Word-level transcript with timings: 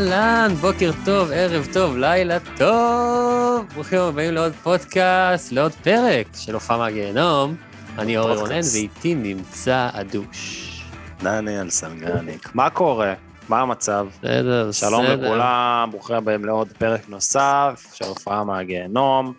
אהלן, 0.00 0.54
בוקר 0.60 0.90
טוב, 1.04 1.30
ערב 1.34 1.68
טוב, 1.72 1.96
לילה 1.96 2.38
טוב. 2.56 3.66
ברוכים 3.74 4.00
הבאים 4.00 4.34
לעוד 4.34 4.52
פודקאסט, 4.62 5.52
לעוד 5.52 5.72
פרק 5.72 6.26
של 6.36 6.54
הופעה 6.54 6.78
מהגיהנום. 6.78 7.56
אני 7.98 8.18
אורי 8.18 8.36
רונן, 8.36 8.60
ואיתי 8.72 9.14
נמצא 9.14 9.88
הדוש. 9.92 10.84
דניאל 11.22 11.70
סלגניק. 11.70 12.54
מה 12.54 12.70
קורה? 12.70 13.14
מה 13.48 13.60
המצב? 13.60 14.06
בסדר, 14.22 14.68
בסדר. 14.68 14.88
שלום 14.88 15.04
לכולם, 15.04 15.88
ברוכים 15.90 16.16
הבאים 16.16 16.44
לעוד 16.44 16.68
פרק 16.78 17.08
נוסף 17.08 17.86
של 17.94 18.04
הופעה 18.04 18.44
מהגיהנום. 18.44 19.32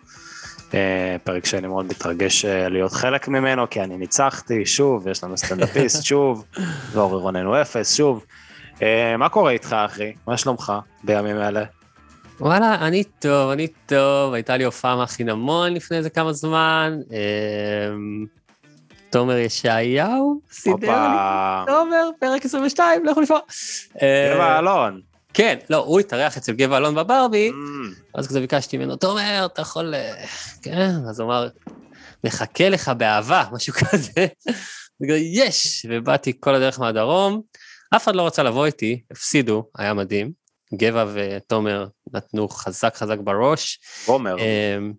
אה, 0.74 1.16
פרק 1.24 1.46
שאני 1.46 1.66
מאוד 1.66 1.86
מתרגש 1.86 2.44
אה, 2.44 2.68
להיות 2.68 2.92
חלק 2.92 3.28
ממנו, 3.28 3.70
כי 3.70 3.80
אני 3.80 3.96
ניצחתי 3.96 4.66
שוב, 4.66 5.08
יש 5.08 5.24
לנו 5.24 5.36
סטנדאפיסט 5.36 6.02
שוב, 6.08 6.44
ואורי 6.92 7.16
רונן 7.16 7.44
הוא 7.44 7.60
אפס 7.60 7.96
שוב. 7.96 8.24
Uh, 8.82 9.16
מה 9.18 9.28
קורה 9.28 9.50
איתך, 9.50 9.76
אחי? 9.86 10.12
מה 10.26 10.36
שלומך 10.36 10.72
בימים 11.04 11.36
אלה? 11.36 11.64
וואלה, 12.40 12.74
אני 12.74 13.04
טוב, 13.04 13.50
אני 13.50 13.68
טוב, 13.86 14.34
הייתה 14.34 14.56
לי 14.56 14.64
הופעה 14.64 14.96
מהחינמון 14.96 15.74
לפני 15.74 15.96
איזה 15.96 16.10
כמה 16.10 16.32
זמן. 16.32 16.98
Uh, 17.08 17.12
תומר 19.10 19.36
ישעיהו, 19.36 20.40
סידר 20.52 21.08
לי, 21.08 21.18
תומר, 21.66 22.08
פרק 22.20 22.44
22, 22.44 23.06
לכו 23.06 23.20
לפעול. 23.20 23.40
גבע 24.34 24.58
אלון. 24.58 25.00
כן, 25.34 25.58
לא, 25.70 25.76
הוא 25.76 26.00
התארח 26.00 26.36
אצל 26.36 26.52
גבע 26.52 26.76
אלון 26.76 26.94
בברבי, 26.94 27.50
mm. 27.50 27.54
אז 28.14 28.28
כזה 28.28 28.40
ביקשתי 28.40 28.76
ממנו, 28.78 28.96
תומר, 28.96 29.46
אתה 29.52 29.62
יכול... 29.62 29.94
כן, 30.62 30.90
אז 31.10 31.20
הוא 31.20 31.26
אמר, 31.26 31.48
מחכה 32.24 32.68
לך 32.68 32.88
באהבה, 32.88 33.44
משהו 33.52 33.72
כזה. 33.72 34.26
יש, 35.32 35.86
ובאתי 35.90 36.32
כל 36.40 36.54
הדרך 36.54 36.80
מהדרום. 36.80 37.42
אף 37.96 38.04
אחד 38.04 38.14
לא 38.14 38.26
רצה 38.26 38.42
לבוא 38.42 38.66
איתי, 38.66 39.02
הפסידו, 39.10 39.64
היה 39.78 39.94
מדהים. 39.94 40.32
גבע 40.74 41.04
ותומר 41.14 41.86
נתנו 42.14 42.48
חזק 42.48 42.96
חזק 42.96 43.18
בראש. 43.18 43.80
עומר. 44.06 44.36
אמ, 44.38 44.92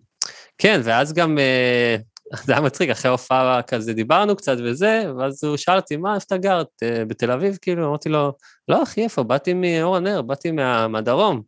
כן, 0.58 0.80
ואז 0.84 1.12
גם, 1.12 1.38
אה, 1.38 1.96
זה 2.44 2.52
היה 2.52 2.60
מצחיק, 2.60 2.90
אחרי 2.90 3.10
הופעה 3.10 3.62
כזה 3.62 3.92
דיברנו 3.92 4.36
קצת 4.36 4.56
וזה, 4.64 5.04
ואז 5.18 5.44
הוא 5.44 5.56
שאל 5.56 5.76
אותי, 5.76 5.96
מה, 5.96 6.14
איפה 6.14 6.24
אתה 6.26 6.36
גר? 6.36 6.62
אה, 6.82 7.04
בתל 7.04 7.30
אביב? 7.30 7.58
כאילו, 7.62 7.88
אמרתי 7.88 8.08
לו, 8.08 8.32
לא, 8.68 8.82
אחי, 8.82 9.04
איפה? 9.04 9.22
באתי 9.22 9.54
מאור 9.54 9.96
הנר, 9.96 10.22
באתי 10.22 10.50
מה, 10.50 10.88
מהדרום. 10.88 11.42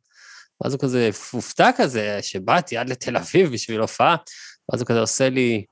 ואז 0.61 0.73
הוא 0.73 0.81
כזה 0.81 1.11
הופתע 1.33 1.71
כזה, 1.77 2.19
שבאתי 2.23 2.77
עד 2.77 2.89
לתל 2.89 3.17
אביב 3.17 3.53
בשביל 3.53 3.81
הופעה, 3.81 4.17
ואז 4.69 4.81
הוא 4.81 4.89
כזה 4.89 5.01
עושה 5.01 5.29
לי, 5.29 5.65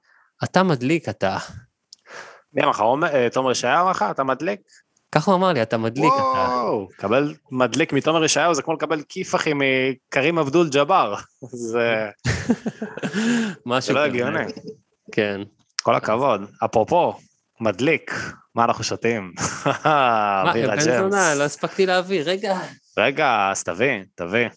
אתה 0.45 0.63
מדליק, 0.63 1.09
אתה. 1.09 1.37
מי 2.53 2.63
אמר 2.63 2.71
לך, 2.71 2.83
תומר 3.33 3.51
ישעיהו 3.51 3.83
אמר 3.83 3.91
לך, 3.91 4.05
אתה 4.11 4.25
מדליק? 4.25 4.61
ככה 5.15 5.31
הוא 5.31 5.39
אמר 5.39 5.53
לי, 5.53 5.63
אתה 5.63 5.79
מדליק, 5.79 6.13
אתה... 6.15 6.23
וואו, 6.23 6.89
קבל 6.97 7.35
מדליק 7.51 7.93
מתומר 7.93 8.25
ישעיהו 8.25 8.55
זה 8.55 8.63
כמו 8.63 8.75
לקבל 8.75 9.03
כיף 9.09 9.35
אחי 9.35 9.51
מקרים 9.55 10.39
אבדול 10.39 10.69
ג'אבר. 10.69 11.15
זה... 11.71 12.09
משהו. 13.67 13.87
זה 13.87 13.93
לא 13.93 14.05
הגיוני. 14.05 14.45
כן. 15.13 15.41
כל 15.83 15.95
הכבוד. 15.95 16.41
אפרופו, 16.65 17.19
מדליק, 17.61 18.15
מה 18.55 18.65
אנחנו 18.65 18.85
שותים? 18.85 19.33
בירה 20.53 20.77
ג'מס. 20.77 21.15
לא 21.39 21.43
הספקתי 21.43 21.87
להביא, 21.87 22.23
רגע. 22.25 22.59
רגע, 22.99 23.49
אז 23.51 23.65
תביא, 23.65 24.03
תביא. 24.15 24.49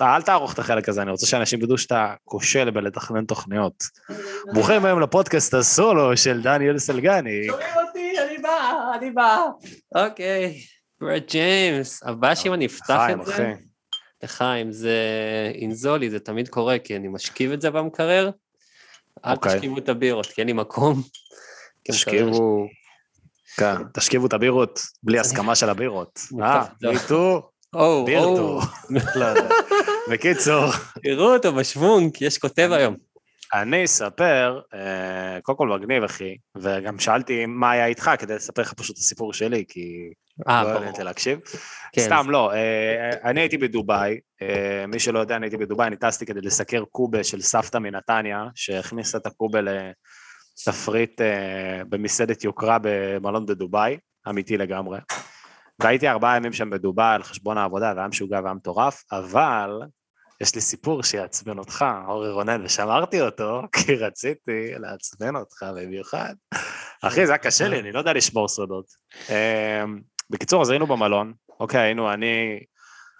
אל 0.00 0.22
תערוך 0.22 0.54
את 0.54 0.58
החלק 0.58 0.88
הזה, 0.88 1.02
אני 1.02 1.10
רוצה 1.10 1.26
שאנשים 1.26 1.62
ידעו 1.62 1.78
שאתה 1.78 2.14
כושל 2.24 2.70
בלתכנן 2.70 3.24
תוכניות. 3.24 3.84
ברוכים 4.52 4.84
היום 4.84 5.00
לפודקאסט 5.00 5.54
הסולו 5.54 6.16
של 6.16 6.42
דניאל 6.42 6.78
סלגני. 6.78 7.46
שומעים 7.46 7.68
אותי, 7.88 8.14
אני 8.28 8.38
בא, 8.38 8.92
אני 8.98 9.10
בא. 9.10 9.42
אוקיי, 9.94 10.60
ברד 11.00 11.22
ג'יימס, 11.30 12.02
הבעיה 12.02 12.36
שאם 12.36 12.54
אני 12.54 12.66
אפתח 12.66 13.00
את 13.10 13.26
זה... 13.26 13.52
לחיים, 14.22 14.72
זה 14.72 14.98
אינזולי, 15.54 16.10
זה 16.10 16.20
תמיד 16.20 16.48
קורה, 16.48 16.78
כי 16.78 16.96
אני 16.96 17.08
משכיב 17.08 17.52
את 17.52 17.60
זה 17.60 17.70
במקרר. 17.70 18.30
אל 19.24 19.36
תשכיבו 19.36 19.78
את 19.78 19.88
הבירות, 19.88 20.26
כי 20.26 20.40
אין 20.40 20.46
לי 20.46 20.52
מקום. 20.52 21.02
תשכיבו... 21.88 22.66
כן, 23.56 23.74
תשכיבו 23.94 24.26
את 24.26 24.32
הבירות 24.32 24.80
בלי 25.02 25.18
הסכמה 25.18 25.54
של 25.54 25.70
הבירות. 25.70 26.20
אה, 26.42 26.64
מיטו, 26.82 27.50
בירטו. 28.06 28.60
לא 29.20 29.24
יודע. 29.24 29.48
בקיצור. 30.10 30.64
תראו 31.02 31.34
אותו 31.34 31.52
בשוונק, 31.52 32.22
יש 32.22 32.38
כותב 32.38 32.70
היום. 32.72 32.96
אני 33.54 33.84
אספר, 33.84 34.60
קודם 35.42 35.58
כל 35.58 35.68
מגניב 35.68 36.04
אחי, 36.04 36.36
וגם 36.56 36.98
שאלתי 36.98 37.46
מה 37.46 37.70
היה 37.70 37.86
איתך 37.86 38.10
כדי 38.18 38.34
לספר 38.34 38.62
לך 38.62 38.72
פשוט 38.72 38.96
את 38.96 39.00
הסיפור 39.00 39.32
שלי, 39.32 39.64
כי 39.68 40.10
לא 40.46 40.52
העליתי 40.52 41.02
להקשיב. 41.02 41.38
סתם 41.98 42.30
לא, 42.30 42.52
אני 43.24 43.40
הייתי 43.40 43.58
בדובאי, 43.58 44.18
מי 44.88 44.98
שלא 44.98 45.18
יודע 45.18 45.36
אני 45.36 45.46
הייתי 45.46 45.56
בדובאי, 45.56 45.86
אני 45.86 45.96
טסתי 45.96 46.26
כדי 46.26 46.40
לסקר 46.40 46.84
קובה 46.92 47.24
של 47.24 47.40
סבתא 47.40 47.78
מנתניה, 47.78 48.44
שהכניסה 48.54 49.18
את 49.18 49.26
הקובה 49.26 49.60
לתפריט 49.60 51.20
במסעדת 51.88 52.44
יוקרה 52.44 52.78
במלון 52.82 53.46
בדובאי, 53.46 53.96
אמיתי 54.28 54.56
לגמרי. 54.56 54.98
והייתי 55.80 56.08
ארבעה 56.08 56.36
ימים 56.36 56.52
שם 56.52 56.70
בדובאי 56.70 57.14
על 57.14 57.22
חשבון 57.22 57.58
העבודה, 57.58 57.92
והיה 57.96 58.08
משוגע 58.08 58.40
והיה 58.42 58.54
מטורף, 58.54 59.02
אבל 59.12 59.70
יש 60.40 60.54
לי 60.54 60.60
סיפור 60.60 61.02
שיעצבן 61.02 61.58
אותך, 61.58 61.84
אורי 62.08 62.32
רונן, 62.32 62.64
ושמרתי 62.64 63.20
אותו, 63.20 63.62
כי 63.76 63.94
רציתי 63.94 64.72
לעצבן 64.78 65.36
אותך 65.36 65.66
במיוחד. 65.76 66.34
אחי, 67.02 67.26
זה 67.26 67.32
היה 67.32 67.38
קשה 67.38 67.68
לי, 67.68 67.80
אני 67.80 67.92
לא 67.92 67.98
יודע 67.98 68.12
לשמור 68.12 68.48
סודות. 68.48 68.86
אמ, 69.28 70.00
בקיצור, 70.30 70.62
אז 70.62 70.70
היינו 70.70 70.86
במלון, 70.86 71.32
אוקיי, 71.60 71.80
היינו 71.80 72.12
אני, 72.12 72.60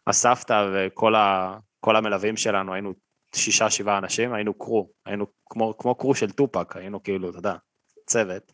הסבתא 0.06 0.66
וכל 0.74 1.14
ה, 1.14 1.56
המלווים 1.86 2.36
שלנו, 2.36 2.74
היינו 2.74 2.92
שישה, 3.34 3.70
שבעה 3.70 3.98
אנשים, 3.98 4.34
היינו 4.34 4.54
קרו, 4.58 4.90
היינו 5.06 5.26
כמו, 5.50 5.78
כמו 5.78 5.94
קרו 5.94 6.14
של 6.14 6.30
טופק, 6.30 6.76
היינו 6.76 7.02
כאילו, 7.02 7.30
אתה 7.30 7.38
יודע, 7.38 7.54
צוות. 8.06 8.52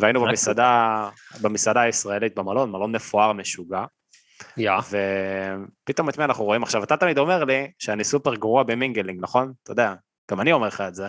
והיינו 0.00 0.20
במסעדה, 0.24 1.08
במסעדה 1.40 1.80
הישראלית 1.80 2.34
במלון, 2.34 2.70
מלון 2.70 2.92
מפואר 2.92 3.32
משוגע. 3.32 3.84
יא. 4.56 4.72
ופתאום 5.84 6.08
את 6.08 6.18
מי 6.18 6.24
אנחנו 6.24 6.44
רואים 6.44 6.62
עכשיו, 6.62 6.84
אתה 6.84 6.96
תמיד 6.96 7.18
אומר 7.18 7.44
לי 7.44 7.70
שאני 7.78 8.04
סופר 8.04 8.34
גרוע 8.34 8.62
ב 8.62 8.68
mingling, 8.68 9.18
נכון? 9.22 9.52
אתה 9.62 9.72
יודע, 9.72 9.94
גם 10.30 10.40
אני 10.40 10.52
אומר 10.52 10.66
לך 10.66 10.80
את 10.80 10.94
זה. 10.94 11.06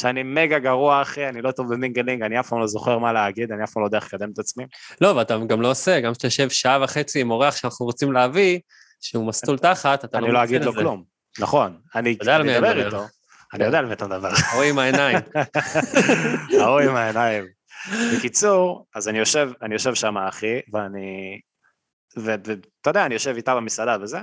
שאני 0.00 0.22
מגה 0.22 0.58
גרוע 0.58 1.02
אחי, 1.02 1.28
אני 1.28 1.42
לא 1.42 1.50
טוב 1.50 1.74
ב 1.74 1.79
mingling, 1.79 2.22
אני 2.22 2.40
אף 2.40 2.48
פעם 2.48 2.60
לא 2.60 2.66
זוכר 2.66 2.98
מה 2.98 3.12
להגיד, 3.12 3.52
אני 3.52 3.64
אף 3.64 3.72
פעם 3.72 3.82
לא 3.82 3.86
יודע 3.86 3.98
איך 3.98 4.14
לקדם 4.14 4.30
את 4.32 4.38
עצמי. 4.38 4.64
לא, 5.00 5.08
ואתה 5.08 5.38
גם 5.46 5.62
לא 5.62 5.70
עושה, 5.70 6.00
גם 6.00 6.12
כשאתה 6.12 6.26
יושב 6.26 6.50
שעה 6.50 6.78
וחצי 6.82 7.20
עם 7.20 7.30
אורח 7.30 7.56
שאנחנו 7.56 7.86
רוצים 7.86 8.12
להביא, 8.12 8.60
שהוא 9.00 9.26
מסטול 9.26 9.58
תחת, 9.58 10.04
אתה 10.04 10.20
לא 10.20 10.26
אני 10.26 10.34
לא 10.34 10.44
אגיד 10.44 10.64
לו 10.64 10.72
כלום. 10.72 11.04
נכון, 11.38 11.78
אני 11.94 12.16
אדבר 12.22 12.86
איתו. 12.86 13.06
אני 13.54 13.64
יודע 13.64 13.78
על 13.78 13.86
מי 13.86 13.92
אתה 13.92 14.06
מדבר. 14.06 14.28
ההוא 14.52 14.62
עם 14.62 14.78
העיניים. 14.78 15.18
ההוא 16.60 16.80
עם 16.80 16.96
העיניים. 16.96 17.59
בקיצור, 17.88 18.86
אז 18.94 19.08
אני 19.08 19.18
יושב, 19.18 19.50
אני 19.62 19.74
יושב 19.74 19.94
שם, 19.94 20.18
אחי, 20.18 20.60
ואני... 20.72 21.40
ואתה 22.16 22.90
יודע, 22.90 23.06
אני 23.06 23.14
יושב 23.14 23.34
איתה 23.36 23.54
במסעדה 23.54 23.96
וזה, 24.02 24.18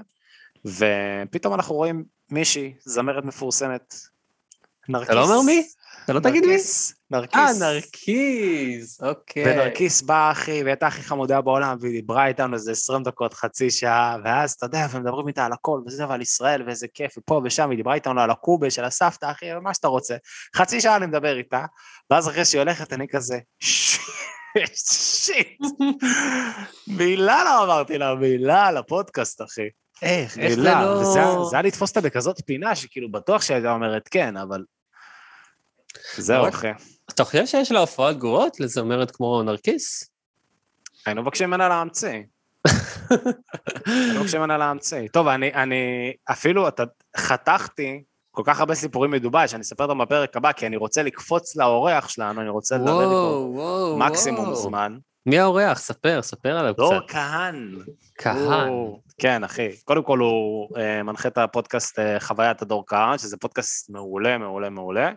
ופתאום 0.65 1.53
אנחנו 1.53 1.75
רואים 1.75 2.05
מישהי, 2.31 2.73
זמרת 2.79 3.23
מפורסמת, 3.25 3.95
נרקיס. 4.89 5.07
אתה 5.09 5.15
לא 5.15 5.23
אומר 5.23 5.41
מי? 5.41 5.67
אתה 6.07 6.13
לא 6.13 6.19
תגיד 6.19 6.45
מי? 6.45 6.57
נרקיס. 7.11 7.61
אה, 7.61 7.69
נרקיס, 7.69 9.01
אוקיי. 9.01 9.43
ונרקיס 9.45 10.01
באה, 10.01 10.31
אחי, 10.31 10.51
והיא 10.51 10.65
הייתה 10.65 10.87
הכי 10.87 11.01
חמודה 11.01 11.41
בעולם, 11.41 11.77
והיא 11.81 11.91
דיברה 11.91 12.27
איתנו 12.27 12.53
איזה 12.53 12.71
20 12.71 13.03
דקות, 13.03 13.33
חצי 13.33 13.71
שעה, 13.71 14.17
ואז, 14.23 14.51
אתה 14.51 14.65
יודע, 14.65 14.87
ומדברים 14.91 15.27
איתה 15.27 15.45
על 15.45 15.53
הכל, 15.53 15.81
וזה, 15.87 16.07
ועל 16.07 16.21
ישראל, 16.21 16.63
ואיזה 16.67 16.87
כיף, 16.93 17.17
ופה 17.17 17.41
ושם, 17.43 17.69
היא 17.69 17.77
דיברה 17.77 17.93
איתנו 17.93 18.21
על 18.21 18.29
הקובה 18.29 18.69
של 18.69 18.83
הסבתא, 18.83 19.31
אחי, 19.31 19.45
מה 19.61 19.73
שאתה 19.73 19.87
רוצה. 19.87 20.15
חצי 20.55 20.81
שעה 20.81 20.95
אני 20.95 21.05
מדבר 21.05 21.37
איתה, 21.37 21.65
ואז 22.09 22.29
אחרי 22.29 22.45
שהיא 22.45 22.61
הולכת, 22.61 22.93
אני 22.93 23.07
כזה, 23.07 23.39
שיט. 24.73 25.59
מילה 26.87 27.43
לא 27.43 27.63
אמרתי 27.63 27.97
לה, 27.97 28.15
מילה 28.15 28.71
לפודקאסט, 28.71 29.41
אחי. 29.41 29.67
איך, 30.01 30.37
איך 30.37 30.55
זה 30.55 30.61
לא... 30.61 31.03
זה 31.49 31.55
היה 31.55 31.61
לתפוס 31.61 31.89
אותה 31.89 32.01
בכזאת 32.01 32.41
פינה, 32.45 32.75
שכאילו 32.75 33.11
בטוח 33.11 33.41
שהייתה 33.41 33.71
אומרת 33.71 34.07
כן, 34.07 34.37
אבל... 34.37 34.63
זהו, 36.17 36.49
אחי. 36.49 36.71
אתה 37.09 37.23
חושב 37.23 37.45
שיש 37.45 37.71
לה 37.71 37.79
הופעות 37.79 38.17
גרועות 38.17 38.59
לזמרת 38.59 39.11
כמו 39.11 39.43
נרקיס? 39.43 40.09
היינו 41.05 41.21
מבקשים 41.21 41.47
ממנה 41.47 41.69
להמציא. 41.69 42.21
היינו 43.85 44.19
מבקשים 44.19 44.39
ממנה 44.39 44.57
להמציא. 44.57 45.07
טוב, 45.13 45.27
אני, 45.27 45.53
אני 45.53 46.13
אפילו, 46.31 46.67
אתה, 46.67 46.83
חתכתי 47.17 48.03
כל 48.31 48.43
כך 48.45 48.59
הרבה 48.59 48.75
סיפורים 48.75 49.11
מדובאי, 49.11 49.47
שאני 49.47 49.61
אספר 49.61 49.83
אותם 49.83 49.97
בפרק 49.97 50.37
הבא, 50.37 50.51
כי 50.51 50.67
אני 50.67 50.77
רוצה 50.77 51.03
לקפוץ 51.03 51.55
לאורח 51.55 52.09
שלנו, 52.09 52.41
אני 52.41 52.49
רוצה 52.49 52.77
לדבר 52.77 53.03
איתו 53.03 53.95
מקסימום 53.97 54.55
זמן. 54.55 54.97
מי 55.25 55.39
האורח? 55.39 55.79
ספר, 55.79 56.21
ספר 56.21 56.57
עליו 56.57 56.73
קצת. 56.73 56.83
דור 56.83 57.07
כהן. 57.07 57.75
כהן. 58.17 58.73
כן, 59.17 59.43
אחי. 59.43 59.69
קודם 59.85 60.03
כל 60.03 60.19
הוא 60.19 60.69
uh, 60.77 61.03
מנחה 61.03 61.27
את 61.27 61.37
הפודקאסט 61.37 61.99
uh, 61.99 62.01
חוויית 62.19 62.61
הדור 62.61 62.83
כהן, 62.87 63.17
שזה 63.17 63.37
פודקאסט 63.37 63.89
מעולה, 63.89 64.37
מעולה, 64.37 64.69
מעולה. 64.69 65.11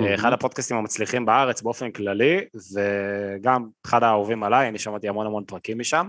Mm-hmm. 0.00 0.14
אחד 0.14 0.32
הפודקאסטים 0.32 0.76
המצליחים 0.76 1.26
בארץ 1.26 1.62
באופן 1.62 1.90
כללי, 1.90 2.40
וגם 2.74 3.68
אחד 3.86 4.02
האהובים 4.02 4.42
עליי, 4.42 4.68
אני 4.68 4.78
שמעתי 4.78 5.08
המון 5.08 5.26
המון 5.26 5.44
פרקים 5.44 5.78
משם. 5.78 6.08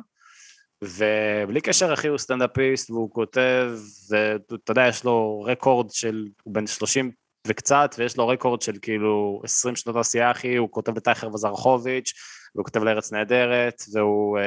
ובלי 0.83 1.61
קשר, 1.61 1.93
אחי, 1.93 2.07
הוא 2.07 2.17
סטנדאפיסט, 2.17 2.89
והוא 2.89 3.11
כותב, 3.11 3.71
ואתה 4.09 4.71
יודע, 4.71 4.87
יש 4.87 5.03
לו 5.03 5.43
רקורד 5.47 5.89
של, 5.91 6.27
הוא 6.43 6.53
בן 6.53 6.67
30 6.67 7.11
וקצת, 7.47 7.95
ויש 7.97 8.17
לו 8.17 8.27
רקורד 8.27 8.61
של 8.61 8.73
כאילו 8.81 9.41
20 9.43 9.75
שנות 9.75 9.95
עשייה, 9.95 10.31
אחי, 10.31 10.55
הוא 10.55 10.71
כותב 10.71 10.97
לטייכר 10.97 11.33
וזרחוביץ', 11.33 12.13
והוא 12.55 12.65
כותב 12.65 12.83
לארץ 12.83 13.11
נהדרת, 13.11 13.81
והוא 13.93 14.39
uh, 14.39 14.41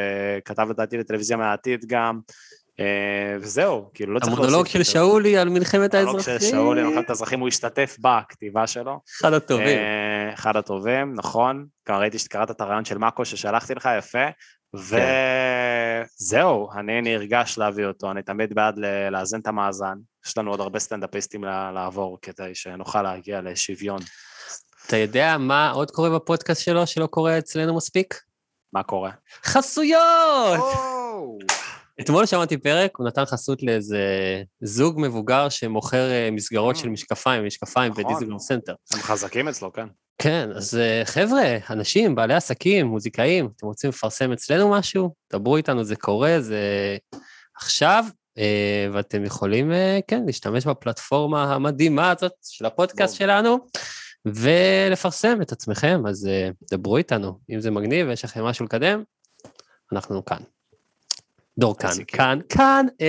כתב 0.45 0.67
לדעתי 0.71 0.99
לטלוויזיה 0.99 1.37
מהעתיד 1.37 1.85
גם, 1.87 2.21
וזהו, 3.41 3.91
כאילו 3.95 4.15
לא 4.15 4.19
צריך 4.19 4.33
להוסיף. 4.33 4.45
המונולוג 4.45 4.67
של 4.67 4.83
שאולי 4.83 5.39
על 5.39 5.49
מלחמת 5.49 5.95
האזרחים. 5.95 6.07
המונולוג 6.09 6.41
של 6.41 6.51
שאולי 6.51 6.81
על 6.81 6.87
מלחמת 6.87 7.11
האזרחים, 7.11 7.41
הוא 7.41 7.49
השתתף 7.49 7.97
בכתיבה 8.01 8.67
שלו. 8.67 9.01
אחד 9.21 9.33
הטובים. 9.33 9.79
Uh, 9.79 10.35
אחד 10.35 10.57
הטובים, 10.57 11.15
נכון. 11.15 11.67
גם 11.89 11.97
ראיתי 11.97 12.19
שקראת 12.19 12.51
את 12.51 12.61
הרעיון 12.61 12.85
של 12.85 12.99
מאקו 12.99 13.25
ששלחתי 13.25 13.75
לך, 13.75 13.89
יפה. 13.99 14.27
וזהו. 14.75 16.69
אני 16.79 17.01
נרגש 17.01 17.59
להביא 17.59 17.87
אותו, 17.87 18.11
אני 18.11 18.23
תמיד 18.23 18.55
בעד 18.55 18.79
לאזן 19.11 19.41
את 19.41 19.47
המאזן. 19.47 19.95
יש 20.27 20.39
לנו 20.39 20.51
עוד 20.51 20.61
הרבה 20.61 20.79
סטנדאפיסטים 20.79 21.45
לעבור 21.75 22.19
כדי 22.23 22.55
שנוכל 22.55 23.03
להגיע 23.03 23.41
לשוויון. 23.41 24.01
אתה 24.87 24.97
יודע 24.97 25.37
מה 25.39 25.71
עוד 25.71 25.91
קורה 25.91 26.11
בפודקאסט 26.11 26.63
שלו 26.63 26.87
שלא 26.87 27.07
קורה 27.07 27.39
אצלנו 27.39 27.77
מספיק? 27.77 28.21
מה 28.73 28.83
קורה? 28.83 29.11
חסויות! 29.45 30.61
אתמול 32.01 32.27
שמעתי 32.27 32.57
פרק, 32.57 32.97
הוא 32.97 33.07
נתן 33.07 33.25
חסות 33.25 33.63
לאיזה 33.63 33.99
זוג 34.61 35.01
מבוגר 35.01 35.49
שמוכר 35.49 36.11
אה, 36.11 36.29
מסגרות 36.33 36.77
של 36.77 36.89
משקפיים, 36.89 37.47
משקפיים 37.47 37.93
נכון. 37.93 38.05
בדיזנגוף 38.05 38.39
סנטר. 38.39 38.75
הם 38.95 39.01
חזקים 39.01 39.49
אצלו, 39.49 39.73
כן. 39.73 39.87
כן, 40.19 40.49
אז 40.55 40.77
אה, 40.77 41.03
חבר'ה, 41.05 41.57
אנשים, 41.71 42.15
בעלי 42.15 42.35
עסקים, 42.35 42.87
מוזיקאים, 42.87 43.49
אתם 43.57 43.67
רוצים 43.67 43.91
לפרסם 43.91 44.33
אצלנו 44.33 44.71
משהו? 44.71 45.15
דברו 45.33 45.57
איתנו, 45.57 45.85
זה 45.85 45.97
קורה, 45.97 46.41
זה 46.41 46.97
עכשיו, 47.57 48.05
אה, 48.39 48.89
ואתם 48.93 49.25
יכולים, 49.25 49.73
כן, 50.09 50.23
להשתמש 50.27 50.67
בפלטפורמה 50.67 51.55
המדהימה 51.55 52.11
הזאת 52.11 52.33
של 52.43 52.67
הפודקאסט 52.67 53.17
שלנו. 53.17 53.59
ולפרסם 54.27 55.43
את 55.43 55.53
עצמכם, 55.53 56.03
אז 56.09 56.29
דברו 56.73 56.97
איתנו. 56.97 57.39
אם 57.51 57.61
זה 57.61 57.71
מגניב 57.71 58.09
ויש 58.09 58.25
לכם 58.25 58.45
משהו 58.45 58.65
לקדם, 58.65 59.03
אנחנו 59.93 60.25
כאן. 60.25 60.39
דור 61.59 61.77
כאן, 61.79 61.91
כאן, 62.09 62.39
כאן, 62.49 62.87
אה, 63.01 63.07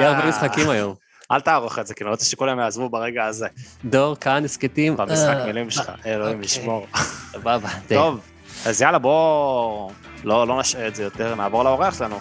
יהיה 0.00 0.10
הרבה 0.10 0.28
משחקים 0.28 0.70
היום. 0.70 0.94
אל 1.32 1.40
תערוך 1.40 1.78
את 1.78 1.86
זה, 1.86 1.94
כי 1.94 2.04
אני 2.04 2.10
רוצה 2.10 2.24
שכולם 2.24 2.58
יעזבו 2.58 2.88
ברגע 2.88 3.24
הזה. 3.24 3.46
דור 3.84 4.16
כאן, 4.16 4.44
הסכתים. 4.44 4.96
במשחק 4.96 5.36
מילים 5.46 5.70
שלך, 5.70 5.92
אלוהים 6.06 6.42
ישמור. 6.42 6.86
סבבה. 7.32 7.68
טוב, 7.88 8.20
אז 8.66 8.82
יאללה, 8.82 8.98
בואו 8.98 9.90
לא 10.24 10.60
נשאר 10.60 10.88
את 10.88 10.94
זה 10.94 11.02
יותר, 11.02 11.34
נעבור 11.34 11.64
לאורח 11.64 11.98
שלנו. 11.98 12.18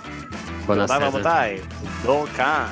בוא 0.65 0.75
נעשה 0.75 0.95
את 0.95 0.99
זה. 0.99 1.05
רבותיי, 1.07 1.59
דור 2.03 2.27
כאן. 2.27 2.65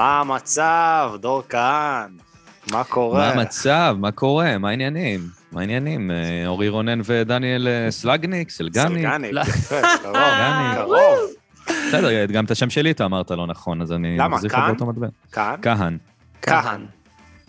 מה 0.00 0.20
המצב, 0.20 1.12
דור 1.20 1.42
כהן? 1.48 2.10
מה 2.72 2.84
קורה? 2.84 3.18
מה 3.18 3.32
המצב? 3.32 3.96
מה 3.98 4.10
קורה? 4.10 4.58
מה 4.58 4.68
העניינים? 4.68 5.20
מה 5.52 5.60
העניינים? 5.60 6.10
אה, 6.10 6.46
אורי 6.46 6.68
רונן 6.68 7.00
ודניאל 7.04 7.68
אה, 7.68 7.90
סלגניק? 7.90 8.50
סלגניק? 8.50 9.02
סלגניק, 9.06 9.32
יפה, 9.48 9.80
קרוב. 10.74 11.18
בסדר, 11.66 12.24
גם 12.24 12.44
את 12.44 12.50
השם 12.50 12.70
שלי 12.70 12.90
אתה 12.90 13.04
אמרת 13.04 13.30
לא 13.30 13.46
נכון, 13.46 13.82
אז 13.82 13.92
אני... 13.92 14.16
למה? 14.18 14.36
כהן? 14.48 14.74
כהן? 15.62 15.98
כהן. 16.42 16.86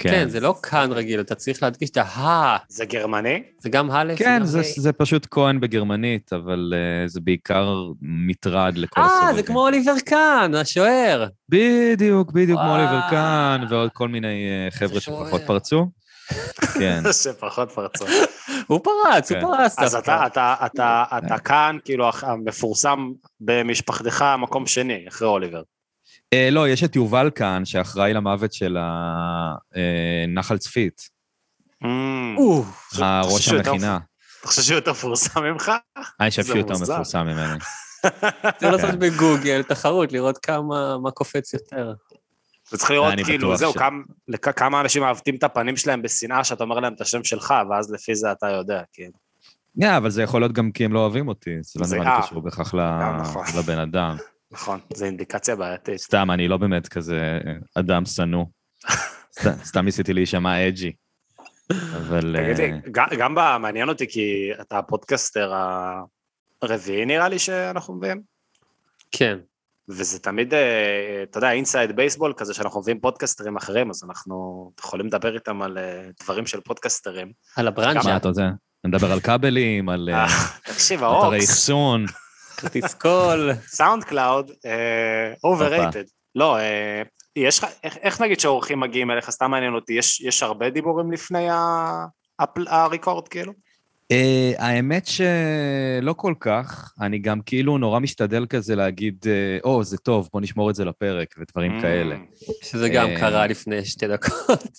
כן. 0.02 0.10
כן, 0.10 0.30
זה 0.30 0.40
לא 0.40 0.56
כאן 0.64 0.92
רגיל, 0.92 1.20
אתה 1.20 1.36
צריך 1.36 1.64
להדגיש 1.64 1.90
את 1.90 1.98
ה... 1.98 2.58
זה 2.70 2.86
גרמני? 2.86 3.44
זה 3.60 3.70
גם 3.70 3.92
ה' 3.92 4.16
כן, 4.16 4.44
זה, 4.44 4.62
זה 4.78 4.94
פשוט 4.94 5.28
כהן 5.32 5.60
בגרמנית, 5.60 6.34
אבל 6.34 6.74
אה, 6.74 7.10
זה 7.10 7.20
בעיקר 7.24 7.76
מטרד 8.02 8.78
לכל 8.78 9.02
הסובבים. 9.02 9.28
אה, 9.28 9.34
זה 9.34 9.44
כמו 9.44 9.60
אוליבר 9.60 10.00
קאן, 10.06 10.56
השוער. 10.56 11.28
בדיוק, 11.50 12.32
בדיוק 12.32 12.60
כמו 12.60 12.72
אוליבר 12.72 13.02
קאן, 13.10 13.66
ועוד 13.70 13.90
כל 13.94 14.08
מיני 14.08 14.50
אה, 14.70 14.76
חבר'ה 14.76 15.00
שפחות 15.00 15.42
פרצו. 15.48 15.88
כן. 16.80 17.04
שפחות 17.24 17.72
פרצו. 17.72 18.06
הוא 18.68 18.80
פרץ, 18.84 19.32
הוא 19.32 19.40
כן. 19.40 19.46
פרץ 19.46 19.80
אז 19.80 19.96
אתה, 19.96 20.26
אתה, 20.26 20.56
אתה, 20.66 21.04
אתה 21.18 21.40
כאן, 21.40 21.78
כאילו, 21.86 22.10
המפורסם 22.22 23.12
במשפחתך 23.42 24.26
מקום 24.40 24.68
שני, 24.68 25.06
אחרי 25.08 25.28
אוליבר. 25.28 25.62
אה, 26.34 26.50
לא, 26.52 26.70
יש 26.70 26.84
את 26.84 26.96
יובל 26.96 27.30
כאן, 27.36 27.66
שאחראי 27.66 28.14
למוות 28.14 28.54
של 28.54 28.78
הנחל 28.80 30.58
צפית. 30.58 31.02
Mm. 31.84 31.88
הראש 32.98 33.48
המכינה. 33.48 34.00
אתה 34.40 34.48
חושב 34.48 34.62
שהוא 34.62 34.76
יותר 34.76 34.92
מפורסם 34.92 35.44
ממך? 35.44 35.72
אני 36.20 36.30
חושב 36.30 36.44
שהוא 36.44 36.58
יותר 36.58 36.74
מפורסם 36.74 37.24
ממני. 37.24 37.60
צריך 38.60 38.74
לעשות 38.74 38.96
בגוגל 39.00 39.64
תחרות, 39.64 40.12
לראות 40.12 40.38
כמה, 40.38 40.98
מה 40.98 41.12
קופץ 41.12 41.54
יותר. 41.54 41.94
וצריך 42.74 42.92
לראות 42.92 43.14
כאילו, 43.26 43.58
זהו, 43.58 43.74
כמה 44.56 44.82
אנשים 44.82 45.02
מעוותים 45.02 45.36
את 45.36 45.44
הפנים 45.44 45.78
שלהם 45.78 46.02
בשנאה 46.02 46.44
שאתה 46.44 46.64
אומר 46.64 46.80
להם 46.80 46.94
את 46.94 47.02
השם 47.02 47.24
שלך, 47.24 47.54
ואז 47.70 47.92
לפי 47.92 48.16
זה 48.16 48.32
אתה 48.32 48.50
יודע, 48.50 48.82
כאילו. 48.94 49.14
כן, 49.82 49.94
אבל 49.94 50.10
זה 50.10 50.24
יכול 50.24 50.42
להיות 50.42 50.52
גם 50.52 50.72
כי 50.72 50.86
הם 50.86 50.94
לא 50.94 51.00
אוהבים 51.00 51.28
אותי, 51.28 51.58
זה 51.62 51.80
לא 51.80 51.88
נראה 51.88 52.18
לי 52.18 52.24
קשור 52.24 52.42
בהכרח 52.42 52.76
נכון. 53.22 53.46
לבן 53.60 53.80
אדם. 53.80 54.18
נכון, 54.52 54.80
זו 54.94 55.06
אינדיקציה 55.06 55.56
בעייתית. 55.56 55.98
סתם, 55.98 56.32
אני 56.32 56.48
לא 56.48 56.58
באמת 56.58 56.88
כזה 56.88 57.40
אדם 57.76 58.06
שנוא. 58.06 58.46
סתם 59.70 59.86
ניסיתי 59.86 60.14
להישמע 60.14 60.68
אג'י. 60.68 60.92
אבל... 61.72 62.36
תגידי, 62.38 62.72
אה, 62.72 63.18
גם 63.18 63.34
מעניין 63.62 63.90
אותי 63.90 64.08
כי 64.08 64.50
אתה 64.62 64.78
הפודקאסטר 64.78 65.54
הרביעי 66.62 67.06
נראה 67.06 67.30
לי 67.30 67.40
שאנחנו 67.40 67.94
מביאים. 67.94 68.22
כן. 69.12 69.38
וזה 69.90 70.20
תמיד, 70.20 70.54
אה, 70.54 71.24
אתה 71.24 71.38
יודע, 71.38 71.52
inside 71.52 71.96
baseball 71.96 72.34
כזה, 72.38 72.54
שאנחנו 72.54 72.82
מביאים 72.82 73.00
פודקסטרים 73.00 73.58
אחרים, 73.58 73.90
אז 73.90 74.04
אנחנו 74.04 74.72
יכולים 74.80 75.08
לדבר 75.08 75.36
איתם 75.36 75.62
על 75.62 75.78
אה, 75.78 76.10
דברים 76.24 76.46
של 76.46 76.62
פודקסטרים. 76.62 77.32
על 77.56 77.68
הברנצ'ה. 77.68 78.18
אתה 78.18 78.28
יודע, 78.28 78.50
נדבר 78.84 79.12
על 79.12 79.20
כבלים, 79.20 79.90
על... 79.90 80.10
תקשיב, 80.64 81.04
האוקס. 81.04 81.26
אתרי 81.26 81.40
אחסון. 81.40 82.06
כרטיס 82.62 82.94
קול. 82.94 83.52
SoundCloud, 83.68 84.52
overrated. 85.44 86.04
לא, 86.36 86.58
אה, 86.58 87.02
יש 87.36 87.60
לך, 87.60 87.66
איך, 87.84 88.22
נגיד 88.22 88.40
שהאורחים 88.40 88.80
מגיעים 88.80 89.12
אליך, 89.12 89.30
סתם 89.30 89.52
מעניין 89.52 89.74
אותי, 89.74 89.94
יש, 89.94 90.22
יש 90.22 90.44
הרבה 90.44 90.70
דיבורים 90.70 91.12
לפני 91.12 91.48
ה 92.68 92.76
record 92.76 93.28
כאילו? 93.28 93.54
Uh, 94.14 94.16
האמת 94.58 95.08
שלא 95.08 96.14
כל 96.14 96.34
כך, 96.40 96.94
אני 97.02 97.20
גם 97.20 97.42
כאילו 97.42 97.78
נורא 97.78 98.00
משתדל 98.00 98.46
כזה 98.50 98.76
להגיד, 98.76 99.26
אה, 99.28 99.58
או, 99.64 99.80
oh, 99.80 99.84
זה 99.84 99.98
טוב, 99.98 100.30
בוא 100.34 100.42
נשמור 100.42 100.70
את 100.70 100.76
זה 100.76 100.86
לפרק, 100.86 101.36
ודברים 101.40 101.78
mm. 101.78 101.82
כאלה. 101.82 102.16
שזה 102.64 102.90
גם 102.90 103.08
uh, 103.16 103.20
קרה 103.20 103.48
לפני 103.48 103.86
שתי 103.86 104.08
דקות. 104.08 104.78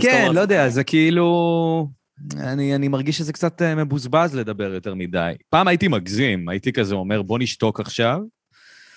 כן, 0.00 0.30
לא 0.32 0.40
יודע, 0.40 0.68
זה 0.68 0.84
כאילו... 0.84 2.03
אני, 2.36 2.74
אני 2.74 2.88
מרגיש 2.88 3.18
שזה 3.18 3.32
קצת 3.32 3.62
אה, 3.62 3.74
מבוזבז 3.74 4.34
לדבר 4.34 4.74
יותר 4.74 4.94
מדי. 4.94 5.32
פעם 5.50 5.68
הייתי 5.68 5.88
מגזים, 5.88 6.48
הייתי 6.48 6.72
כזה 6.72 6.94
אומר, 6.94 7.22
בוא 7.22 7.38
נשתוק 7.38 7.80
עכשיו, 7.80 8.20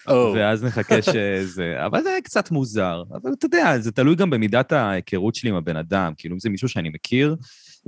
oh. 0.10 0.12
ואז 0.12 0.64
נחכה 0.64 1.02
שזה... 1.12 1.86
אבל 1.86 2.04
זה 2.04 2.18
קצת 2.24 2.52
מוזר. 2.52 3.04
אבל 3.12 3.32
אתה 3.38 3.46
יודע, 3.46 3.80
זה 3.80 3.92
תלוי 3.92 4.16
גם 4.16 4.30
במידת 4.30 4.72
ההיכרות 4.72 5.36
שלי 5.36 5.50
עם 5.50 5.56
הבן 5.56 5.78
אדם. 5.78 6.14
כאילו, 6.18 6.36
אם 6.36 6.40
זה 6.40 6.50
מישהו 6.50 6.70
שאני 6.70 6.90
מכיר, 6.90 7.36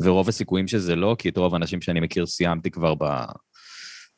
ורוב 0.03 0.29
הסיכויים 0.29 0.67
שזה 0.67 0.95
לא, 0.95 1.15
כי 1.19 1.29
את 1.29 1.37
רוב 1.37 1.53
האנשים 1.53 1.81
שאני 1.81 1.99
מכיר 1.99 2.25
סיימתי 2.25 2.71
כבר 2.71 2.93
ב... 2.95 3.05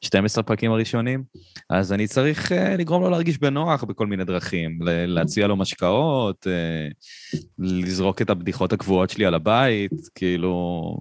12 0.01 0.43
פרקים 0.43 0.71
הראשונים, 0.71 1.23
אז 1.69 1.93
אני 1.93 2.07
צריך 2.07 2.51
אה, 2.51 2.55
לגרום 2.55 3.01
לו 3.01 3.09
להרגיש 3.09 3.37
בנוח 3.37 3.83
בכל 3.83 4.07
מיני 4.07 4.25
דרכים, 4.25 4.79
להציע 5.07 5.47
לו 5.47 5.55
משקאות, 5.55 6.47
אה, 6.47 7.39
לזרוק 7.59 8.21
את 8.21 8.29
הבדיחות 8.29 8.73
הקבועות 8.73 9.09
שלי 9.09 9.25
על 9.25 9.33
הבית, 9.33 9.91
כאילו, 10.15 10.97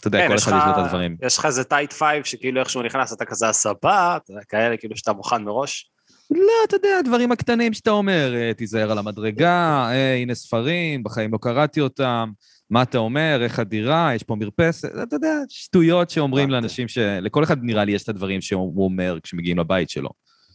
אתה 0.00 0.08
יודע, 0.08 0.18
כן, 0.18 0.28
כל 0.28 0.36
אחד 0.36 0.52
יש 0.58 0.64
לו 0.66 0.72
את 0.72 0.86
הדברים. 0.86 1.16
יש 1.22 1.38
לך 1.38 1.46
איזה 1.46 1.64
tight 1.64 1.92
five 1.92 2.24
שכאילו 2.24 2.60
איכשהו 2.60 2.82
נכנס, 2.82 3.12
אתה 3.12 3.24
כזה 3.24 3.48
הספה, 3.48 4.16
כאלה 4.48 4.76
כאילו 4.76 4.96
שאתה 4.96 5.12
מוכן 5.12 5.44
מראש. 5.44 5.90
לא, 6.30 6.52
אתה 6.66 6.76
יודע, 6.76 6.98
הדברים 6.98 7.32
הקטנים 7.32 7.72
שאתה 7.72 7.90
אומר, 7.90 8.34
אה, 8.34 8.54
תיזהר 8.54 8.90
על 8.90 8.98
המדרגה, 8.98 9.88
אה, 9.90 10.14
הנה 10.14 10.34
ספרים, 10.34 11.02
בחיים 11.02 11.32
לא 11.32 11.38
קראתי 11.42 11.80
אותם, 11.80 12.30
מה 12.70 12.82
אתה 12.82 12.98
אומר, 12.98 13.40
איך 13.42 13.58
הדירה, 13.58 14.10
יש 14.14 14.22
פה 14.22 14.36
מרפסת, 14.36 14.88
אתה 15.02 15.16
יודע, 15.16 15.34
שטויות 15.48 16.10
שאומרים 16.10 16.50
לאנשים 16.50 16.88
ש... 16.88 16.98
לכל 16.98 17.44
אחד 17.44 17.56
נראה 17.62 17.84
לי 17.84 17.92
יש 17.92 18.02
את 18.02 18.08
הדברים 18.08 18.40
שהוא 18.40 18.84
אומר 18.84 19.18
כשמגיעים 19.22 19.58
לבית 19.58 19.90
שלו. 19.90 20.10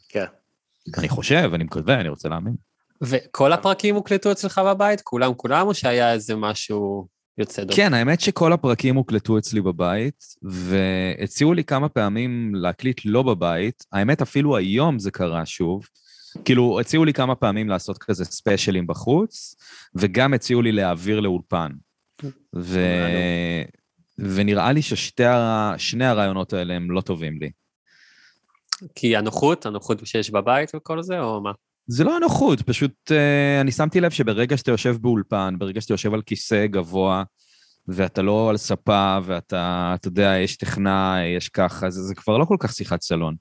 כן. 0.10 0.26
אני 0.98 1.10
חושב, 1.10 1.52
אני 1.54 1.64
מקווה, 1.64 2.02
אני 2.02 2.10
רוצה 2.10 2.30
להאמין. 2.30 2.56
וכל 3.02 3.54
הפרקים 3.54 3.96
הוקלטו 3.96 4.32
אצלך 4.32 4.62
בבית? 4.66 5.02
כולם 5.02 5.34
כולם, 5.34 5.68
או 5.68 5.74
שהיה 5.74 6.14
איזה 6.14 6.36
משהו 6.36 7.08
יוצא 7.38 7.64
דופן? 7.64 7.76
כן, 7.76 7.94
האמת 7.94 8.22
שכל 8.22 8.54
הפרקים 8.54 8.96
הוקלטו 8.96 9.38
אצלי 9.38 9.62
בבית, 9.62 10.24
והציעו 10.42 11.54
לי 11.54 11.64
כמה 11.64 11.90
פעמים 11.90 12.56
להקליט 12.56 13.02
לא 13.06 13.24
בבית. 13.24 13.86
האמת, 13.92 14.22
אפילו 14.22 14.58
היום 14.58 15.00
זה 15.00 15.12
קרה 15.12 15.46
שוב. 15.46 15.88
כאילו, 16.46 16.80
הציעו 16.80 17.06
לי 17.06 17.14
כמה 17.14 17.36
פעמים 17.36 17.70
לעשות 17.70 17.98
כזה 17.98 18.26
ספיישלים 18.26 18.88
בחוץ, 18.88 19.56
וגם 19.96 20.34
הציעו 20.34 20.62
לי 20.62 20.72
להעביר 20.72 21.20
לאולפן. 21.20 21.72
ו... 22.56 22.80
ונראה 24.18 24.72
לי 24.72 24.82
ששני 24.82 26.06
הרעיונות 26.06 26.54
האלה 26.54 26.74
הם 26.74 26.92
לא 26.92 27.02
טובים 27.02 27.40
לי. 27.40 27.52
כי 28.96 29.18
הנוחות, 29.18 29.66
הנוחות 29.66 30.06
שיש 30.06 30.30
בבית 30.30 30.72
וכל 30.76 31.04
זה, 31.04 31.20
או 31.20 31.42
מה? 31.42 31.52
זה 31.88 32.04
לא 32.04 32.16
הנוחות, 32.16 32.62
פשוט 32.62 32.92
uh, 33.10 33.62
אני 33.62 33.72
שמתי 33.72 34.02
לב 34.02 34.12
שברגע 34.12 34.58
שאתה 34.58 34.72
יושב 34.72 34.96
באולפן, 35.02 35.56
ברגע 35.58 35.82
שאתה 35.82 35.94
יושב 35.94 36.14
על 36.14 36.22
כיסא 36.22 36.66
גבוה, 36.66 37.24
ואתה 37.88 38.22
לא 38.22 38.50
על 38.50 38.58
ספה, 38.58 39.18
ואתה, 39.24 39.92
אתה 39.96 40.08
יודע, 40.08 40.34
יש 40.38 40.58
טכנאי, 40.58 41.28
יש 41.38 41.50
ככה, 41.50 41.90
זה, 41.90 42.02
זה 42.02 42.16
כבר 42.16 42.38
לא 42.38 42.46
כל 42.46 42.56
כך 42.60 42.74
שיחת 42.74 43.02
סלון. 43.02 43.36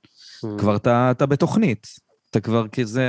Mm. 0.44 0.58
כבר 0.58 0.76
אתה, 0.76 1.10
אתה 1.10 1.26
בתוכנית. 1.26 1.86
אתה 2.30 2.40
כבר 2.40 2.68
כזה... 2.68 3.08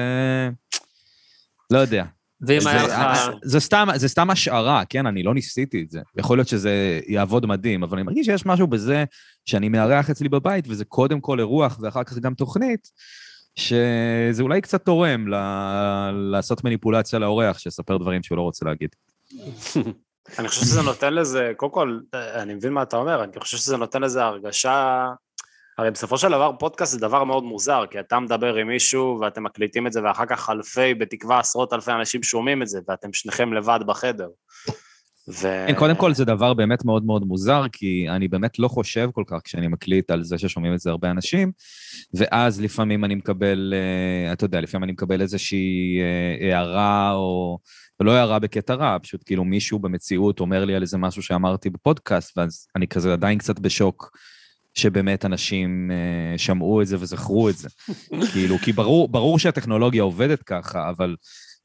לא 1.72 1.80
יודע. 1.80 2.06
ואם 2.42 2.68
היה 2.68 2.84
לך... 2.88 3.30
זה 3.44 3.60
סתם, 3.60 3.88
זה 3.96 4.08
סתם 4.08 4.30
השערה, 4.30 4.84
כן? 4.90 5.06
אני 5.06 5.24
לא 5.24 5.34
ניסיתי 5.34 5.84
את 5.84 5.92
זה. 5.92 6.00
יכול 6.18 6.38
להיות 6.38 6.48
שזה 6.48 7.00
יעבוד 7.08 7.46
מדהים, 7.46 7.84
אבל 7.84 7.98
אני 7.98 8.06
מרגיש 8.06 8.26
שיש 8.26 8.46
משהו 8.46 8.68
בזה 8.68 9.04
שאני 9.46 9.70
מארח 9.70 10.10
אצלי 10.10 10.30
בבית, 10.30 10.66
וזה 10.68 10.86
קודם 10.86 11.22
כל 11.22 11.40
אירוח 11.40 11.80
ואחר 11.82 12.04
כך 12.04 12.18
גם 12.18 12.34
תוכנית, 12.34 12.88
שזה 13.56 14.44
אולי 14.44 14.62
קצת 14.62 14.86
תורם 14.86 15.28
ל- 15.28 16.12
לעשות 16.32 16.64
מניפולציה 16.64 17.20
לאורח, 17.20 17.60
שיספר 17.60 17.98
דברים 17.98 18.24
שהוא 18.24 18.38
לא 18.38 18.42
רוצה 18.42 18.66
להגיד. 18.66 18.90
אני 20.40 20.48
חושב 20.48 20.62
שזה 20.62 20.82
נותן 20.82 21.14
לזה, 21.14 21.52
קודם 21.58 21.72
כל, 21.72 22.00
אני 22.14 22.54
מבין 22.54 22.74
מה 22.74 22.84
אתה 22.84 22.98
אומר, 22.98 23.24
אני 23.24 23.32
חושב 23.40 23.58
שזה 23.58 23.78
נותן 23.78 24.02
לזה 24.02 24.24
הרגשה 24.24 25.08
הרי 25.78 25.92
בסופו 25.92 26.18
של 26.18 26.30
דבר 26.30 26.52
פודקאסט 26.60 26.92
זה 26.92 27.00
דבר 27.00 27.24
מאוד 27.24 27.44
מוזר, 27.44 27.84
כי 27.92 28.00
אתה 28.00 28.20
מדבר 28.20 28.56
עם 28.56 28.68
מישהו 28.68 29.18
ואתם 29.22 29.44
מקליטים 29.44 29.88
את 29.88 29.94
זה 29.94 30.04
ואחר 30.04 30.26
כך 30.26 30.50
אלפי, 30.50 30.94
בתקווה 30.94 31.40
עשרות 31.40 31.74
אלפי 31.74 31.92
אנשים 31.92 32.24
שומעים 32.24 32.62
את 32.62 32.68
זה 32.68 32.80
ואתם 32.88 33.14
שניכם 33.14 33.54
לבד 33.54 33.80
בחדר. 33.86 34.28
ו... 35.30 35.66
כן, 35.68 35.76
קודם 35.76 35.96
כל 35.96 36.14
זה 36.14 36.26
דבר 36.26 36.54
באמת 36.54 36.86
מאוד 36.86 37.06
מאוד 37.06 37.24
מוזר, 37.24 37.64
כי 37.72 38.06
אני 38.10 38.28
באמת 38.28 38.60
לא 38.60 38.68
חושב 38.68 39.10
כל 39.14 39.24
כך 39.28 39.40
כשאני 39.44 39.68
מקליט 39.68 40.12
על 40.12 40.24
זה 40.24 40.38
ששומעים 40.38 40.74
את 40.74 40.80
זה 40.80 40.90
הרבה 40.90 41.12
אנשים, 41.12 41.52
ואז 42.14 42.62
לפעמים 42.62 43.06
אני 43.06 43.16
מקבל, 43.16 43.74
אה, 43.76 44.34
אתה 44.34 44.46
יודע, 44.46 44.62
לפעמים 44.62 44.84
אני 44.84 44.92
מקבל 44.92 45.22
איזושהי 45.22 46.00
אה, 46.02 46.56
הערה 46.56 47.12
או... 47.14 47.60
ולא 48.00 48.12
הערה 48.12 48.40
בקטע 48.40 48.74
רע, 48.74 48.98
פשוט 49.02 49.24
כאילו 49.26 49.44
מישהו 49.44 49.80
במציאות 49.80 50.40
אומר 50.40 50.66
לי 50.66 50.76
על 50.76 50.82
איזה 50.82 50.98
משהו 50.98 51.24
שאמרתי 51.24 51.70
בפודקאסט, 51.70 52.38
ואז 52.38 52.68
אני 52.76 52.88
כזה 52.88 53.14
עדיין 53.14 53.38
קצת 53.38 53.60
בשוק 53.60 54.12
שבאמת 54.74 55.26
אנשים 55.26 55.92
אה, 55.92 56.38
שמעו 56.38 56.82
את 56.82 56.88
זה 56.88 56.98
וזכרו 57.00 57.50
את 57.50 57.58
זה. 57.58 57.70
כאילו, 58.34 58.58
כי 58.58 58.72
ברור, 58.72 59.08
ברור 59.08 59.40
שהטכנולוגיה 59.40 60.04
עובדת 60.04 60.44
ככה, 60.44 60.90
אבל 60.90 61.16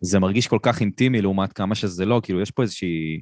זה 0.00 0.18
מרגיש 0.18 0.46
כל 0.46 0.58
כך 0.62 0.80
אינטימי 0.80 1.22
לעומת 1.22 1.52
כמה 1.52 1.74
שזה 1.74 2.04
לא, 2.04 2.20
כאילו, 2.24 2.40
יש 2.40 2.50
פה 2.50 2.62
איזושהי 2.62 3.20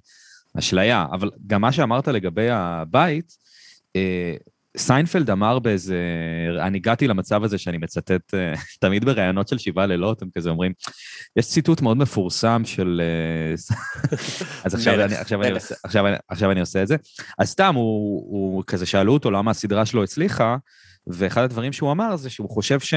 אשליה. 0.59 1.07
אבל 1.13 1.31
גם 1.47 1.61
מה 1.61 1.73
שאמרת 1.73 2.09
לגבי 2.09 2.51
הבית, 2.51 3.33
אה, 3.99 4.54
סיינפלד 4.77 5.31
אמר 5.31 5.59
באיזה, 5.59 5.99
אני 6.61 6.79
הגעתי 6.79 7.09
למצב 7.09 7.45
הזה 7.45 7.59
שאני 7.59 7.79
מצטט 7.79 8.35
אה, 8.35 8.55
תמיד 8.81 9.05
בראיונות 9.05 9.49
של 9.49 9.59
שבעה 9.59 9.87
לילות, 9.87 10.23
הם 10.23 10.29
כזה 10.37 10.51
אומרים, 10.51 10.73
יש 11.37 11.47
ציטוט 11.47 11.81
מאוד 11.81 11.97
מפורסם 11.97 12.63
של... 12.65 13.01
אה, 13.05 13.55
אז 14.65 14.75
עכשיו 14.75 14.95
אני, 14.95 15.15
עכשיו, 15.15 15.43
אני 15.43 15.51
עושה, 15.51 15.75
עכשיו, 15.85 16.05
עכשיו 16.29 16.51
אני 16.51 16.61
עושה 16.61 16.83
את 16.83 16.89
זה. 16.89 16.97
אז 17.39 17.49
סתם, 17.49 17.75
הוא, 17.75 18.25
הוא 18.31 18.65
כזה 18.67 18.87
שאלו 18.87 19.13
אותו 19.13 19.31
למה 19.31 19.51
הסדרה 19.51 19.87
שלו 19.87 20.05
הצליחה, 20.05 20.57
ואחד 21.07 21.43
הדברים 21.43 21.73
שהוא 21.73 21.93
אמר 21.93 22.17
זה 22.17 22.31
שהוא 22.31 22.51
חושב 22.51 22.81
ש... 22.81 22.95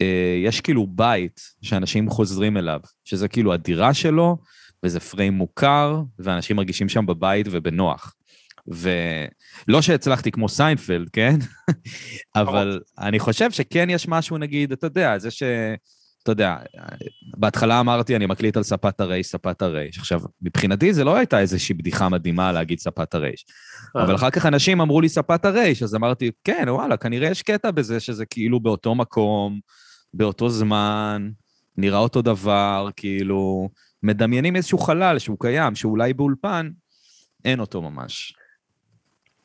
אה, 0.00 0.40
יש 0.44 0.60
כאילו 0.60 0.86
בית 0.86 1.40
שאנשים 1.62 2.10
חוזרים 2.10 2.56
אליו, 2.56 2.80
שזה 3.04 3.28
כאילו 3.28 3.52
הדירה 3.52 3.94
שלו, 3.94 4.36
וזה 4.84 5.00
פריים 5.00 5.32
מוכר, 5.32 6.02
ואנשים 6.18 6.56
מרגישים 6.56 6.88
שם 6.88 7.06
בבית 7.06 7.46
ובנוח. 7.50 8.14
ולא 8.68 9.82
שהצלחתי 9.82 10.30
כמו 10.30 10.48
סיינפלד, 10.48 11.08
כן? 11.10 11.36
אבל 12.36 12.80
אני 12.98 13.18
חושב 13.18 13.50
שכן 13.50 13.90
יש 13.90 14.08
משהו, 14.08 14.38
נגיד, 14.38 14.72
אתה 14.72 14.86
יודע, 14.86 15.18
זה 15.18 15.30
ש... 15.30 15.42
אתה 16.22 16.32
יודע, 16.32 16.56
בהתחלה 17.36 17.80
אמרתי, 17.80 18.16
אני 18.16 18.26
מקליט 18.26 18.56
על 18.56 18.62
ספת 18.62 19.00
הרייש, 19.00 19.26
ספת 19.26 19.62
הרייש. 19.62 19.98
עכשיו, 19.98 20.20
מבחינתי 20.42 20.92
זה 20.92 21.04
לא 21.04 21.16
הייתה 21.16 21.40
איזושהי 21.40 21.74
בדיחה 21.74 22.08
מדהימה 22.08 22.52
להגיד 22.52 22.78
ספת 22.78 23.14
הרייש. 23.14 23.46
אה. 23.96 24.02
אבל 24.02 24.14
אחר 24.14 24.30
כך 24.30 24.46
אנשים 24.46 24.80
אמרו 24.80 25.00
לי 25.00 25.08
ספת 25.08 25.44
הרייש, 25.44 25.82
אז 25.82 25.94
אמרתי, 25.94 26.30
כן, 26.44 26.64
וואלה, 26.68 26.96
כנראה 26.96 27.28
יש 27.28 27.42
קטע 27.42 27.70
בזה 27.70 28.00
שזה 28.00 28.26
כאילו 28.26 28.60
באותו 28.60 28.94
מקום, 28.94 29.60
באותו 30.14 30.48
זמן, 30.48 31.28
נראה 31.76 31.98
אותו 31.98 32.22
דבר, 32.22 32.88
כאילו, 32.96 33.68
מדמיינים 34.02 34.56
איזשהו 34.56 34.78
חלל 34.78 35.18
שהוא 35.18 35.36
קיים, 35.40 35.74
שאולי 35.74 36.14
באולפן 36.14 36.70
אין 37.44 37.60
אותו 37.60 37.82
ממש. 37.82 38.34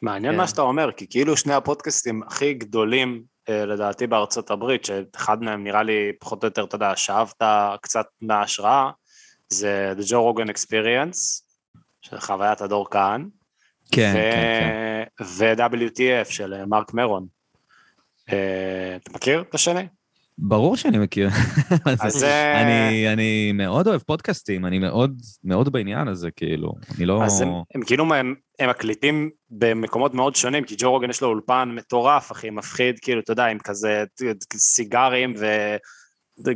מעניין 0.01 0.33
כן. 0.33 0.37
מה 0.37 0.47
שאתה 0.47 0.61
אומר, 0.61 0.91
כי 0.91 1.07
כאילו 1.09 1.37
שני 1.37 1.53
הפודקאסטים 1.53 2.23
הכי 2.27 2.53
גדולים 2.53 3.23
אה, 3.49 3.65
לדעתי 3.65 4.07
בארצות 4.07 4.51
הברית, 4.51 4.85
שאחד 4.85 5.43
מהם 5.43 5.63
נראה 5.63 5.83
לי 5.83 6.11
פחות 6.19 6.43
או 6.43 6.47
יותר, 6.47 6.63
אתה 6.63 6.75
יודע, 6.75 6.95
שאבת 6.95 7.43
קצת 7.81 8.05
מההשראה, 8.21 8.91
זה 9.49 9.93
The 9.97 10.01
Joe 10.01 10.11
Rogan 10.11 10.49
Experience, 10.49 11.43
של 12.01 12.19
חוויית 12.19 12.61
הדור 12.61 12.87
כהן. 12.91 13.29
כן, 13.91 14.13
ו- 14.15 14.31
כן, 14.31 15.05
כן. 15.17 15.23
ו-WTF 15.23 16.31
של 16.31 16.53
אה, 16.53 16.65
מרק 16.65 16.93
מרון. 16.93 17.27
אה, 18.31 18.95
אתה 18.95 19.11
מכיר 19.11 19.41
את 19.41 19.55
השני? 19.55 19.87
ברור 20.37 20.77
שאני 20.77 20.97
מכיר. 20.97 21.29
אז 21.99 22.23
אני, 22.55 23.13
אני 23.13 23.51
מאוד 23.51 23.87
אוהב 23.87 24.01
פודקאסטים, 24.01 24.65
אני 24.65 24.79
מאוד, 24.79 25.21
מאוד 25.43 25.71
בעניין 25.71 26.07
הזה, 26.07 26.31
כאילו, 26.31 26.73
אני 26.97 27.05
לא... 27.05 27.23
אז 27.23 27.41
הם, 27.41 27.49
הם 27.75 27.83
כאילו, 27.83 28.13
הם, 28.13 28.35
הם 28.59 28.69
מקליטים 28.69 29.29
במקומות 29.49 30.13
מאוד 30.13 30.35
שונים, 30.35 30.63
כי 30.63 30.75
ג'ו 30.77 30.91
רוגן 30.91 31.09
יש 31.09 31.21
לו 31.21 31.27
אולפן 31.27 31.71
מטורף, 31.75 32.31
אחי, 32.31 32.49
מפחיד, 32.49 32.99
כאילו, 32.99 33.21
אתה 33.21 33.31
יודע, 33.31 33.45
עם 33.45 33.57
כזה 33.59 34.03
סיגרים 34.55 35.33
ו... 35.37 35.45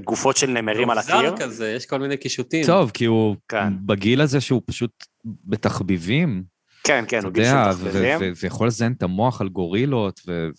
גופות 0.04 0.38
של 0.38 0.50
נמרים 0.50 0.90
על 0.90 0.98
הקיר. 0.98 1.16
מוזר 1.16 1.38
כזה, 1.38 1.72
יש 1.72 1.86
כל 1.86 2.00
מיני 2.00 2.18
קישוטים. 2.18 2.66
טוב, 2.66 2.92
כי 2.94 3.06
הוא 3.06 3.36
כן. 3.50 3.74
בגיל 3.86 4.22
הזה 4.22 4.42
שהוא 4.42 4.62
פשוט 4.66 4.92
בתחביבים, 5.26 6.44
כן, 6.86 7.06
כן, 7.08 7.24
הוא 7.24 7.32
גיל 7.32 7.44
של 7.44 7.72
תחביבים. 7.72 8.34
ויכול 8.42 8.68
לזיין 8.68 8.94
את 8.98 9.04
המוח 9.04 9.42
על 9.42 9.50
גורילות, 9.50 10.22
ו... 10.28 10.50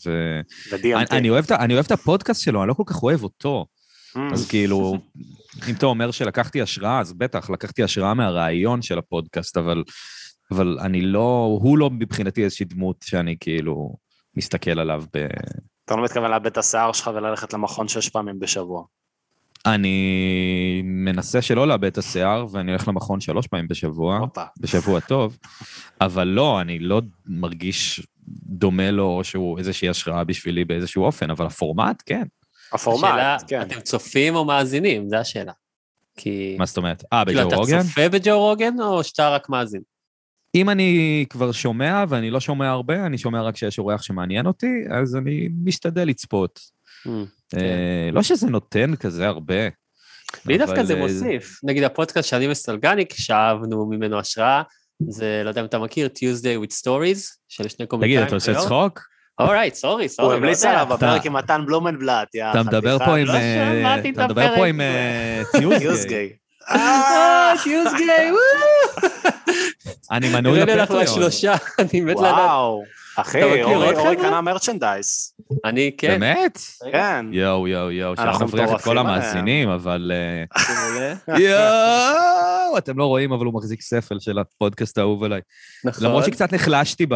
אני 1.11 1.75
אוהב 1.75 1.85
את 1.85 1.90
הפודקאסט 1.90 2.42
שלו, 2.42 2.62
אני 2.62 2.68
לא 2.68 2.75
כל 2.75 2.83
כך 2.87 3.02
אוהב 3.02 3.23
אותו. 3.23 3.66
Mm. 4.16 4.21
אז 4.33 4.49
כאילו, 4.49 4.99
אם 5.68 5.75
אתה 5.75 5.87
אומר 5.87 6.11
שלקחתי 6.11 6.62
השראה, 6.62 7.00
אז 7.00 7.12
בטח, 7.12 7.50
לקחתי 7.50 7.83
השראה 7.83 8.14
מהרעיון 8.14 8.83
של 8.83 8.99
הפודקאסט, 8.99 9.56
אבל, 9.56 9.85
אבל 10.50 10.78
אני 10.80 11.00
לא, 11.00 11.59
הוא 11.62 11.78
לא 11.78 11.90
מבחינתי 11.90 12.45
איזושהי 12.45 12.66
דמות 12.66 12.97
שאני 13.04 13.37
כאילו 13.40 13.97
מסתכל 14.37 14.80
עליו 14.80 15.04
ב... 15.16 15.26
אתה 15.85 15.97
לא 15.97 16.04
מתכוון 16.04 16.30
לאבד 16.30 16.47
את 16.47 16.59
השיער 16.59 16.92
שלך 16.92 17.11
וללכת 17.14 17.52
למכון 17.52 17.88
שש 17.88 18.09
פעמים 18.09 18.38
בשבוע. 18.38 18.85
אני 19.66 20.82
מנסה 20.85 21.42
שלא 21.42 21.68
לאבד 21.68 21.85
את 21.85 21.99
השיער, 21.99 22.46
ואני 22.50 22.70
הולך 22.70 22.88
למכון 22.88 23.20
שלוש 23.20 23.46
פעמים 23.46 23.68
בשבוע. 23.68 24.20
בשבוע 24.61 25.00
טוב, 25.00 25.38
אבל 26.00 26.25
לא, 26.28 26.61
אני 26.61 26.78
לא 26.78 27.02
מרגיש 27.26 28.06
דומה 28.46 28.90
לו, 28.90 29.06
או 29.06 29.25
שהוא 29.25 29.58
איזושהי 29.58 29.88
השראה 29.88 30.25
בשבילי 30.25 30.64
באיזשהו 30.64 31.04
אופן, 31.04 31.30
אבל 31.30 31.46
הפורמט, 31.46 32.02
כן. 32.06 32.25
הפורמט, 32.73 33.04
השאלה, 33.04 33.37
כן. 33.49 33.62
אתם 33.62 33.80
צופים 33.80 34.35
או 34.35 34.44
מאזינים? 34.44 35.08
זו 35.08 35.16
השאלה. 35.16 35.52
כי... 36.16 36.56
מה 36.58 36.66
זאת 36.66 36.76
אומרת? 36.76 37.04
אה, 37.12 37.25
בג'ו 37.25 37.42
רוגן? 37.42 37.56
כאילו, 37.56 37.80
אתה 37.80 37.85
צופה 37.85 38.08
בג'ו 38.08 38.38
רוגן, 38.38 38.80
או 38.80 39.04
שאתה 39.04 39.30
רק 39.30 39.49
מאזין? 39.49 39.80
אם 40.54 40.70
אני 40.70 41.25
כבר 41.30 41.52
שומע, 41.52 42.04
ואני 42.08 42.30
לא 42.30 42.40
שומע 42.40 42.68
הרבה, 42.68 43.06
אני 43.06 43.18
שומע 43.18 43.42
רק 43.42 43.54
כשיש 43.54 43.78
אורח 43.78 44.02
שמעניין 44.02 44.46
אותי, 44.46 44.85
אז 44.90 45.16
אני 45.16 45.49
משתדל 45.64 46.08
לצפות. 46.08 46.75
Mm, 47.06 47.10
כן. 47.50 47.58
לא 48.12 48.22
שזה 48.22 48.46
נותן 48.46 48.96
כזה 48.96 49.26
הרבה. 49.26 49.68
לי 50.46 50.58
דווקא 50.58 50.82
זה 50.82 50.96
מוסיף. 50.96 51.60
נגיד 51.64 51.82
הפודקאסט 51.82 52.28
שאני 52.28 52.48
וסטלגניק, 52.48 53.14
שאבנו 53.14 53.86
ממנו 53.86 54.18
השראה, 54.18 54.62
זה, 55.08 55.40
לא 55.44 55.48
יודע 55.48 55.60
אם 55.60 55.66
אתה 55.66 55.78
מכיר, 55.78 56.08
Tuesday 56.18 56.64
with 56.64 56.72
Stories, 56.82 57.18
של 57.48 57.68
שני 57.68 57.86
קומיקאים. 57.86 58.16
תגיד, 58.16 58.26
אתה 58.26 58.34
עושה 58.34 58.54
צחוק? 58.54 59.00
אורייט, 59.38 59.75
סורי, 59.75 60.08
סורי. 60.08 60.28
הוא 60.28 60.34
המליץ 60.34 60.64
עליו 60.64 60.86
בפרק 60.90 61.26
עם 61.26 61.32
מתן 61.32 61.62
בלומנבלט, 61.66 62.34
יא. 62.34 62.50
אתה 62.50 62.62
מדבר 62.62 62.98
פה 62.98 63.16
עם... 63.16 63.26
לא 63.26 63.32
שמעתי 63.32 64.10
את 64.10 64.14
הפרק. 64.18 64.30
אתה 64.30 64.40
מדבר 64.40 64.56
פה 64.56 64.66
עם 64.66 64.80
טיוזגיי. 65.78 66.32
אה, 66.70 67.52
טיוזגיי, 67.64 68.30
וואו. 68.32 69.10
אני 70.12 70.32
מנוי 70.32 70.60
לפטריון. 70.60 71.30
אני 71.78 72.00
מת 72.00 72.16
לדעת. 72.16 72.50
אחי, 73.16 73.62
אורי 73.62 74.16
קנה 74.16 74.40
merchandise. 74.40 75.32
אני 75.64 75.90
כן. 75.99 76.08
באמת? 76.08 76.58
כן. 76.92 77.26
יואו, 77.32 77.68
יואו, 77.68 77.90
יואו, 77.90 78.16
שאנחנו 78.16 78.46
נבריח 78.46 78.70
את 78.75 78.80
כל 78.80 78.99
המאזינים, 78.99 79.68
אבל... 79.68 80.12
יואו, 81.28 82.78
אתם 82.78 82.99
לא 82.99 83.06
רואים, 83.06 83.32
אבל 83.32 83.46
הוא 83.46 83.54
מחזיק 83.54 83.80
ספל 83.80 84.18
של 84.20 84.38
הפודקאסט 84.38 84.99
האהוב 84.99 85.25
עליי. 85.25 85.40
נכון. 85.85 86.04
למרות 86.04 86.25
שקצת 86.25 86.52
נחלשתי 86.52 87.06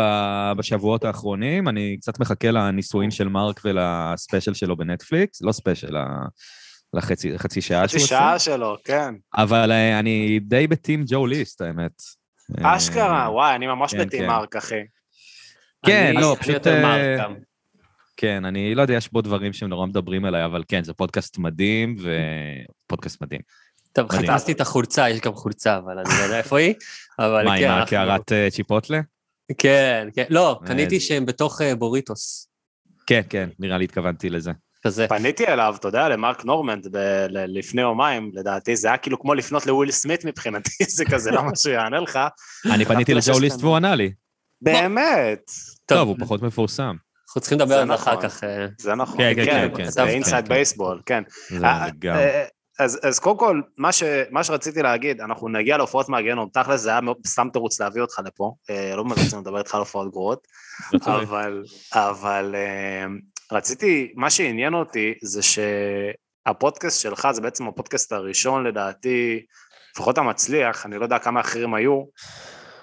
בשבועות 0.56 1.04
האחרונים, 1.04 1.68
אני 1.68 1.96
קצת 2.00 2.20
מחכה 2.20 2.50
לנישואין 2.50 3.10
של 3.10 3.28
מרק 3.28 3.60
ול 3.64 3.84
special 3.84 4.54
שלו 4.54 4.76
בנטפליקס, 4.76 5.42
לא 5.42 5.52
special, 5.52 5.96
לחצי 6.94 7.60
שעה 7.60 7.88
שהוא 7.88 8.02
עושה. 8.02 8.06
חצי 8.06 8.06
שעה 8.06 8.38
שלו, 8.38 8.76
כן. 8.84 9.14
אבל 9.34 9.72
אני 9.72 10.40
די 10.42 10.66
ב 10.66 10.74
team 10.74 11.04
ג'ו 11.06 11.26
ליסט, 11.26 11.60
האמת. 11.60 11.92
אשכרה, 12.62 13.28
וואי, 13.32 13.54
אני 13.54 13.66
ממש 13.66 13.94
כן, 13.94 13.98
בטים 13.98 14.20
כן. 14.20 14.26
מרק, 14.26 14.56
אחי. 14.56 14.80
כן, 15.86 16.14
לא, 16.16 16.36
פשוט... 16.40 16.66
אה, 16.66 17.26
כן, 18.16 18.44
אני 18.44 18.74
לא 18.74 18.82
יודע, 18.82 18.94
יש 18.94 19.12
בו 19.12 19.20
דברים 19.20 19.52
שהם 19.52 19.68
נורא 19.68 19.86
מדברים 19.86 20.24
עליי, 20.24 20.44
אבל 20.44 20.62
כן, 20.68 20.84
זה 20.84 20.92
פודקאסט 20.92 21.38
מדהים, 21.38 21.96
ופודקאסט 22.86 23.22
מדהים. 23.22 23.40
טוב, 23.92 24.12
חיפשתי 24.12 24.52
את 24.52 24.60
החולצה, 24.60 25.10
יש 25.10 25.20
גם 25.20 25.34
חולצה, 25.34 25.76
אבל 25.76 25.98
אני 25.98 26.08
לא 26.18 26.24
יודע 26.24 26.38
איפה 26.38 26.58
היא, 26.58 26.74
אבל 27.18 27.44
מה, 27.44 27.54
עם 27.54 27.70
הקערת 27.70 28.32
אה, 28.32 28.48
צ'יפוטלה? 28.50 29.00
כן, 29.58 30.08
כן, 30.14 30.24
לא, 30.30 30.60
קניתי 30.66 31.00
שהם 31.00 31.26
בתוך 31.26 31.62
אה, 31.62 31.76
בוריטוס. 31.76 32.48
כן, 33.06 33.20
כן, 33.28 33.48
נראה 33.58 33.78
לי 33.78 33.84
התכוונתי 33.84 34.30
לזה. 34.30 34.50
כזה. 34.82 35.08
פניתי 35.08 35.46
אליו, 35.46 35.74
אתה 35.78 35.88
יודע, 35.88 36.08
למרק 36.08 36.44
נורמנד 36.44 36.86
לפני 37.30 37.82
יומיים, 37.82 38.30
לדעתי 38.34 38.76
זה 38.76 38.88
היה 38.88 38.96
כאילו 38.96 39.20
כמו 39.20 39.34
לפנות 39.34 39.66
לוויל 39.66 39.90
סמית 39.90 40.24
מבחינתי, 40.24 40.84
זה 40.96 41.04
כזה, 41.04 41.30
למה 41.30 41.50
שהוא 41.56 41.72
יענה 41.72 42.00
לך. 42.00 42.18
אני 42.74 42.84
פניתי 42.84 43.14
לג'ו 43.14 43.40
ליסט 43.40 43.62
והוא 43.62 43.76
ענה 43.76 43.94
לי. 43.94 44.12
באמת. 44.62 45.50
טוב, 45.86 46.08
הוא 46.08 46.16
פחות 46.20 46.42
מפורסם. 46.42 46.96
אנחנו 47.30 47.40
צריכים 47.40 47.58
לדבר 47.58 47.78
על 47.78 47.86
זה 47.86 47.94
אחר 47.94 48.10
נכון. 48.12 48.28
כך. 48.28 48.44
אה. 48.44 48.66
זה 48.78 48.94
נכון, 48.94 49.16
כן, 49.18 49.44
כן, 49.44 49.68
כן. 49.76 49.90
זה 49.90 50.04
אינסייד 50.04 50.48
בייסבול, 50.48 51.00
כן. 51.06 51.22
אה, 51.64 51.88
אה, 52.04 52.44
אז, 52.78 53.00
אז 53.02 53.18
קודם 53.18 53.38
כל, 53.38 53.60
מה, 53.76 53.92
ש, 53.92 54.02
מה 54.30 54.44
שרציתי 54.44 54.82
להגיד, 54.82 55.20
אנחנו 55.20 55.48
נגיע 55.48 55.76
להופעות 55.76 56.08
מהגיהנום, 56.08 56.48
תכל'ס 56.52 56.80
זה 56.80 56.90
היה 56.90 57.00
סתם 57.26 57.48
תירוץ 57.52 57.80
להביא 57.80 58.02
אותך 58.02 58.20
לפה, 58.24 58.54
לא 58.96 59.04
רצינו 59.10 59.40
לדבר 59.40 59.58
איתך 59.58 59.74
על 59.74 59.80
הופעות 59.80 60.10
גרועות, 60.10 60.46
אבל, 61.06 61.62
אבל 61.94 62.54
רציתי, 63.52 64.12
מה 64.16 64.30
שעניין 64.30 64.74
אותי 64.74 65.14
זה 65.22 65.40
שהפודקאסט 65.42 67.00
שלך 67.00 67.28
זה 67.32 67.40
בעצם 67.40 67.66
הפודקאסט 67.68 68.12
הראשון 68.12 68.66
לדעתי, 68.66 69.42
לפחות 69.94 70.18
המצליח, 70.18 70.86
אני 70.86 70.98
לא 70.98 71.04
יודע 71.04 71.18
כמה 71.18 71.40
אחרים 71.40 71.74
היו, 71.74 72.04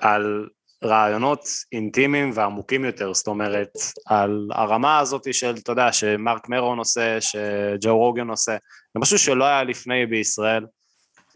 על 0.01 0.47
רעיונות 0.83 1.47
אינטימיים 1.71 2.31
ועמוקים 2.33 2.85
יותר, 2.85 3.13
זאת 3.13 3.27
אומרת, 3.27 3.71
על 4.05 4.49
הרמה 4.51 4.99
הזאת 4.99 5.33
של, 5.33 5.55
אתה 5.63 5.71
יודע, 5.71 5.91
שמרק 5.91 6.49
מרון 6.49 6.77
עושה, 6.77 7.21
שג'ו 7.21 7.97
רוגן 7.97 8.29
עושה, 8.29 8.57
זה 8.93 8.99
משהו 8.99 9.19
שלא 9.19 9.45
היה 9.45 9.63
לפני 9.63 10.05
בישראל, 10.05 10.65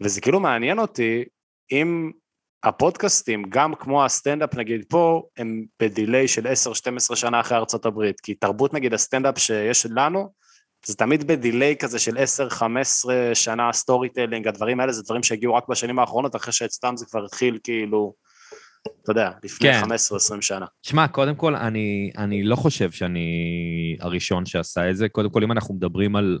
וזה 0.00 0.20
כאילו 0.20 0.40
מעניין 0.40 0.78
אותי 0.78 1.24
אם 1.72 2.10
הפודקאסטים, 2.64 3.42
גם 3.48 3.74
כמו 3.74 4.04
הסטנדאפ 4.04 4.54
נגיד 4.54 4.84
פה, 4.88 5.22
הם 5.36 5.64
בדיליי 5.82 6.28
של 6.28 6.46
10-12 7.12 7.16
שנה 7.16 7.40
אחרי 7.40 7.58
ארצות 7.58 7.86
הברית, 7.86 8.20
כי 8.20 8.34
תרבות 8.34 8.74
נגיד 8.74 8.94
הסטנדאפ 8.94 9.38
שיש 9.38 9.86
לנו, 9.86 10.32
זה 10.86 10.94
תמיד 10.94 11.26
ב 11.26 11.34
delay 11.34 11.76
כזה 11.76 11.98
של 11.98 12.16
10-15 12.16 12.60
שנה 13.34 13.72
storytelling, 13.72 14.48
הדברים 14.48 14.80
האלה 14.80 14.92
זה 14.92 15.02
דברים 15.02 15.22
שהגיעו 15.22 15.54
רק 15.54 15.68
בשנים 15.68 15.98
האחרונות, 15.98 16.36
אחרי 16.36 16.52
שאצלם 16.52 16.96
זה 16.96 17.06
כבר 17.06 17.24
התחיל 17.24 17.58
כאילו 17.64 18.14
אתה 19.02 19.10
יודע, 19.10 19.30
לפני 19.44 19.72
כן. 19.72 19.82
15-20 19.84 20.40
שנה. 20.40 20.66
שמע, 20.82 21.08
קודם 21.08 21.34
כל, 21.34 21.54
אני, 21.54 22.12
אני 22.18 22.42
לא 22.42 22.56
חושב 22.56 22.90
שאני 22.90 23.96
הראשון 24.00 24.46
שעשה 24.46 24.90
את 24.90 24.96
זה. 24.96 25.08
קודם 25.08 25.30
כל, 25.30 25.42
אם 25.42 25.52
אנחנו 25.52 25.74
מדברים 25.74 26.16
על, 26.16 26.38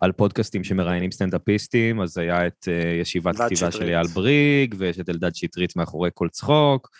על 0.00 0.12
פודקאסטים 0.12 0.64
שמראיינים 0.64 1.10
סטנדאפיסטים, 1.10 2.00
אז 2.00 2.18
היה 2.18 2.46
את 2.46 2.68
אה, 2.68 2.86
ישיבת 3.00 3.34
כתיבה 3.34 3.56
שטרית. 3.56 3.72
של 3.72 3.88
אייל 3.88 4.06
בריג, 4.06 4.74
ויש 4.78 5.00
את 5.00 5.08
אלדד 5.08 5.34
שטרית 5.34 5.76
מאחורי 5.76 6.10
כל 6.14 6.28
צחוק, 6.28 6.90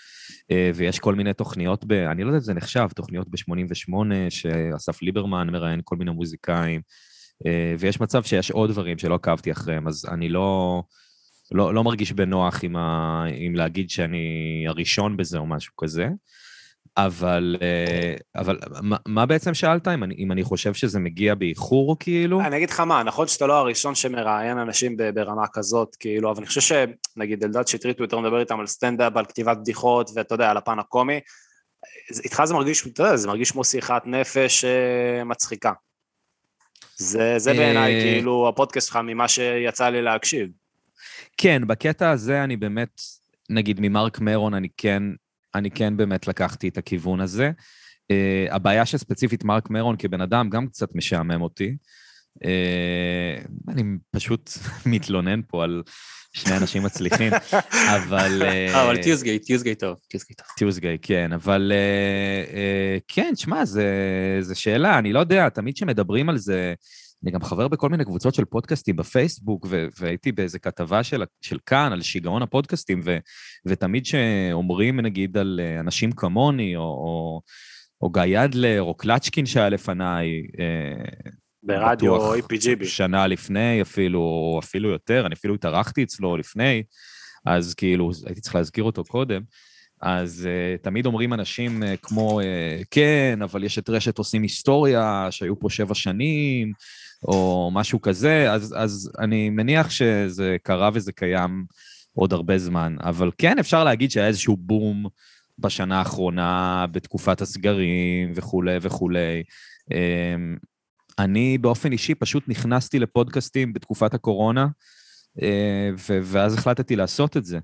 אה, 0.42 0.54
ויש 0.74 0.98
כל 0.98 1.14
מיני 1.14 1.33
תוכניות, 1.33 1.85
ב, 1.85 1.92
אני 1.92 2.22
לא 2.22 2.28
יודע 2.28 2.38
אם 2.38 2.42
זה 2.42 2.54
נחשב, 2.54 2.88
תוכניות 2.94 3.28
ב-88, 3.28 3.94
שאסף 4.30 5.02
ליברמן 5.02 5.50
מראיין 5.50 5.80
כל 5.85 5.96
מיני 5.96 6.11
מוזיקאים, 6.11 6.80
uh, 7.42 7.46
ויש 7.78 8.00
מצב 8.00 8.22
שיש 8.22 8.50
עוד 8.50 8.70
דברים 8.70 8.98
שלא 8.98 9.14
עקבתי 9.14 9.52
אחריהם, 9.52 9.88
אז 9.88 10.07
אני 10.12 10.28
לא... 10.28 10.83
לא, 11.52 11.74
לא 11.74 11.85
מרגיש 11.85 12.12
בנוח 12.12 12.64
עם, 12.64 12.76
ה, 12.76 13.24
עם 13.37 13.54
להגיד 13.54 13.90
שאני 13.90 14.64
הראשון 14.68 15.16
בזה 15.16 15.38
או 15.38 15.46
משהו 15.46 15.76
כזה, 15.76 16.09
אבל, 16.96 17.57
אה, 17.62 18.16
אבל 18.37 18.59
מה, 18.83 18.96
מה 19.07 19.26
בעצם 19.26 19.54
שאלת? 19.54 19.88
אם 19.88 20.04
אני, 20.04 20.14
אם 20.18 20.33
אני 20.33 20.42
חושב 20.42 20.74
שזה 20.74 21.00
מגיע 21.00 21.35
באיחור, 21.35 21.96
כאילו? 22.00 22.40
אני 22.40 22.57
אגיד 22.57 22.70
לך 22.70 22.80
מה, 22.80 23.02
נכון 23.02 23.26
שאתה 23.26 23.46
לא 23.46 23.59
הראשון 23.59 23.94
שמראיין 23.94 24.59
אנשים 24.59 24.96
ברמה 25.14 25.46
כזאת, 25.52 25.96
כאילו, 26.00 26.30
אבל 26.30 26.38
אני 26.38 26.46
חושב 26.46 26.61
שנגיד 26.61 27.44
אלדד 27.44 27.66
שטרית 27.66 27.98
הוא 27.98 28.04
יותר 28.04 28.18
מדבר 28.18 28.40
איתם 28.40 28.61
על 28.61 28.66
סטנדאפ, 28.66 29.16
על 29.16 29.24
כתיבת 29.24 29.57
בדיחות, 29.57 30.11
ואתה 30.14 30.35
יודע, 30.35 30.50
על 30.50 30.57
הפן 30.57 30.78
הקומי. 30.78 31.20
איתך 32.24 32.44
זה 32.44 32.54
מרגיש, 32.54 32.87
אתה 32.87 33.02
יודע, 33.02 33.16
זה 33.16 33.28
מרגיש 33.28 33.50
כמו 33.50 33.64
שיחת 33.64 34.02
נפש 34.07 34.64
אה, 34.64 35.24
מצחיקה. 35.24 35.72
זה, 36.96 37.35
זה 37.37 37.52
בעיניי, 37.52 37.94
אה, 37.94 38.02
כאילו, 38.02 38.48
הפודקאסט 38.48 38.88
שלך 38.88 38.98
ממה 39.04 39.28
שיצא 39.28 39.88
לי 39.88 40.02
להקשיב. 40.02 40.48
כן, 41.37 41.62
בקטע 41.66 42.11
הזה 42.11 42.44
אני 42.44 42.57
באמת, 42.57 43.01
נגיד 43.51 43.81
ממרק 43.81 44.20
מרון, 44.20 44.55
אני 44.55 44.68
כן, 44.77 45.03
אני 45.55 45.70
כן 45.70 45.97
באמת 45.97 46.29
לקחתי 46.29 46.68
את 46.68 46.79
הכיוון 46.79 47.20
הזה. 47.20 47.51
Uh, 48.12 48.55
הבעיה 48.55 48.87
שספציפית 48.87 49.44
מרק 49.44 49.70
מרון 49.70 49.97
כבן 49.99 50.20
אדם 50.20 50.51
גם 50.51 50.66
קצת 50.66 50.94
משעמם 50.94 51.42
אותי. 51.42 51.77
Uh, 52.44 53.68
אני 53.68 53.83
פשוט 54.11 54.51
מתלונן 54.87 55.40
פה 55.49 55.64
על 55.64 55.83
שני 56.33 56.57
אנשים 56.57 56.83
מצליחים, 56.83 57.33
אבל... 57.97 58.42
Uh, 58.42 58.77
אבל 58.77 59.03
טיוזגיי, 59.03 59.38
טיוזגיי 59.38 59.75
טוב, 59.75 59.97
טיוזגיי 60.09 60.37
טוב. 60.37 60.47
טיוזגיי, 60.57 60.99
כן, 61.03 61.33
אבל 61.33 61.73
uh, 61.73 62.51
uh, 62.51 63.14
כן, 63.14 63.33
שמע, 63.37 63.64
זו 64.40 64.61
שאלה, 64.61 64.99
אני 64.99 65.12
לא 65.12 65.18
יודע, 65.18 65.49
תמיד 65.49 65.75
כשמדברים 65.75 66.29
על 66.29 66.38
זה, 66.38 66.75
אני 67.22 67.31
גם 67.31 67.42
חבר 67.42 67.68
בכל 67.68 67.88
מיני 67.88 68.05
קבוצות 68.05 68.35
של 68.35 68.44
פודקאסטים 68.44 68.96
בפייסבוק, 68.96 69.66
ו- 69.70 69.87
והייתי 69.98 70.33
באיזה 70.33 70.59
כתבה 70.59 71.03
של, 71.03 71.22
של 71.40 71.59
כאן 71.66 71.92
על 71.92 72.03
שיגעון 72.03 72.42
הפודקאסטים, 72.42 73.00
ו- 73.05 73.18
ותמיד 73.66 74.07
שאומרים, 74.07 75.00
נגיד, 75.00 75.37
על 75.37 75.61
אנשים 75.81 76.12
כמוני, 76.12 76.77
או, 76.77 76.83
או, 76.83 77.40
או 78.00 78.11
גיא 78.11 78.44
אדלר, 78.44 78.83
או 78.83 78.94
קלצ'קין 78.94 79.46
שהיה 79.46 79.68
לפניי, 79.68 80.42
אה, 80.61 81.35
ברדיו 81.62 82.16
או 82.16 82.37
APGB. 82.37 82.85
שנה 82.85 83.27
לפני 83.27 83.83
אפילו, 83.83 84.20
או 84.20 84.61
אפילו 84.62 84.90
יותר, 84.90 85.27
אני 85.27 85.35
אפילו 85.35 85.55
התארחתי 85.55 86.03
אצלו 86.03 86.37
לפני, 86.37 86.83
אז 87.46 87.74
כאילו, 87.74 88.11
הייתי 88.27 88.40
צריך 88.40 88.55
להזכיר 88.55 88.85
אותו 88.85 89.05
קודם. 89.05 89.42
אז 90.03 90.48
uh, 90.48 90.83
תמיד 90.83 91.07
אומרים 91.07 91.33
אנשים 91.33 91.83
uh, 91.83 91.87
כמו, 92.03 92.40
uh, 92.40 92.85
כן, 92.90 93.38
אבל 93.42 93.64
יש 93.64 93.79
את 93.79 93.88
רשת 93.88 94.18
עושים 94.18 94.42
היסטוריה, 94.42 95.29
שהיו 95.31 95.59
פה 95.59 95.70
שבע 95.70 95.94
שנים, 95.94 96.72
או 97.24 97.70
משהו 97.72 98.00
כזה, 98.00 98.52
אז, 98.52 98.74
אז 98.78 99.10
אני 99.18 99.50
מניח 99.50 99.90
שזה 99.90 100.56
קרה 100.62 100.90
וזה 100.94 101.12
קיים 101.12 101.64
עוד 102.12 102.32
הרבה 102.32 102.58
זמן. 102.58 102.96
אבל 103.02 103.30
כן, 103.38 103.58
אפשר 103.58 103.84
להגיד 103.84 104.10
שהיה 104.10 104.26
איזשהו 104.26 104.56
בום 104.56 105.06
בשנה 105.58 105.98
האחרונה, 105.98 106.87
בתקופת 106.92 107.40
הסגרים 107.40 108.32
וכולי 108.34 108.78
וכולי. 108.80 109.42
אמ, 109.92 110.56
אני 111.18 111.58
באופן 111.58 111.92
אישי 111.92 112.14
פשוט 112.14 112.44
נכנסתי 112.48 112.98
לפודקאסטים 112.98 113.72
בתקופת 113.72 114.14
הקורונה, 114.14 114.66
ואז 116.23 116.55
החלטתי 116.55 116.97
לעשות 116.97 117.37
את 117.37 117.44
זה. 117.44 117.59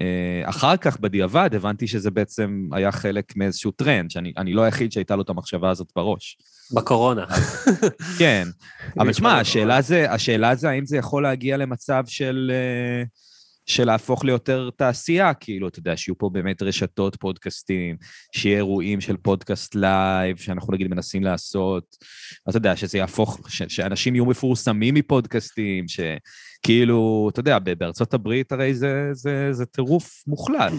אה, 0.00 0.48
אחר 0.50 0.76
כך, 0.76 1.00
בדיעבד, 1.00 1.50
הבנתי 1.54 1.86
שזה 1.86 2.10
בעצם 2.10 2.68
היה 2.72 2.92
חלק 2.92 3.36
מאיזשהו 3.36 3.70
טרנד, 3.70 4.10
שאני 4.10 4.52
לא 4.52 4.62
היחיד 4.62 4.92
שהייתה 4.92 5.16
לו 5.16 5.22
את 5.22 5.30
המחשבה 5.30 5.70
הזאת 5.70 5.88
בראש. 5.96 6.38
בקורונה. 6.74 7.24
כן, 8.18 8.48
אבל 8.98 9.12
שמע, 9.12 9.38
השאלה 9.38 9.82
זה, 9.82 10.12
השאלה 10.12 10.54
זה 10.54 10.70
האם 10.70 10.86
זה 10.86 10.96
יכול 10.96 11.22
להגיע 11.22 11.56
למצב 11.56 12.04
של, 12.06 12.50
אה, 12.54 13.04
של 13.66 13.84
להפוך 13.84 14.24
ליותר 14.24 14.70
תעשייה, 14.76 15.34
כאילו, 15.34 15.68
אתה 15.68 15.78
יודע, 15.78 15.96
שיהיו 15.96 16.18
פה 16.18 16.30
באמת 16.32 16.62
רשתות 16.62 17.16
פודקאסטים, 17.16 17.96
שיהיה 18.36 18.56
אירועים 18.56 19.00
של 19.00 19.16
פודקאסט 19.16 19.74
לייב, 19.74 20.36
שאנחנו 20.36 20.72
נגיד 20.72 20.88
מנסים 20.88 21.22
לעשות, 21.22 21.96
אתה 22.48 22.56
יודע, 22.56 22.76
שזה 22.76 22.98
יהפוך, 22.98 23.40
ש- 23.48 23.62
שאנשים 23.68 24.14
יהיו 24.14 24.26
מפורסמים 24.26 24.94
מפודקאסטים, 24.94 25.88
שכאילו, 26.64 27.28
אתה 27.32 27.40
יודע, 27.40 27.58
בארצות 27.58 28.14
הברית 28.14 28.52
הרי 28.52 28.74
זה, 28.74 29.08
זה, 29.12 29.48
זה 29.52 29.66
טירוף 29.66 30.22
מוחלט, 30.26 30.72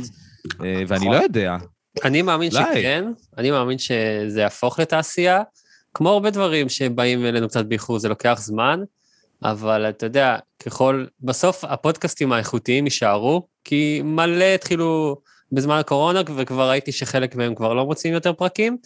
אה, 0.64 0.84
ואני 0.88 1.06
לא 1.06 1.16
יודע. 1.16 1.58
אני 2.04 2.22
מאמין 2.22 2.52
שכן, 2.52 3.06
אני 3.38 3.52
מאמין 3.52 3.78
שזה 3.78 4.42
יהפוך 4.42 4.80
לתעשייה, 4.80 5.42
כמו 5.94 6.10
הרבה 6.10 6.30
דברים 6.30 6.70
שבאים 6.70 7.26
אלינו 7.26 7.48
קצת 7.48 7.66
באיחור, 7.66 8.00
זה 8.00 8.10
לוקח 8.10 8.40
זמן, 8.42 8.80
אבל 9.44 9.90
אתה 9.90 10.06
יודע, 10.06 10.38
ככל, 10.66 11.06
בסוף 11.22 11.64
הפודקאסטים 11.64 12.32
האיכותיים 12.32 12.86
יישארו, 12.86 13.48
כי 13.64 14.02
מלא 14.04 14.46
התחילו 14.46 15.18
בזמן 15.52 15.78
הקורונה, 15.78 16.22
וכבר 16.38 16.70
ראיתי 16.70 16.92
שחלק 16.92 17.36
מהם 17.36 17.56
כבר 17.56 17.74
לא 17.74 17.86
מוצאים 17.86 18.14
יותר 18.14 18.34
פרקים, 18.34 18.78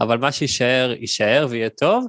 אבל 0.00 0.18
מה 0.18 0.32
שיישאר, 0.32 0.94
יישאר 1.00 1.46
ויהיה 1.50 1.68
טוב. 1.68 2.06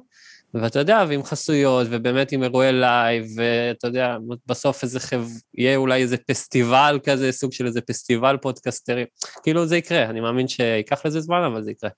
ואתה 0.54 0.80
יודע, 0.80 1.06
ועם 1.08 1.24
חסויות, 1.24 1.88
ובאמת 1.90 2.32
עם 2.32 2.44
אירועי 2.44 2.72
לייב, 2.72 3.26
ואתה 3.36 3.88
יודע, 3.88 4.18
בסוף 4.48 4.84
איזה 4.84 5.00
חב... 5.00 5.28
יהיה 5.58 5.76
אולי 5.76 6.02
איזה 6.02 6.18
פסטיבל 6.18 7.00
כזה, 7.04 7.32
סוג 7.32 7.54
של 7.54 7.66
איזה 7.66 7.82
פסטיבל 7.82 8.38
פודקסטרים. 8.42 9.06
כאילו 9.44 9.68
זה 9.68 9.78
יקרה, 9.78 10.04
אני 10.04 10.20
מאמין 10.20 10.48
שייקח 10.48 11.06
לזה 11.06 11.22
זמן, 11.22 11.42
אבל 11.44 11.64
זה 11.64 11.72
יקרה. 11.72 11.90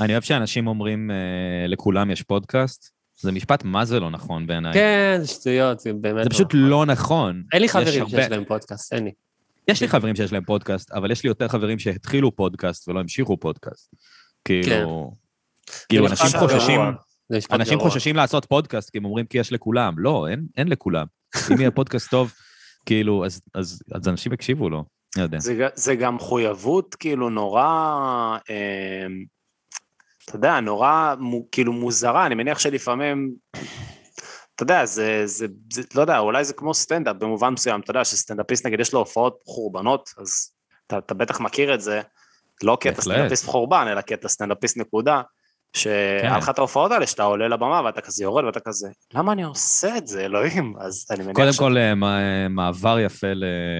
אני 0.00 0.12
אוהב 0.12 0.22
שאנשים 0.22 0.66
אומרים, 0.66 1.10
אה, 1.10 1.66
לכולם 1.68 2.10
יש 2.10 2.22
פודקאסט, 2.22 2.90
זה 3.20 3.32
משפט 3.32 3.64
מה 3.64 3.84
זה 3.84 4.00
לא 4.00 4.10
נכון 4.10 4.46
בעיניי. 4.46 4.72
כן, 4.72 5.18
זה 5.20 5.26
שטויות, 5.26 5.80
זה 5.80 5.92
באמת 5.92 6.24
זה 6.24 6.30
פשוט 6.30 6.54
לא, 6.54 6.70
לא 6.70 6.86
נכון. 6.86 7.42
אין 7.52 7.62
לי 7.62 7.68
חברים 7.68 8.02
הרבה... 8.02 8.22
שיש 8.22 8.30
להם 8.30 8.44
פודקאסט, 8.44 8.92
אין 8.92 9.04
לי. 9.04 9.10
יש 9.68 9.80
לי 9.80 9.88
חברים 9.88 10.16
שיש 10.16 10.32
להם 10.32 10.44
פודקאסט, 10.44 10.92
אבל 10.92 11.10
יש 11.10 11.22
לי 11.22 11.28
יותר 11.28 11.48
חברים 11.48 11.78
שהתחילו 11.78 12.36
פודקאסט 12.36 12.88
ולא 12.88 13.00
המשיכו 13.00 13.36
פודקאסט. 13.40 13.94
כאילו, 14.44 15.12
כן. 15.66 15.72
כאילו 15.88 16.06
אנשים 16.06 16.38
חוששים, 16.38 16.80
אנשים 17.52 17.78
חוששים 17.78 18.16
לעשות 18.16 18.44
פודקאסט, 18.44 18.90
כי 18.90 18.98
הם 18.98 19.04
אומרים 19.04 19.26
כי 19.26 19.38
יש 19.38 19.52
לכולם. 19.52 19.94
לא, 19.98 20.28
אין, 20.28 20.46
אין 20.56 20.68
לכולם. 20.68 21.06
אם 21.52 21.60
יהיה 21.60 21.70
פודקאסט 21.70 22.10
טוב, 22.10 22.32
כאילו, 22.86 23.24
אז, 23.24 23.40
אז, 23.54 23.82
אז 23.94 24.08
אנשים 24.08 24.32
יקשיבו 24.32 24.70
לו, 24.70 24.84
אני 25.16 25.22
יודע. 25.22 25.38
זה, 25.38 25.68
זה 25.74 25.94
גם 25.94 26.16
מחויבות 26.16 26.94
כאילו 26.94 27.30
נורא... 27.30 27.64
אה, 28.50 29.06
אתה 30.24 30.36
יודע, 30.36 30.60
נורא 30.60 31.14
כאילו 31.52 31.72
מוזרה, 31.72 32.26
אני 32.26 32.34
מניח 32.34 32.58
שלפעמים, 32.58 33.34
אתה 34.54 34.62
יודע, 34.62 34.84
זה, 34.84 35.22
זה, 35.26 35.46
זה, 35.72 35.82
לא 35.94 36.00
יודע, 36.00 36.18
אולי 36.18 36.44
זה 36.44 36.52
כמו 36.52 36.74
סטנדאפ 36.74 37.16
במובן 37.16 37.48
מסוים, 37.48 37.80
אתה 37.80 37.90
יודע 37.90 38.04
שסטנדאפיסט 38.04 38.66
נגיד 38.66 38.80
יש 38.80 38.92
לו 38.92 38.98
הופעות 38.98 39.38
חורבנות, 39.46 40.10
אז 40.18 40.50
אתה, 40.86 40.98
אתה 40.98 41.14
בטח 41.14 41.40
מכיר 41.40 41.74
את 41.74 41.80
זה, 41.80 42.00
לא 42.62 42.78
כי 42.80 42.88
אתה 42.88 43.02
סטנדאפיסט 43.02 43.46
חורבן, 43.46 43.86
אלא 43.88 44.00
כי 44.00 44.14
אתה 44.14 44.28
סטנדאפיסט 44.28 44.76
נקודה, 44.76 45.22
שהיה 45.74 46.30
כן. 46.30 46.36
לך 46.36 46.48
את 46.48 46.58
ההופעות 46.58 46.92
האלה 46.92 47.06
שאתה 47.06 47.22
עולה 47.22 47.48
לבמה 47.48 47.82
ואתה 47.84 48.00
כזה 48.00 48.24
יורד 48.24 48.44
ואתה 48.44 48.60
כזה, 48.60 48.88
למה 49.14 49.32
אני 49.32 49.42
עושה 49.42 49.96
את 49.96 50.06
זה, 50.06 50.24
אלוהים? 50.24 50.74
אז 50.78 51.06
אני 51.10 51.22
מניח 51.22 51.36
קודם 51.36 51.52
ש... 51.52 51.58
כל, 51.58 51.76
אה, 51.78 52.48
מעבר 52.48 52.98
יפה 53.00 53.26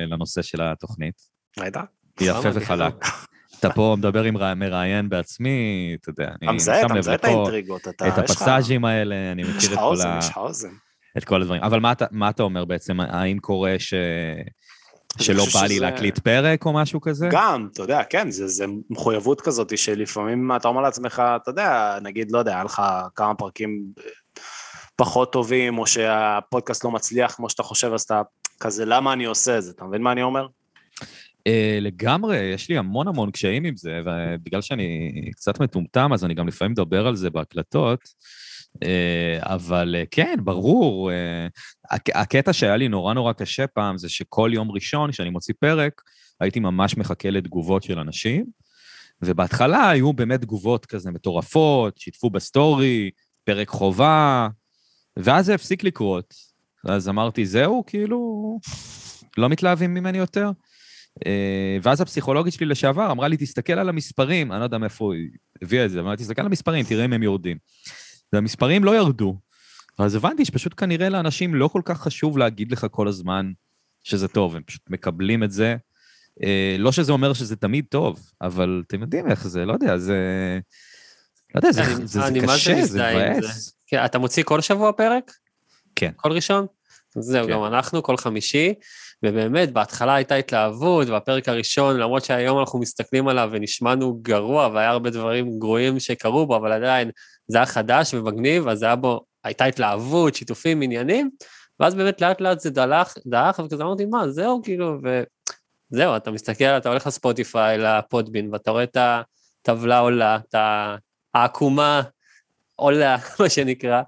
לנושא 0.09 0.43
של 0.43 0.63
התוכנית. 0.63 1.23
ראית? 1.61 1.77
יפה 2.21 2.49
וחלק. 2.55 2.95
אתה 3.59 3.71
פה 3.71 3.95
מדבר 3.99 4.23
עם 4.23 4.35
מראיין 4.57 5.09
בעצמי, 5.09 5.97
אתה 6.01 6.11
יודע, 6.11 6.31
אני 6.43 6.61
שם 6.61 6.95
לב 6.95 7.09
לפה, 7.09 7.47
את 8.09 8.19
הפסאז'ים 8.19 8.85
האלה, 8.85 9.33
אני 9.33 9.43
מכיר 9.43 9.73
את 9.73 9.79
כל 9.79 9.97
ה... 10.07 10.21
את 11.19 11.25
כל 11.25 11.43
הדברים. 11.43 11.63
אבל 11.63 11.81
מה 12.11 12.31
אתה 12.31 12.43
אומר 12.43 12.65
בעצם? 12.65 13.01
האם 13.01 13.39
קורה 13.39 13.75
ש... 13.79 13.95
שלא 15.21 15.45
בא 15.55 15.67
לי 15.67 15.81
להקליט 15.81 16.19
פרק 16.19 16.67
או 16.67 16.73
משהו 16.73 17.01
כזה? 17.01 17.29
גם, 17.31 17.69
אתה 17.73 17.83
יודע, 17.83 18.03
כן, 18.05 18.31
זה, 18.31 18.49
זה 18.49 18.65
מחויבות 18.91 19.41
כזאת 19.41 19.79
שלפעמים 19.79 20.51
אתה 20.57 20.69
אומר 20.69 20.81
לעצמך, 20.81 21.23
אתה 21.37 21.51
יודע, 21.51 21.99
נגיד, 22.03 22.31
לא 22.31 22.39
יודע, 22.39 22.55
היה 22.55 22.65
לך 22.65 22.83
כמה 23.15 23.35
פרקים 23.35 23.85
פחות 24.97 25.33
טובים, 25.33 25.79
או 25.79 25.87
שהפודקאסט 25.87 26.85
לא 26.85 26.91
מצליח 26.91 27.35
כמו 27.35 27.51
שאתה 27.51 27.63
חושב, 27.63 27.93
אז 27.93 28.03
אתה 28.03 28.23
כזה, 28.61 28.85
למה 28.85 29.13
אני 29.13 29.25
עושה 29.25 29.59
את 29.59 29.63
זה? 29.63 29.71
אתה 29.71 29.85
מבין 29.85 30.03
מה 30.03 30.13
אני 30.13 30.23
אומר? 30.23 30.47
Uh, 31.49 31.81
לגמרי, 31.81 32.37
יש 32.37 32.69
לי 32.69 32.79
המון 32.79 33.09
המון 33.09 33.31
קשיים 33.31 33.65
עם 33.65 33.77
זה, 33.77 34.01
ובגלל 34.05 34.61
שאני 34.61 35.13
קצת 35.33 35.61
מטומטם, 35.61 36.13
אז 36.13 36.25
אני 36.25 36.35
גם 36.35 36.49
לפעמים 36.49 36.73
מדבר 36.73 37.07
על 37.07 37.17
זה 37.17 37.31
בהקלטות. 37.31 38.01
Uh, 38.75 38.87
אבל 39.43 39.95
uh, 40.03 40.07
כן, 40.11 40.37
ברור. 40.45 41.11
Uh, 41.11 41.95
הקטע 42.15 42.53
שהיה 42.53 42.77
לי 42.77 42.89
נורא 42.89 43.15
נורא 43.15 43.33
קשה 43.33 43.67
פעם, 43.67 43.99
זה 43.99 44.09
שכל 44.09 44.51
יום 44.55 44.71
ראשון, 44.71 45.13
כשאני 45.13 45.31
מוציא 45.31 45.55
פרק, 45.61 46.03
הייתי 46.41 46.61
ממש 46.61 46.97
מחכה 46.97 47.31
לתגובות 47.31 47.83
של 47.83 47.99
אנשים, 47.99 48.45
ובהתחלה 49.23 49.91
היו 49.91 50.13
באמת 50.13 50.41
תגובות 50.41 50.87
כזה 50.87 51.11
מטורפות, 51.11 51.99
שיתפו 51.99 52.31
בסטורי, 52.31 53.11
פרק 53.45 53.69
חובה, 53.69 54.49
ואז 55.17 55.47
זה 55.47 55.55
הפסיק 55.55 55.85
לקרות. 55.85 56.35
אז 56.87 57.09
אמרתי, 57.09 57.47
זהו, 57.47 57.85
כאילו, 57.87 58.59
לא 59.39 59.49
מתלהבים 59.49 59.95
ממני 59.95 60.19
יותר. 60.19 60.51
אה, 61.27 61.79
ואז 61.83 62.01
הפסיכולוגית 62.01 62.55
שלי 62.55 62.67
לשעבר 62.67 63.11
אמרה 63.11 63.29
לי, 63.29 63.37
תסתכל 63.37 63.73
על 63.73 63.89
המספרים, 63.89 64.53
אני 64.53 64.61
לא 64.61 64.65
יודע 64.65 64.79
מאיפה 64.79 65.15
היא 65.15 65.29
הביאה 65.63 65.85
את 65.85 65.91
זה, 65.91 66.01
אמרה, 66.01 66.17
תסתכל 66.17 66.41
על 66.43 66.47
המספרים, 66.47 66.85
תראה 66.85 67.05
אם 67.05 67.13
הם 67.13 67.23
יורדים. 67.23 67.57
והמספרים 68.35 68.85
לא 68.85 68.97
ירדו. 68.97 69.37
אז 69.99 70.15
הבנתי 70.15 70.45
שפשוט 70.45 70.75
כנראה 70.77 71.09
לאנשים 71.09 71.55
לא 71.55 71.69
כל 71.69 71.83
כך 71.85 72.01
חשוב 72.01 72.39
להגיד 72.39 72.73
לך 72.73 72.87
כל 72.91 73.09
הזמן 73.09 73.53
שזה 74.05 74.29
טוב, 74.29 74.57
הם 74.57 74.63
פשוט 74.63 74.83
מקבלים 74.91 75.45
את 75.45 75.51
זה. 75.51 75.77
אה, 76.45 76.77
לא 76.79 76.93
שזה 76.93 77.13
אומר 77.13 77.33
שזה 77.33 77.57
תמיד 77.57 77.85
טוב, 77.89 78.31
אבל 78.41 78.83
אתם 78.87 79.01
יודעים 79.01 79.31
איך 79.31 79.49
זה, 79.49 79.65
לא 79.65 79.73
יודע, 79.73 79.99
זה... 79.99 80.19
לא 81.55 81.59
יודע, 81.59 81.73
זה, 81.73 81.85
אני, 81.85 82.07
זה, 82.07 82.27
אני 82.27 82.41
זה 82.41 82.47
קשה, 82.47 82.85
זה 82.85 83.33
מבאס. 83.39 83.77
כן, 83.87 84.05
אתה 84.05 84.19
מוציא 84.19 84.43
כל 84.43 84.61
שבוע 84.61 84.93
פרק? 84.93 85.33
כן. 85.97 86.11
כל 86.17 86.33
ראשון? 86.33 86.67
זהו, 87.19 87.47
כן. 87.47 87.53
גם 87.53 87.65
אנחנו, 87.65 88.03
כל 88.03 88.17
חמישי. 88.17 88.75
ובאמת, 89.23 89.73
בהתחלה 89.73 90.15
הייתה 90.15 90.35
התלהבות, 90.35 91.09
והפרק 91.09 91.49
הראשון, 91.49 91.97
למרות 91.97 92.25
שהיום 92.25 92.61
אנחנו 92.61 92.79
מסתכלים 92.79 93.29
עליו 93.29 93.49
ונשמענו 93.53 94.19
גרוע, 94.23 94.69
והיה 94.75 94.91
הרבה 94.91 95.11
דברים 95.11 95.59
גרועים 95.59 96.01
שקרו 96.01 96.47
בו, 96.47 96.57
אבל 96.57 96.73
עדיין 96.73 97.11
זה 97.49 97.59
היה 97.59 97.67
חדש 97.67 98.15
ומגניב, 98.15 98.69
אז 98.69 98.83
היה 98.83 98.97
בו, 98.97 99.25
הייתה 99.45 99.65
התלהבות, 99.65 100.35
שיתופים, 100.35 100.83
עניינים, 100.83 101.31
ואז 101.81 101.95
באמת 101.95 102.21
לאט 102.21 102.41
לאט 102.41 102.61
זה 102.61 102.71
דלך, 102.71 103.15
דעך, 103.27 103.59
וכזה 103.59 103.83
אמרתי, 103.83 104.05
מה, 104.07 104.29
זהו, 104.29 104.61
כאילו, 104.65 104.99
וזהו, 105.93 106.17
אתה 106.17 106.31
מסתכל, 106.31 106.65
אתה 106.65 106.89
הולך 106.89 107.07
לספוטיפיי, 107.07 107.79
לפודבין, 107.79 108.53
ואתה 108.53 108.71
רואה 108.71 108.83
את 108.83 108.97
הטבלה 108.97 109.99
עולה, 109.99 110.37
את 110.37 110.55
העקומה 111.35 112.03
עולה, 112.77 113.17
מה 113.41 113.49
שנקרא. 113.49 114.03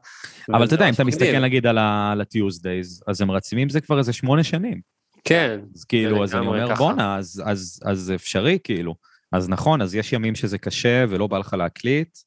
אבל 0.52 0.64
אתה 0.64 0.74
יודע, 0.74 0.88
אם 0.88 0.94
אתה 0.94 1.04
מסתכל 1.04 1.38
נגיד 1.40 1.66
על 1.66 1.78
ה-Tuesdays, 1.78 3.02
אז 3.06 3.20
הם 3.20 3.30
רצים 3.30 3.58
עם 3.58 3.68
זה 3.68 3.80
כבר 3.80 3.98
איזה 3.98 4.12
שמונה 4.12 4.44
שנים. 4.44 4.80
כן. 5.24 5.60
אז 5.74 5.84
כאילו, 5.84 6.24
אז 6.24 6.34
אני 6.34 6.46
אומר, 6.46 6.74
בואנה, 6.74 7.16
אז, 7.16 7.42
אז, 7.46 7.80
אז 7.84 8.12
אפשרי, 8.14 8.58
כאילו. 8.64 8.94
אז 9.32 9.48
נכון, 9.48 9.82
אז 9.82 9.94
יש 9.94 10.12
ימים 10.12 10.34
שזה 10.34 10.58
קשה 10.58 11.04
ולא 11.08 11.26
בא 11.26 11.38
לך 11.38 11.54
להקליט, 11.54 12.18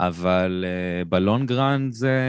אבל 0.00 0.64
uh, 0.64 1.08
ב 1.08 1.18
long 1.18 1.61
run 1.61 1.92
זה, 1.92 2.20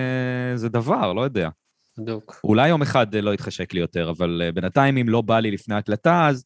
זה 0.55 0.69
דבר, 0.69 1.13
לא 1.13 1.21
יודע. 1.21 1.49
בדיוק. 1.97 2.39
אולי 2.43 2.69
יום 2.69 2.81
אחד 2.81 3.15
uh, 3.15 3.21
לא 3.21 3.33
יתחשק 3.33 3.73
לי 3.73 3.79
יותר, 3.79 4.09
אבל 4.09 4.41
uh, 4.49 4.55
בינתיים, 4.55 4.97
אם 4.97 5.09
לא 5.09 5.21
בא 5.21 5.39
לי 5.39 5.51
לפני 5.51 5.75
הקלטה, 5.75 6.27
אז, 6.27 6.45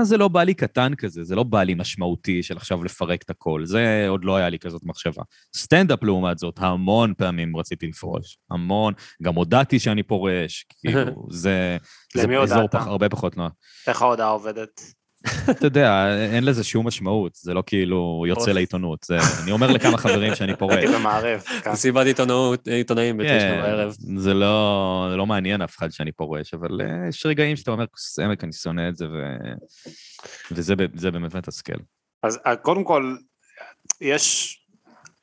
אז 0.00 0.08
זה 0.08 0.16
לא 0.16 0.28
בא 0.28 0.42
לי 0.42 0.54
קטן 0.54 0.94
כזה, 0.94 1.24
זה 1.24 1.36
לא 1.36 1.42
בא 1.42 1.62
לי 1.62 1.74
משמעותי 1.74 2.42
של 2.42 2.56
עכשיו 2.56 2.84
לפרק 2.84 3.22
את 3.22 3.30
הכל, 3.30 3.64
זה 3.64 4.06
עוד 4.08 4.24
לא 4.24 4.36
היה 4.36 4.48
לי 4.48 4.58
כזאת 4.58 4.82
מחשבה. 4.84 5.22
סטנדאפ, 5.56 6.02
לעומת 6.02 6.38
זאת, 6.38 6.54
המון 6.58 7.14
פעמים 7.18 7.56
רציתי 7.56 7.86
לפרוש, 7.86 8.38
המון, 8.50 8.94
גם 9.22 9.34
הודעתי 9.34 9.78
שאני 9.78 10.02
פורש, 10.02 10.64
כאילו, 10.80 11.26
זה, 11.30 11.76
זה 12.14 12.38
אזור 12.42 12.68
פח, 12.68 12.86
הרבה 12.86 13.08
פחות 13.08 13.36
נוח. 13.36 13.52
איך 13.86 14.02
ההודעה 14.02 14.28
עובדת? 14.28 14.80
אתה 15.50 15.66
יודע, 15.66 16.16
אין 16.32 16.44
לזה 16.44 16.64
שום 16.64 16.86
משמעות, 16.86 17.34
זה 17.34 17.54
לא 17.54 17.62
כאילו 17.66 18.24
יוצא 18.28 18.52
לעיתונות. 18.52 19.06
אני 19.42 19.52
אומר 19.52 19.70
לכמה 19.70 19.98
חברים 19.98 20.34
שאני 20.34 20.56
פורש. 20.58 20.76
הייתי 20.76 20.92
במערב. 20.94 21.40
כן. 21.40 21.72
מסיבת 21.72 22.06
עיתונאים 22.66 23.16
בתשע 23.16 23.38
כן, 23.38 23.60
בערב. 23.62 23.94
זה 24.16 24.34
לא, 24.34 25.16
לא 25.16 25.26
מעניין 25.26 25.62
אף 25.62 25.76
אחד 25.76 25.90
שאני 25.90 26.12
פורש, 26.12 26.54
אבל 26.54 26.80
אה, 26.80 27.08
יש 27.08 27.26
רגעים 27.26 27.56
שאתה 27.56 27.70
אומר, 27.70 27.84
עמק, 28.24 28.44
אני 28.44 28.52
שונא 28.52 28.88
את 28.88 28.96
זה, 28.96 29.06
וזה 30.50 31.10
באמת 31.10 31.34
מתסכל. 31.34 31.78
אז 32.22 32.38
אה, 32.46 32.56
קודם 32.56 32.84
כל, 32.84 33.16
יש 34.00 34.56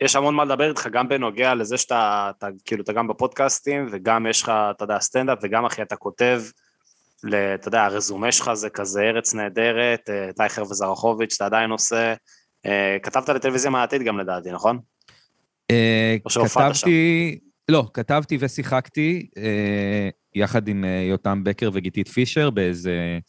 יש 0.01 0.15
המון 0.15 0.35
מה 0.35 0.45
לדבר 0.45 0.69
איתך 0.69 0.87
גם 0.91 1.09
בנוגע 1.09 1.55
לזה 1.55 1.77
שאתה, 1.77 2.31
אתה, 2.37 2.47
כאילו, 2.65 2.83
אתה 2.83 2.93
גם 2.93 3.07
בפודקאסטים 3.07 3.87
וגם 3.91 4.27
יש 4.27 4.41
לך, 4.41 4.51
אתה 4.71 4.83
יודע, 4.83 4.99
סטנדאפ 4.99 5.39
וגם 5.43 5.65
אחי 5.65 5.81
אתה 5.81 5.95
כותב 5.95 6.41
אתה 7.25 7.67
יודע, 7.67 7.85
הרזומה 7.85 8.31
שלך 8.31 8.53
זה 8.53 8.69
כזה 8.69 9.01
ארץ 9.01 9.33
נהדרת, 9.33 10.09
אה, 10.09 10.29
טייכר 10.35 10.61
וזרחוביץ', 10.61 11.35
אתה 11.35 11.45
עדיין 11.45 11.71
עושה, 11.71 12.13
אה, 12.65 12.97
כתבת 13.03 13.29
לטלוויזיה 13.29 13.71
מהעתיד 13.71 14.01
גם 14.01 14.19
לדעתי, 14.19 14.51
נכון? 14.51 14.79
אה, 15.71 16.17
כתבתי, 16.45 17.39
לא, 17.69 17.87
כתבתי 17.93 18.37
ושיחקתי 18.39 19.29
יחד 20.35 20.67
עם 20.67 20.85
יותם 21.09 21.43
בקר 21.43 21.69
וגיתית 21.73 22.07
פישר 22.07 22.49
באיזה 22.49 23.19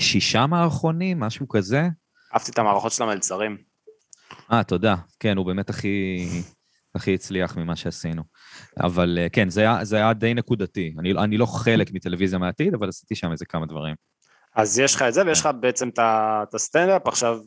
שישה 0.00 0.46
מערכונים, 0.46 1.20
משהו 1.20 1.48
כזה. 1.48 1.88
אהבתי 2.34 2.50
את 2.50 2.58
המערכות 2.58 2.92
של 2.92 3.02
המלצרים. 3.02 3.56
אה, 4.52 4.64
תודה. 4.64 4.94
כן, 5.20 5.36
הוא 5.36 5.46
באמת 5.46 5.70
הכי, 5.70 6.26
הכי 6.94 7.14
הצליח 7.14 7.56
ממה 7.56 7.76
שעשינו. 7.76 8.22
אבל 8.80 9.18
אה, 9.20 9.28
כן, 9.28 9.48
זה 9.48 9.60
היה, 9.60 9.84
זה 9.84 9.96
היה 9.96 10.12
די 10.12 10.34
נקודתי. 10.34 10.94
אני, 10.98 11.12
אני 11.12 11.38
לא 11.38 11.46
חלק 11.46 11.92
מטלוויזיה 11.92 12.38
מהעתיד, 12.38 12.74
אבל 12.74 12.88
עשיתי 12.88 13.14
שם 13.14 13.32
איזה 13.32 13.44
כמה 13.44 13.66
דברים. 13.66 13.94
אז 14.56 14.78
יש 14.78 14.94
לך 14.94 15.02
את 15.02 15.14
זה, 15.14 15.22
ויש 15.26 15.40
לך 15.40 15.48
בעצם 15.60 15.88
את 15.88 16.54
הסטנדאפ. 16.54 17.06
עכשיו, 17.06 17.38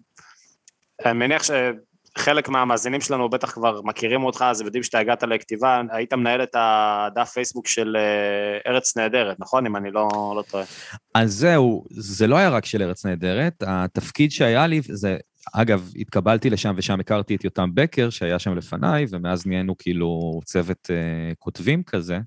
אני 1.06 1.14
מניח 1.14 1.42
שחלק 1.44 2.50
מהמאזינים 2.50 3.02
שלנו 3.02 3.30
בטח 3.30 3.52
כבר 3.52 3.82
מכירים 3.82 4.24
אותך, 4.24 4.46
אז 4.48 4.62
יודעים 4.62 4.84
שאתה 4.84 5.00
הגעת 5.00 5.24
לכתיבה, 5.24 5.82
היית 5.92 6.14
מנהל 6.14 6.44
את 6.44 6.56
הדף 6.56 7.30
פייסבוק 7.30 7.68
של 7.68 7.96
אה, 7.96 8.72
ארץ 8.72 8.98
נהדרת, 8.98 9.38
נכון? 9.40 9.66
אם 9.66 9.76
אני 9.76 9.92
לא, 9.92 10.34
לא 10.38 10.44
טועה. 10.52 10.64
אז 11.14 11.34
זהו, 11.34 11.86
זה 11.90 12.28
לא 12.28 12.38
היה 12.38 12.50
רק 12.50 12.66
של 12.66 12.82
ארץ 12.82 13.06
נהדרת, 13.06 13.64
התפקיד 13.68 14.32
שהיה 14.32 14.68
לי, 14.68 14.82
זה, 14.82 15.18
אגב, 15.54 15.92
התקבלתי 15.96 16.50
לשם 16.50 16.74
ושם 16.78 17.00
הכרתי 17.00 17.36
את 17.36 17.44
יותם 17.44 17.70
בקר, 17.74 18.10
שהיה 18.10 18.40
שם 18.40 18.56
לפניי, 18.56 19.06
ומאז 19.10 19.48
נהיינו 19.48 19.78
כאילו 19.78 20.40
צוות 20.46 20.90
uh, 20.90 21.36
כותבים 21.40 21.84
כזה. 21.84 22.20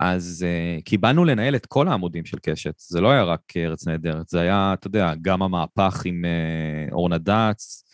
אז 0.00 0.46
uh, 0.78 0.82
קיבלנו 0.82 1.24
לנהל 1.24 1.56
את 1.56 1.66
כל 1.66 1.88
העמודים 1.88 2.24
של 2.24 2.38
קשת, 2.42 2.74
זה 2.78 3.00
לא 3.00 3.10
היה 3.10 3.22
רק 3.22 3.40
ארץ 3.56 3.86
נהדרת, 3.86 4.28
זה 4.28 4.40
היה, 4.40 4.74
אתה 4.74 4.86
יודע, 4.86 5.12
גם 5.22 5.42
המהפך 5.42 6.02
עם 6.04 6.24
uh, 6.24 6.92
אורנה 6.92 7.18
דץ, 7.18 7.84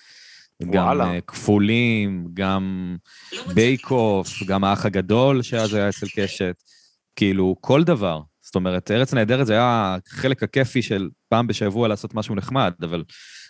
גם 0.71 1.01
uh, 1.01 1.05
כפולים, 1.27 2.29
גם 2.35 2.97
בייק 3.55 3.91
אוף, 3.91 4.43
גם 4.47 4.65
האח 4.65 4.87
הגדול 4.87 5.43
שאז 5.43 5.75
היה 5.75 5.89
אצל 5.89 6.07
קשת, 6.17 6.55
כאילו, 7.17 7.57
כל 7.61 7.85
דבר. 7.85 8.21
זאת 8.43 8.55
אומרת, 8.55 8.91
ארץ 8.91 9.15
נהדרת 9.15 9.47
זה 9.47 9.53
היה 9.53 9.97
חלק 10.09 10.43
הכיפי 10.43 10.83
של 10.83 11.09
פעם 11.29 11.47
בשבוע 11.47 11.89
לעשות 11.89 12.15
משהו 12.15 12.35
נחמד, 12.35 12.73
אבל 12.83 13.05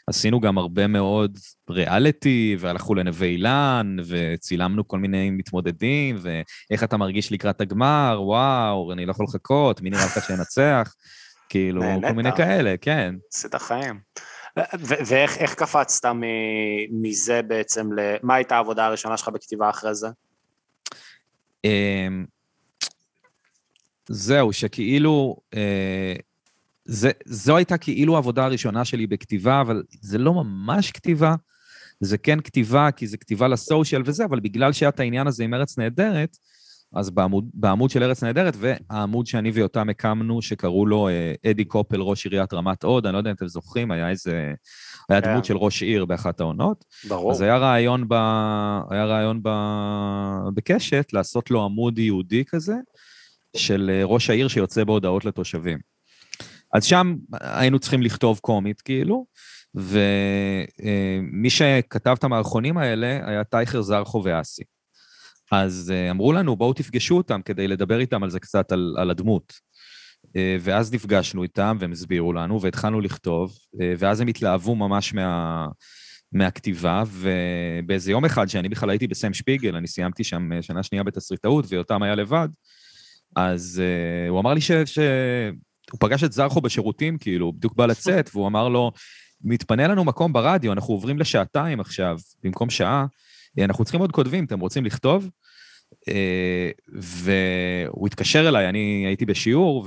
עשינו 0.08 0.40
גם 0.40 0.58
הרבה 0.58 0.86
מאוד 0.86 1.38
ריאליטי, 1.70 2.56
והלכו 2.60 2.94
לנווה 2.94 3.26
אילן, 3.26 3.96
וצילמנו 4.08 4.88
כל 4.88 4.98
מיני 4.98 5.30
מתמודדים, 5.30 6.18
ואיך 6.20 6.84
אתה 6.84 6.96
מרגיש 6.96 7.32
לקראת 7.32 7.60
הגמר, 7.60 8.18
וואו, 8.22 8.92
אני 8.92 9.06
לא 9.06 9.10
יכול 9.10 9.26
לחכות, 9.28 9.80
מי 9.80 9.90
נראה 9.90 10.04
לך 10.04 10.24
שינצח, 10.26 10.94
כאילו, 11.48 11.82
כל 12.08 12.12
מיני 12.12 12.32
כאלה, 12.36 12.74
כן. 12.80 13.14
עשית 13.32 13.54
חיים. 13.54 14.00
ואיך 15.06 15.54
קפצת 15.54 16.08
מזה 16.90 17.42
בעצם, 17.42 17.88
מה 18.22 18.34
הייתה 18.34 18.56
העבודה 18.56 18.86
הראשונה 18.86 19.16
שלך 19.16 19.28
בכתיבה 19.28 19.70
אחרי 19.70 19.94
זה? 19.94 20.08
אמ, 21.64 22.24
זהו, 24.08 24.52
שכאילו, 24.52 25.36
אה, 25.54 26.14
זה, 26.90 27.10
זו 27.24 27.56
הייתה 27.56 27.78
כאילו 27.78 28.14
העבודה 28.14 28.44
הראשונה 28.44 28.84
שלי 28.84 29.06
בכתיבה, 29.06 29.60
אבל 29.60 29.82
זה 30.00 30.18
לא 30.18 30.34
ממש 30.34 30.90
כתיבה, 30.90 31.34
זה 32.00 32.18
כן 32.18 32.40
כתיבה, 32.40 32.90
כי 32.90 33.06
זה 33.06 33.16
כתיבה 33.16 33.48
לסושיאל 33.48 34.02
וזה, 34.04 34.24
אבל 34.24 34.40
בגלל 34.40 34.72
שהיה 34.72 34.88
את 34.88 35.00
העניין 35.00 35.26
הזה 35.26 35.44
עם 35.44 35.54
ארץ 35.54 35.78
נהדרת, 35.78 36.36
אז 36.94 37.10
בעמוד, 37.10 37.48
בעמוד 37.54 37.90
של 37.90 38.02
ארץ 38.02 38.22
נהדרת, 38.22 38.54
והעמוד 38.58 39.26
שאני 39.26 39.50
ויותם 39.50 39.88
הקמנו, 39.88 40.42
שקראו 40.42 40.86
לו 40.86 41.08
אה, 41.08 41.50
אדי 41.50 41.64
קופל, 41.64 42.00
ראש 42.00 42.26
עיריית 42.26 42.52
רמת 42.52 42.82
הוד, 42.82 43.06
אני 43.06 43.12
לא 43.12 43.18
יודע 43.18 43.30
אם 43.30 43.36
אתם 43.36 43.48
זוכרים, 43.48 43.90
היה 43.90 44.10
איזה... 44.10 44.52
היה 45.08 45.20
דמות 45.20 45.44
של 45.44 45.56
ראש 45.56 45.82
עיר 45.82 46.04
באחת 46.04 46.40
העונות. 46.40 46.84
ברור. 47.08 47.32
אז 47.32 47.40
היה 47.40 47.56
רעיון, 47.56 48.08
ב, 48.08 48.14
היה 48.90 49.04
רעיון 49.04 49.40
ב, 49.42 49.48
בקשת 50.54 51.12
לעשות 51.12 51.50
לו 51.50 51.64
עמוד 51.64 51.98
יהודי 51.98 52.44
כזה, 52.44 52.74
של 53.56 53.90
אה, 53.92 54.04
ראש 54.04 54.30
העיר 54.30 54.48
שיוצא 54.48 54.84
בהודעות 54.84 55.24
לתושבים. 55.24 55.78
אז 56.74 56.84
שם 56.84 57.16
היינו 57.40 57.78
צריכים 57.78 58.02
לכתוב 58.02 58.38
קומית, 58.38 58.80
כאילו, 58.80 59.26
ומי 59.74 61.50
שכתב 61.50 62.14
את 62.18 62.24
המערכונים 62.24 62.78
האלה 62.78 63.20
היה 63.26 63.44
טייכר 63.44 63.82
זרחו 63.82 64.22
ואסי. 64.24 64.62
אז 65.52 65.92
אה, 65.94 66.10
אמרו 66.10 66.32
לנו, 66.32 66.56
בואו 66.56 66.72
תפגשו 66.72 67.16
אותם 67.16 67.42
כדי 67.42 67.68
לדבר 67.68 68.00
איתם 68.00 68.22
על 68.22 68.30
זה 68.30 68.40
קצת, 68.40 68.72
על, 68.72 68.94
על 68.98 69.10
הדמות. 69.10 69.52
אה, 70.36 70.56
ואז 70.60 70.94
נפגשנו 70.94 71.42
איתם 71.42 71.76
והם 71.80 71.92
הסבירו 71.92 72.32
לנו, 72.32 72.60
והתחלנו 72.60 73.00
לכתוב, 73.00 73.52
אה, 73.80 73.92
ואז 73.98 74.20
הם 74.20 74.28
התלהבו 74.28 74.74
ממש 74.74 75.14
מה, 75.14 75.66
מהכתיבה, 76.32 77.02
ובאיזה 77.06 78.10
יום 78.10 78.24
אחד, 78.24 78.48
שאני 78.48 78.68
בכלל 78.68 78.90
הייתי 78.90 79.06
בסם 79.06 79.34
שפיגל, 79.34 79.76
אני 79.76 79.86
סיימתי 79.86 80.24
שם 80.24 80.62
שנה 80.62 80.82
שנייה 80.82 81.04
בתסריטאות, 81.04 81.64
ויותם 81.68 82.02
היה 82.02 82.14
לבד, 82.14 82.48
אז 83.36 83.82
הוא 84.28 84.40
אמר 84.40 84.54
לי 84.54 84.60
ש... 84.60 84.72
ש... 84.72 84.98
הוא 85.92 86.00
פגש 86.00 86.24
את 86.24 86.32
זרחו 86.32 86.60
בשירותים, 86.60 87.18
כאילו, 87.18 87.46
הוא 87.46 87.54
בדיוק 87.54 87.76
בא 87.76 87.86
לצאת, 87.86 88.30
והוא 88.34 88.46
אמר 88.46 88.68
לו, 88.68 88.92
מתפנה 89.44 89.88
לנו 89.88 90.04
מקום 90.04 90.32
ברדיו, 90.32 90.72
אנחנו 90.72 90.94
עוברים 90.94 91.18
לשעתיים 91.18 91.80
עכשיו, 91.80 92.18
במקום 92.42 92.70
שעה, 92.70 93.06
אנחנו 93.58 93.84
צריכים 93.84 94.00
עוד 94.00 94.12
כותבים, 94.12 94.44
אתם 94.44 94.60
רוצים 94.60 94.84
לכתוב? 94.84 95.30
אה, 96.08 96.70
והוא 96.92 98.06
התקשר 98.06 98.48
אליי, 98.48 98.68
אני 98.68 99.04
הייתי 99.06 99.26
בשיעור, 99.26 99.86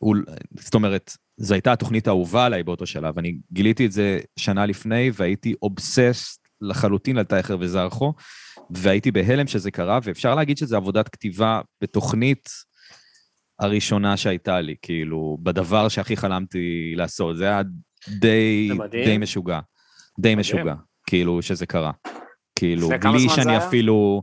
והוא, 0.00 0.16
זאת 0.58 0.74
אומרת, 0.74 1.16
זו 1.36 1.54
הייתה 1.54 1.72
התוכנית 1.72 2.06
האהובה 2.06 2.46
עליי 2.46 2.62
באותו 2.62 2.86
שלב. 2.86 3.18
אני 3.18 3.36
גיליתי 3.52 3.86
את 3.86 3.92
זה 3.92 4.20
שנה 4.36 4.66
לפני, 4.66 5.10
והייתי 5.14 5.54
אובססט 5.62 6.48
לחלוטין 6.60 7.18
על 7.18 7.24
טייכר 7.24 7.56
וזרחו, 7.60 8.14
והייתי 8.70 9.10
בהלם 9.10 9.46
שזה 9.46 9.70
קרה, 9.70 9.98
ואפשר 10.02 10.34
להגיד 10.34 10.58
שזו 10.58 10.76
עבודת 10.76 11.08
כתיבה 11.08 11.60
בתוכנית 11.80 12.48
הראשונה 13.62 14.16
שהייתה 14.16 14.60
לי, 14.60 14.74
כאילו, 14.82 15.38
בדבר 15.42 15.88
שהכי 15.88 16.16
חלמתי 16.16 16.92
לעשות. 16.96 17.36
זה 17.36 17.44
היה 17.44 17.62
די, 18.08 18.70
די 18.90 19.18
משוגע. 19.18 19.60
די 20.20 20.34
משוגע, 20.34 20.74
כאילו, 21.06 21.42
שזה 21.42 21.66
קרה. 21.66 21.92
כאילו, 22.56 22.88
בלי 22.88 23.28
שאני 23.28 23.56
אפילו... 23.56 24.22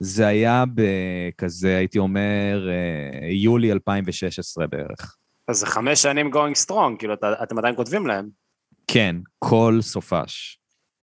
זה 0.00 0.26
היה 0.26 0.64
בכזה, 0.74 1.76
הייתי 1.76 1.98
אומר, 1.98 2.68
אה, 2.68 3.28
יולי 3.30 3.72
2016 3.72 4.66
בערך. 4.66 5.16
אז 5.48 5.56
זה 5.56 5.66
חמש 5.66 6.02
שנים 6.02 6.30
going 6.34 6.66
strong, 6.66 6.98
כאילו, 6.98 7.14
את, 7.14 7.24
אתם 7.42 7.58
עדיין 7.58 7.76
כותבים 7.76 8.06
להם. 8.06 8.28
כן, 8.86 9.16
כל 9.38 9.78
סופש. 9.80 10.58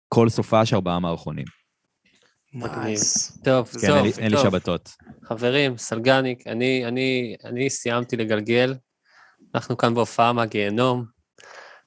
כל 0.09 0.29
סופש 0.29 0.73
ארבעה 0.73 0.99
מערכונים. 0.99 1.45
מגניב. 2.53 2.99
טוב, 3.43 3.67
כן, 3.81 3.87
טוב, 3.87 3.97
אין, 3.97 4.11
טוב. 4.11 4.19
אין 4.19 4.31
לי 4.31 4.37
שבתות. 4.37 4.89
חברים, 5.23 5.77
סלגניק, 5.77 6.47
אני, 6.47 6.85
אני, 6.85 7.35
אני 7.45 7.69
סיימתי 7.69 8.17
לגלגל, 8.17 8.75
אנחנו 9.55 9.77
כאן 9.77 9.93
בהופעה 9.93 10.33
מהגיהנום, 10.33 11.05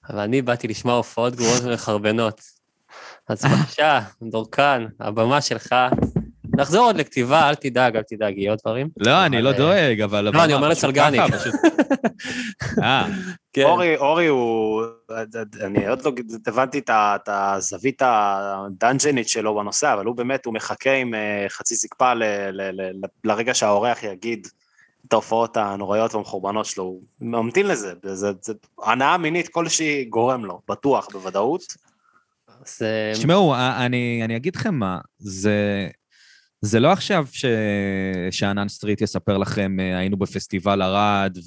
אבל 0.09 0.19
אני 0.19 0.43
באתי 0.43 0.69
לשמוע 0.69 0.95
הופעות 0.95 1.35
גרועות 1.35 1.63
ומחרבנות. 1.65 2.41
אז 3.29 3.45
בבקשה, 3.45 4.01
דורקן, 4.23 4.87
הבמה 5.01 5.41
שלך. 5.41 5.75
נחזור 6.57 6.85
עוד 6.85 6.97
לכתיבה, 6.97 7.49
אל 7.49 7.55
תדאג, 7.55 7.97
אל 7.97 8.03
תדאג, 8.03 8.38
יהיו 8.38 8.53
עוד 8.53 8.59
דברים. 8.64 8.88
לא, 8.97 9.27
אני 9.27 9.42
לא 9.42 9.53
דואג, 9.53 10.01
אבל... 10.01 10.31
לא, 10.35 10.45
אני 10.45 10.55
אומר 10.55 10.69
לסלגניק. 10.69 11.21
אה. 12.83 13.07
כן. 13.53 13.62
אורי, 13.62 13.97
אורי 13.97 14.27
הוא, 14.27 14.83
אני 15.62 15.88
עוד 15.88 16.03
לא 16.05 16.12
הבנתי 16.47 16.81
את 16.88 17.29
הזווית 17.29 18.03
הדאנג'נית 18.05 19.29
שלו 19.29 19.55
בנושא, 19.55 19.92
אבל 19.92 20.07
הוא 20.07 20.16
באמת, 20.16 20.47
הוא 20.47 20.55
מחכה 20.55 20.92
עם 20.92 21.14
אה, 21.14 21.47
חצי 21.49 21.75
זקפה 21.75 22.12
לרגע 23.25 23.55
שהאורח 23.55 24.03
יגיד 24.03 24.47
את 25.09 25.12
ההופעות 25.12 25.57
הנוראיות 25.57 26.14
והמחורבנות 26.14 26.66
שלו, 26.66 26.85
הוא 26.85 27.03
ממתין 27.21 27.66
לזה, 27.66 27.92
זה 28.03 28.33
הנאה 28.83 29.19
מינית 29.19 29.49
כלשהי 29.49 30.05
גורם 30.05 30.45
לו, 30.45 30.61
בטוח, 30.69 31.09
בוודאות. 31.12 31.62
תשמעו, 33.12 33.55
אני 34.25 34.37
אגיד 34.37 34.57
לכם 34.57 34.75
מה, 34.75 34.99
זה... 35.19 35.88
זה 36.61 36.81
לא 36.81 36.92
עכשיו 36.92 37.27
ש... 37.33 37.45
שאנן 38.31 38.69
סטריט 38.69 39.01
יספר 39.01 39.38
לכם, 39.38 39.77
אה, 39.81 39.99
היינו 39.99 40.16
בפסטיבל 40.16 40.83
ערד 40.83 41.38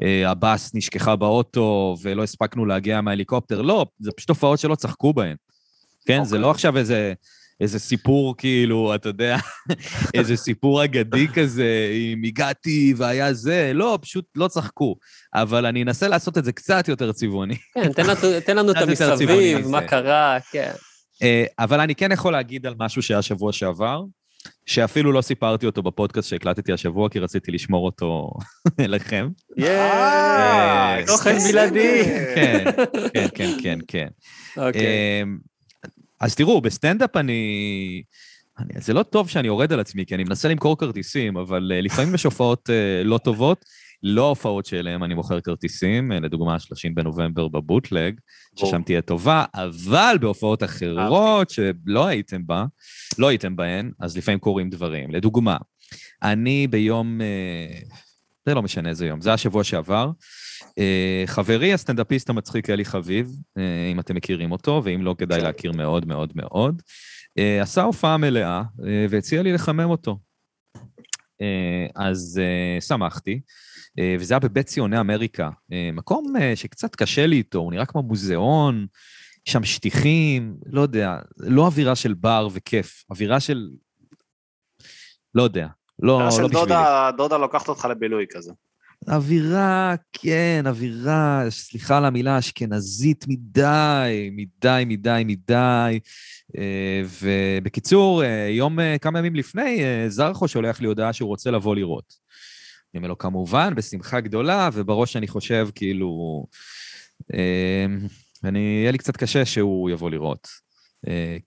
והבאס 0.00 0.74
נשכחה 0.74 1.16
באוטו 1.16 1.96
ולא 2.02 2.22
הספקנו 2.22 2.66
להגיע 2.66 3.00
מההליקופטר, 3.00 3.62
לא, 3.62 3.86
זה 3.98 4.10
פשוט 4.16 4.28
תופעות 4.28 4.58
שלא 4.58 4.74
צחקו 4.74 5.12
בהן. 5.12 5.36
כן, 6.06 6.20
okay. 6.20 6.24
זה 6.24 6.38
לא 6.38 6.46
אוקיי. 6.46 6.50
עכשיו 6.50 6.76
איזה, 6.76 7.12
איזה 7.60 7.78
סיפור, 7.78 8.34
כאילו, 8.36 8.94
אתה 8.94 9.08
יודע, 9.08 9.36
איזה 10.14 10.36
סיפור 10.36 10.84
אגדי 10.84 11.28
כזה, 11.34 11.90
אם 12.12 12.22
הגעתי 12.24 12.94
והיה 12.96 13.32
זה, 13.32 13.72
לא, 13.74 13.98
פשוט 14.02 14.24
לא 14.34 14.48
צחקו. 14.48 14.96
אבל 15.34 15.66
אני 15.66 15.82
אנסה 15.82 16.08
לעשות 16.08 16.38
את 16.38 16.44
זה 16.44 16.52
קצת 16.52 16.88
יותר 16.88 17.12
צבעוני. 17.12 17.56
כן, 17.74 17.92
תן 17.92 18.06
לנו, 18.06 18.40
תן 18.46 18.56
לנו 18.56 18.72
את 18.72 18.76
המסביב, 18.76 19.66
מה 19.68 19.86
קרה, 19.86 20.38
כן. 20.50 20.72
אה, 21.22 21.44
אבל 21.58 21.80
אני 21.80 21.94
כן 21.94 22.12
יכול 22.12 22.32
להגיד 22.32 22.66
על 22.66 22.74
משהו 22.78 23.02
שהיה 23.02 23.22
שבוע 23.22 23.52
שעבר, 23.52 24.02
שאפילו 24.66 25.12
לא 25.12 25.20
סיפרתי 25.20 25.66
אותו 25.66 25.82
בפודקאסט 25.82 26.28
שהקלטתי 26.28 26.72
השבוע, 26.72 27.08
כי 27.08 27.18
רציתי 27.18 27.52
לשמור 27.52 27.84
אותו 27.86 28.30
לכם. 28.78 29.28
יאיי, 29.56 31.06
תוכן 31.06 31.38
בלעדי. 31.38 32.02
כן, 32.34 32.64
כן, 33.14 33.28
כן, 33.34 33.50
כן, 33.62 33.78
כן. 33.88 34.08
אוקיי. 34.56 35.22
אמ, 35.22 35.38
אז 36.20 36.34
תראו, 36.34 36.60
בסטנדאפ 36.60 37.16
אני... 37.16 38.02
אני... 38.58 38.80
זה 38.80 38.92
לא 38.92 39.02
טוב 39.02 39.28
שאני 39.28 39.46
יורד 39.46 39.72
על 39.72 39.80
עצמי, 39.80 40.06
כי 40.06 40.14
אני 40.14 40.24
מנסה 40.24 40.48
למכור 40.48 40.78
כרטיסים, 40.78 41.36
אבל 41.36 41.72
לפעמים 41.82 42.14
יש 42.14 42.24
הופעות 42.24 42.70
לא 43.04 43.18
טובות. 43.18 43.64
לא 44.02 44.26
ההופעות 44.26 44.66
שאליהם 44.66 45.04
אני 45.04 45.14
מוכר 45.14 45.40
כרטיסים, 45.40 46.12
לדוגמה 46.12 46.58
30 46.58 46.94
בנובמבר 46.94 47.48
בבוטלג, 47.48 48.20
ששם 48.56 48.82
תהיה 48.82 49.02
טובה, 49.02 49.44
אבל 49.54 50.16
בהופעות 50.20 50.62
אחרות 50.62 51.50
שלא 51.50 52.06
הייתם 52.06 52.46
בה, 52.46 52.64
לא 53.18 53.28
הייתם 53.28 53.56
בהן, 53.56 53.90
אז 54.00 54.16
לפעמים 54.16 54.38
קורים 54.38 54.70
דברים. 54.70 55.10
לדוגמה, 55.10 55.56
אני 56.22 56.66
ביום, 56.66 57.20
אה, 57.20 57.80
זה 58.46 58.54
לא 58.54 58.62
משנה 58.62 58.88
איזה 58.88 59.06
יום, 59.06 59.20
זה 59.20 59.32
השבוע 59.32 59.64
שעבר, 59.64 60.10
אה, 60.78 61.22
חברי 61.26 61.72
הסטנדאפיסט 61.72 62.30
המצחיק 62.30 62.70
אלי 62.70 62.84
חביב, 62.84 63.32
אה, 63.58 63.90
אם 63.92 64.00
אתם 64.00 64.14
מכירים 64.14 64.52
אותו, 64.52 64.82
ואם 64.84 65.02
לא, 65.02 65.14
כדאי 65.18 65.40
להכיר 65.40 65.72
מאוד 65.72 66.06
מאוד 66.06 66.32
מאוד, 66.34 66.82
עשה 67.62 67.82
הופעה 67.82 68.16
מלאה 68.16 68.62
והציע 69.10 69.42
לי 69.42 69.52
לחמם 69.52 69.90
אותו. 69.90 70.18
אז 71.96 72.40
שמחתי. 72.80 73.40
וזה 74.18 74.34
היה 74.34 74.38
בבית 74.38 74.66
ציוני 74.66 75.00
אמריקה, 75.00 75.50
מקום 75.92 76.32
שקצת 76.54 76.96
קשה 76.96 77.26
לי 77.26 77.36
איתו, 77.36 77.58
הוא 77.58 77.72
נראה 77.72 77.86
כמו 77.86 78.02
מוזיאון, 78.02 78.86
שם 79.44 79.64
שטיחים, 79.64 80.56
לא 80.66 80.80
יודע, 80.80 81.18
לא 81.36 81.66
אווירה 81.66 81.96
של 81.96 82.14
בר 82.14 82.48
וכיף, 82.52 83.04
אווירה 83.10 83.40
של... 83.40 83.68
לא 85.34 85.42
יודע, 85.42 85.66
לא, 85.98 86.18
לא 86.18 86.26
בשבילי. 86.26 86.48
דודה, 86.48 87.10
דודה 87.16 87.36
לוקחת 87.36 87.68
אותך 87.68 87.84
לבילוי 87.84 88.24
כזה. 88.30 88.52
אווירה, 89.08 89.94
כן, 90.12 90.64
אווירה, 90.66 91.44
סליחה 91.48 91.96
על 91.96 92.04
המילה, 92.04 92.38
אשכנזית 92.38 93.24
מדי, 93.28 94.30
מדי, 94.32 94.84
מדי, 94.86 95.22
מדי. 95.26 96.00
ובקיצור, 97.20 98.22
יום, 98.48 98.78
כמה 99.00 99.18
ימים 99.18 99.34
לפני, 99.34 99.84
זרחו 100.08 100.48
שולח 100.48 100.80
לי 100.80 100.86
הודעה 100.86 101.12
שהוא 101.12 101.28
רוצה 101.28 101.50
לבוא 101.50 101.74
לראות. 101.74 102.29
אני 102.94 102.98
אומר 102.98 103.08
לו, 103.08 103.18
כמובן, 103.18 103.74
בשמחה 103.74 104.20
גדולה, 104.20 104.70
ובראש 104.72 105.16
אני 105.16 105.28
חושב, 105.28 105.68
כאילו, 105.74 106.46
אני, 108.44 108.58
יהיה 108.82 108.92
לי 108.92 108.98
קצת 108.98 109.16
קשה 109.16 109.44
שהוא 109.44 109.90
יבוא 109.90 110.10
לראות, 110.10 110.48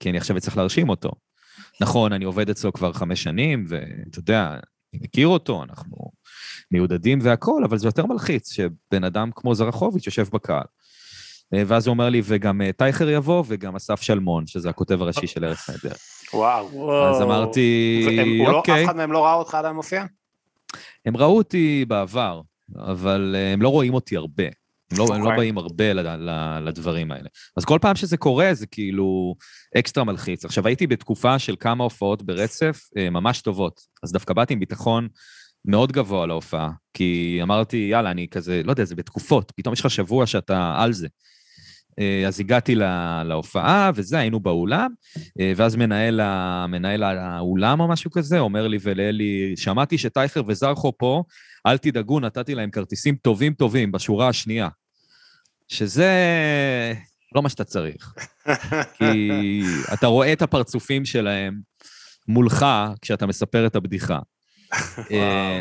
כי 0.00 0.10
אני 0.10 0.18
עכשיו 0.18 0.40
צריך 0.40 0.56
להרשים 0.56 0.88
אותו. 0.88 1.10
נכון, 1.80 2.12
אני 2.12 2.24
עובד 2.24 2.50
אצלו 2.50 2.72
כבר 2.72 2.92
חמש 2.92 3.22
שנים, 3.22 3.64
ואתה 3.68 4.18
יודע, 4.18 4.48
אני 4.94 5.00
מכיר 5.02 5.28
אותו, 5.28 5.62
אנחנו 5.62 5.96
מיודדים 6.70 7.18
והכול, 7.22 7.64
אבל 7.64 7.78
זה 7.78 7.88
יותר 7.88 8.06
מלחיץ 8.06 8.52
שבן 8.52 9.04
אדם 9.04 9.30
כמו 9.34 9.54
זרחוביץ' 9.54 10.06
יושב 10.06 10.26
בקהל. 10.32 10.64
אה, 11.54 11.62
ואז 11.66 11.86
הוא 11.86 11.92
אומר 11.92 12.08
לי, 12.08 12.22
וגם 12.24 12.62
אה, 12.62 12.72
טייכר 12.72 13.10
יבוא, 13.10 13.44
וגם 13.46 13.76
אסף 13.76 14.02
שלמון, 14.02 14.46
שזה 14.46 14.70
הכותב 14.70 15.02
הראשי 15.02 15.26
של 15.26 15.44
ארץ 15.44 15.70
נהדר. 15.70 15.94
וואו. 16.34 16.92
אז 17.04 17.22
אמרתי, 17.22 18.06
לא- 18.46 18.52
אוקיי. 18.52 18.84
אף 18.84 18.88
אחד 18.88 18.96
מהם 18.96 19.12
לא 19.12 19.24
ראה 19.24 19.34
אותך 19.34 19.54
עדיין 19.54 19.74
מופיע? 19.76 20.04
הם 21.06 21.16
ראו 21.16 21.36
אותי 21.36 21.84
בעבר, 21.88 22.40
אבל 22.76 23.34
אה, 23.38 23.52
הם 23.52 23.62
לא 23.62 23.68
רואים 23.68 23.94
אותי 23.94 24.16
הרבה. 24.16 24.44
הם 24.90 24.98
לא, 24.98 25.04
okay. 25.04 25.14
הם 25.14 25.20
לא 25.20 25.24
אוקיי. 25.24 25.36
באים 25.36 25.58
הרבה 25.58 25.92
לדברים 26.60 27.12
האלה. 27.12 27.28
אז 27.56 27.64
כל 27.64 27.78
פעם 27.82 27.96
שזה 27.96 28.16
קורה, 28.16 28.54
זה 28.54 28.66
כאילו 28.66 29.34
אקסטרה 29.78 30.04
מלחיץ. 30.04 30.44
עכשיו, 30.44 30.66
הייתי 30.66 30.86
בתקופה 30.86 31.38
של 31.38 31.56
כמה 31.60 31.84
הופעות 31.84 32.22
ברצף 32.22 32.80
אה, 32.98 33.10
ממש 33.10 33.40
טובות, 33.40 33.80
אז 34.02 34.12
דווקא 34.12 34.34
באתי 34.34 34.54
עם 34.54 34.60
ביטחון 34.60 35.08
מאוד 35.64 35.92
גבוה 35.92 36.26
להופעה, 36.26 36.70
כי 36.94 37.38
אמרתי, 37.42 37.88
יאללה, 37.90 38.10
אני 38.10 38.28
כזה, 38.30 38.62
לא 38.64 38.72
יודע, 38.72 38.84
זה 38.84 38.94
בתקופות, 38.94 39.52
פתאום 39.56 39.72
יש 39.72 39.80
לך 39.80 39.90
שבוע 39.90 40.26
שאתה 40.26 40.74
על 40.78 40.92
זה. 40.92 41.08
אה, 42.00 42.24
אז 42.26 42.40
הגעתי 42.40 42.74
לה, 42.74 43.22
להופעה, 43.24 43.90
וזה, 43.94 44.18
היינו 44.18 44.40
באולם, 44.40 44.90
אה, 45.40 45.52
ואז 45.56 45.76
מנהל, 45.76 46.20
מנהל 46.66 47.02
האולם 47.02 47.80
או 47.80 47.88
משהו 47.88 48.10
כזה 48.10 48.38
אומר 48.38 48.68
לי 48.68 48.78
ולאלי, 48.82 49.54
שמעתי 49.56 49.98
שטייכר 49.98 50.42
וזרחו 50.46 50.92
פה, 50.98 51.22
אל 51.66 51.78
תדאגו, 51.78 52.20
נתתי 52.20 52.54
להם 52.54 52.70
כרטיסים 52.70 53.16
טובים 53.16 53.54
טובים 53.54 53.92
בשורה 53.92 54.28
השנייה. 54.28 54.68
שזה 55.68 56.12
לא 57.34 57.42
מה 57.42 57.48
שאתה 57.48 57.64
צריך. 57.64 58.14
כי 58.98 59.62
אתה 59.92 60.06
רואה 60.06 60.32
את 60.32 60.42
הפרצופים 60.42 61.04
שלהם 61.04 61.60
מולך 62.28 62.66
כשאתה 63.02 63.26
מספר 63.26 63.66
את 63.66 63.76
הבדיחה. 63.76 64.18
אה, 65.10 65.60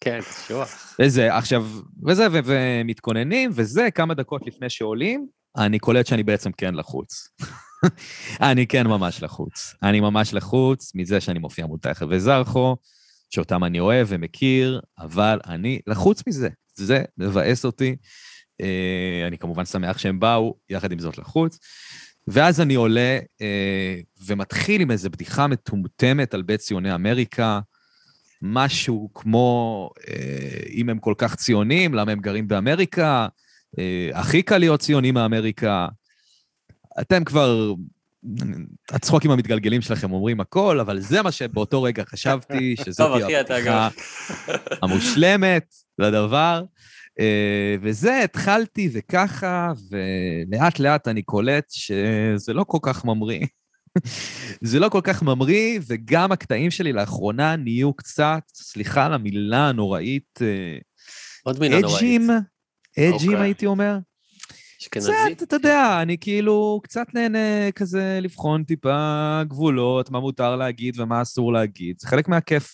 כן, 0.00 0.18
שורה. 0.48 0.66
וזה, 1.00 1.36
עכשיו, 1.36 1.66
וזה, 2.06 2.26
ומתכוננים, 2.32 3.50
וזה, 3.54 3.88
כמה 3.94 4.14
דקות 4.14 4.46
לפני 4.46 4.70
שעולים, 4.70 5.26
אני 5.56 5.78
קולט 5.78 6.06
שאני 6.06 6.22
בעצם 6.22 6.52
כן 6.52 6.74
לחוץ. 6.74 7.28
אני 8.52 8.66
כן 8.66 8.86
ממש 8.86 9.22
לחוץ. 9.22 9.74
אני 9.82 10.00
ממש 10.00 10.34
לחוץ 10.34 10.92
מזה 10.94 11.20
שאני 11.20 11.38
מופיע 11.38 11.66
מול 11.66 11.78
טייכר 11.78 12.06
וזרחו, 12.10 12.76
שאותם 13.30 13.64
אני 13.64 13.80
אוהב 13.80 14.06
ומכיר, 14.10 14.80
אבל 14.98 15.40
אני 15.46 15.80
לחוץ 15.86 16.22
מזה. 16.26 16.48
זה 16.74 17.02
מבאס 17.18 17.64
אותי. 17.64 17.96
אה, 18.60 19.24
אני 19.26 19.38
כמובן 19.38 19.64
שמח 19.64 19.98
שהם 19.98 20.20
באו, 20.20 20.54
יחד 20.70 20.92
עם 20.92 20.98
זאת 20.98 21.18
לחוץ. 21.18 21.58
ואז 22.28 22.60
אני 22.60 22.74
עולה 22.74 23.18
אה, 23.40 24.00
ומתחיל 24.26 24.80
עם 24.80 24.90
איזו 24.90 25.10
בדיחה 25.10 25.46
מטומטמת 25.46 26.34
על 26.34 26.42
בית 26.42 26.60
ציוני 26.60 26.94
אמריקה, 26.94 27.60
משהו 28.42 29.10
כמו, 29.14 29.90
אה, 30.08 30.60
אם 30.70 30.88
הם 30.88 30.98
כל 30.98 31.14
כך 31.18 31.34
ציונים, 31.34 31.94
למה 31.94 32.12
הם 32.12 32.20
גרים 32.20 32.48
באמריקה? 32.48 33.28
הכי 34.14 34.42
קל 34.42 34.58
להיות 34.58 34.80
ציוני 34.80 35.10
מאמריקה. 35.10 35.88
אתם 37.00 37.24
כבר, 37.24 37.74
הצחוקים 38.90 39.30
המתגלגלים 39.30 39.82
שלכם 39.82 40.12
אומרים 40.12 40.40
הכל, 40.40 40.80
אבל 40.80 41.00
זה 41.00 41.22
מה 41.22 41.32
שבאותו 41.32 41.82
רגע 41.82 42.04
חשבתי, 42.04 42.74
שזאת 42.84 43.22
הבדיחה 43.22 43.88
המושלמת 44.82 45.74
לדבר. 45.98 46.64
אה, 47.20 47.76
וזה, 47.82 48.20
התחלתי 48.24 48.90
וככה, 48.92 49.72
ולאט 49.90 50.78
לאט 50.78 51.08
אני 51.08 51.22
קולט 51.22 51.64
שזה 51.70 52.52
לא 52.52 52.64
כל 52.64 52.78
כך 52.82 53.04
ממריא. 53.04 53.46
זה 54.60 54.80
לא 54.80 54.88
כל 54.88 55.00
כך 55.04 55.22
ממריא, 55.22 55.80
וגם 55.86 56.32
הקטעים 56.32 56.70
שלי 56.70 56.92
לאחרונה 56.92 57.56
נהיו 57.56 57.92
קצת, 57.92 58.42
סליחה 58.54 59.06
על 59.06 59.12
המילה 59.12 59.68
הנוראית, 59.68 60.38
אה, 60.42 60.78
עוד 61.42 61.60
מילה 61.60 61.80
נוראית. 61.80 61.96
אג'ים, 61.96 62.30
אג'ים 62.98 63.36
okay. 63.36 63.40
הייתי 63.40 63.66
אומר. 63.66 63.98
קצת, 64.90 65.42
אתה 65.42 65.56
יודע, 65.56 65.98
אני 66.02 66.18
כאילו 66.18 66.80
קצת 66.82 67.06
נהנה 67.14 67.72
כזה 67.74 68.18
לבחון 68.22 68.64
טיפה 68.64 69.40
גבולות, 69.48 70.10
מה 70.10 70.20
מותר 70.20 70.56
להגיד 70.56 71.00
ומה 71.00 71.22
אסור 71.22 71.52
להגיד. 71.52 71.96
זה 71.98 72.08
חלק 72.08 72.28
מהכיף 72.28 72.72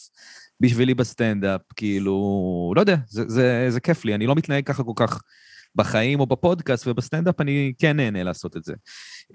בשבילי 0.60 0.94
בסטנדאפ, 0.94 1.60
כאילו, 1.76 2.72
לא 2.76 2.80
יודע, 2.80 2.96
זה, 3.08 3.22
זה, 3.28 3.66
זה 3.68 3.80
כיף 3.80 4.04
לי, 4.04 4.14
אני 4.14 4.26
לא 4.26 4.34
מתנהג 4.34 4.64
ככה 4.64 4.82
כל 4.82 4.92
כך 4.96 5.22
בחיים 5.74 6.20
או 6.20 6.26
בפודקאסט, 6.26 6.86
ובסטנדאפ 6.86 7.40
אני 7.40 7.72
כן 7.78 7.96
נהנה 7.96 8.22
לעשות 8.22 8.56
את 8.56 8.64
זה. 8.64 8.72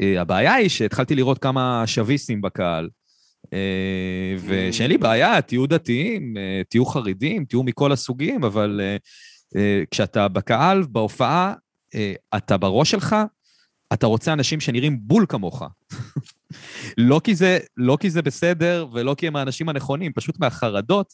Uh, 0.02 0.20
הבעיה 0.20 0.54
היא 0.54 0.70
שהתחלתי 0.70 1.16
לראות 1.16 1.38
כמה 1.38 1.84
שוויסים 1.86 2.42
בקהל, 2.42 2.90
uh, 3.46 3.50
ושאין 4.46 4.92
לי 4.92 4.98
בעיה, 4.98 5.42
תהיו 5.42 5.68
דתיים, 5.68 6.34
uh, 6.38 6.68
תהיו 6.70 6.86
חרדים, 6.86 7.46
תהיו 7.46 7.64
מכל 7.64 7.92
הסוגים, 7.92 8.44
אבל 8.44 8.82
כשאתה 9.92 10.28
בקהל, 10.28 10.84
בהופעה, 10.84 11.54
uh, 11.88 11.98
אתה 12.38 12.58
בראש 12.58 12.92
שלך, 12.92 13.16
אתה 13.94 14.08
רוצה 14.08 14.34
אנשים 14.34 14.60
שנראים 14.60 15.00
בול 15.02 15.26
כמוך. 15.30 15.64
לא, 16.98 17.22
כי 17.24 17.36
זה, 17.36 17.60
לא 17.78 17.98
כי 18.00 18.10
זה 18.10 18.22
בסדר 18.22 18.88
ולא 18.94 19.16
כי 19.18 19.28
הם 19.28 19.36
האנשים 19.36 19.70
הנכונים, 19.70 20.14
פשוט 20.14 20.40
מהחרדות, 20.40 21.14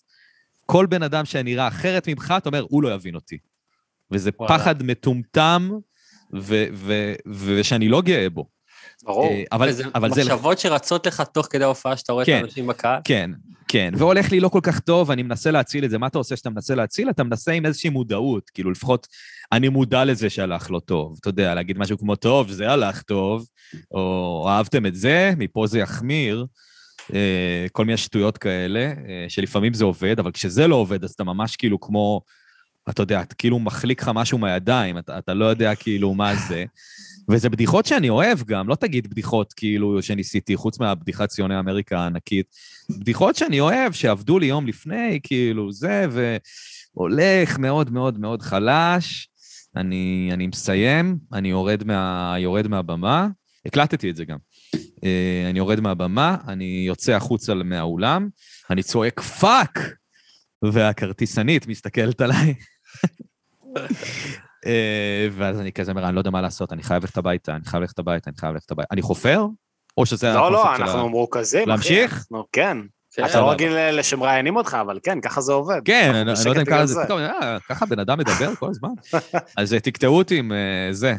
כל 0.65 0.86
בן 0.86 1.04
אדם 1.04 1.25
שנראה 1.25 1.67
אחרת 1.67 2.08
ממך, 2.08 2.34
אתה 2.38 2.49
אומר, 2.49 2.65
הוא 2.69 2.84
לא 2.84 2.93
יבין 2.93 3.15
אותי. 3.15 3.38
וזה 4.12 4.32
וואלה. 4.39 4.58
פחד 4.58 4.84
מטומטם, 4.84 5.69
ושאני 7.25 7.89
לא 7.89 8.01
גאה 8.01 8.30
בו. 8.30 8.45
ברור, 9.03 9.25
אה, 9.25 9.43
אבל, 9.51 9.69
אבל 9.95 10.09
מחשבות 10.09 10.57
זה... 10.57 10.63
שרצות 10.63 11.07
לך 11.07 11.21
תוך 11.21 11.47
כדי 11.49 11.63
ההופעה 11.63 11.97
שאתה 11.97 12.13
רואה 12.13 12.25
כן, 12.25 12.37
את 12.37 12.43
האנשים 12.43 12.67
בקהל. 12.67 12.99
כן, 13.03 13.31
כן, 13.67 13.93
והולך 13.97 14.31
לי 14.31 14.39
לא 14.39 14.49
כל 14.49 14.59
כך 14.63 14.79
טוב, 14.79 15.11
אני 15.11 15.23
מנסה 15.23 15.51
להציל 15.51 15.85
את 15.85 15.89
זה. 15.89 15.97
מה 15.97 16.07
אתה 16.07 16.17
עושה 16.17 16.35
שאתה 16.35 16.49
מנסה 16.49 16.75
להציל? 16.75 17.09
אתה 17.09 17.23
מנסה 17.23 17.51
עם 17.51 17.65
איזושהי 17.65 17.89
מודעות, 17.89 18.49
כאילו 18.49 18.71
לפחות 18.71 19.07
אני 19.51 19.69
מודע 19.69 20.05
לזה 20.05 20.29
שהלך 20.29 20.71
לא 20.71 20.79
טוב. 20.79 21.17
אתה 21.19 21.29
יודע, 21.29 21.55
להגיד 21.55 21.77
משהו 21.77 21.97
כמו, 21.97 22.15
טוב, 22.15 22.51
זה 22.51 22.69
הלך 22.69 23.01
טוב, 23.01 23.47
או 23.91 24.45
אהבתם 24.49 24.85
את 24.85 24.95
זה, 24.95 25.33
מפה 25.37 25.67
זה 25.67 25.79
יחמיר. 25.79 26.45
אה, 27.13 27.65
כל 27.71 27.85
מיני 27.85 27.97
שטויות 27.97 28.37
כאלה, 28.37 28.79
אה, 28.79 29.25
שלפעמים 29.27 29.73
זה 29.73 29.85
עובד, 29.85 30.19
אבל 30.19 30.31
כשזה 30.31 30.67
לא 30.67 30.75
עובד, 30.75 31.03
אז 31.03 31.11
אתה 31.11 31.23
ממש 31.23 31.55
כאילו 31.55 31.79
כמו, 31.79 32.21
אתה 32.89 33.01
יודע, 33.01 33.21
אתה 33.21 33.36
כאילו 33.36 33.59
מחליק 33.59 34.01
לך 34.01 34.11
משהו 34.13 34.38
מהידיים, 34.38 34.97
אתה, 34.97 35.17
אתה 35.17 35.34
לא 35.34 35.45
יודע 35.45 35.75
כאילו 35.75 36.13
מה 36.13 36.36
זה. 36.36 36.65
וזה 37.29 37.49
בדיחות 37.49 37.86
שאני 37.86 38.09
אוהב 38.09 38.43
גם, 38.43 38.67
לא 38.67 38.75
תגיד 38.75 39.09
בדיחות 39.09 39.53
כאילו 39.53 40.01
שניסיתי, 40.01 40.55
חוץ 40.55 40.79
מהבדיחת 40.79 41.29
ציוני 41.29 41.59
אמריקה 41.59 41.99
הענקית. 41.99 42.45
בדיחות 42.99 43.36
שאני 43.36 43.59
אוהב, 43.59 43.91
שעבדו 43.91 44.39
לי 44.39 44.45
יום 44.45 44.67
לפני, 44.67 45.19
כאילו 45.23 45.71
זה, 45.71 46.05
והולך 46.11 47.59
מאוד 47.59 47.91
מאוד 47.91 48.19
מאוד 48.19 48.41
חלש. 48.41 49.27
אני, 49.75 50.29
אני 50.34 50.47
מסיים, 50.47 51.17
אני 51.34 51.49
יורד, 51.49 51.84
מה, 51.84 52.36
יורד 52.39 52.67
מהבמה, 52.67 53.27
הקלטתי 53.65 54.09
את 54.09 54.15
זה 54.15 54.25
גם. 54.25 54.38
אה, 55.03 55.47
אני 55.49 55.59
יורד 55.59 55.79
מהבמה, 55.79 56.38
אני 56.47 56.84
יוצא 56.88 57.11
החוצה 57.11 57.53
מהאולם, 57.53 58.29
אני 58.69 58.84
צועק 58.84 59.19
fuck! 59.19 60.01
והכרטיסנית 60.64 61.68
מסתכלת 61.68 62.22
עליי, 62.22 62.53
אה, 64.66 65.28
ואז 65.32 65.59
אני 65.59 65.72
כזה 65.72 65.91
אומר, 65.91 66.07
אני 66.07 66.16
לא 66.16 66.20
יודע 66.20 66.30
מה 66.30 66.41
לעשות, 66.41 66.74
אני 66.74 66.84
חייב 66.84 67.03
ללכת 67.03 67.18
הביתה, 67.18 67.55
אני 67.55 67.66
חייב 67.66 67.82
ללכת 67.82 67.99
הביתה, 67.99 68.30
אני 68.30 68.38
חייב 68.38 68.53
ללכת 68.53 68.72
הביתה. 68.72 68.88
אני 68.91 69.01
חופר? 69.01 69.45
או 69.97 70.05
שזה... 70.05 70.34
לא, 70.34 70.51
לא, 70.51 70.76
אנחנו 70.76 71.09
מרוכזים. 71.09 71.68
להמשיך? 71.68 72.26
כן. 72.51 72.78
כן. 73.14 73.26
אתה 73.26 73.41
לא 73.41 73.51
רגיל 73.51 74.01
שמראיינים 74.01 74.55
אותך, 74.55 74.78
אבל 74.82 74.99
כן, 75.03 75.22
ככה 75.22 75.41
זה 75.41 75.53
עובד. 75.53 75.82
כן, 75.86 76.12
אני 76.16 76.26
לא 76.45 76.49
יודע 76.49 76.62
אם 76.62 76.66
ככה 76.66 76.86
זה 76.86 77.01
פתאום, 77.05 77.20
אה, 77.20 77.57
ככה 77.70 77.86
בן 77.86 77.99
אדם 77.99 78.20
מדבר 78.20 78.55
כל 78.55 78.70
הזמן. 78.70 78.89
אז 79.57 79.76
תקטעו 79.84 80.18
אותי 80.18 80.38
עם 80.38 80.51
זה. 80.91 81.16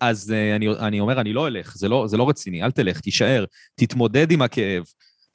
אז 0.00 0.32
אני 0.80 1.00
אומר, 1.00 1.20
אני 1.20 1.32
לא 1.32 1.48
אלך, 1.48 1.76
לא, 1.82 2.04
זה 2.08 2.16
לא 2.16 2.28
רציני, 2.28 2.62
אל 2.62 2.70
תלך, 2.70 3.00
תישאר, 3.00 3.44
תתמודד 3.74 4.30
עם 4.30 4.42
הכאב. 4.42 4.82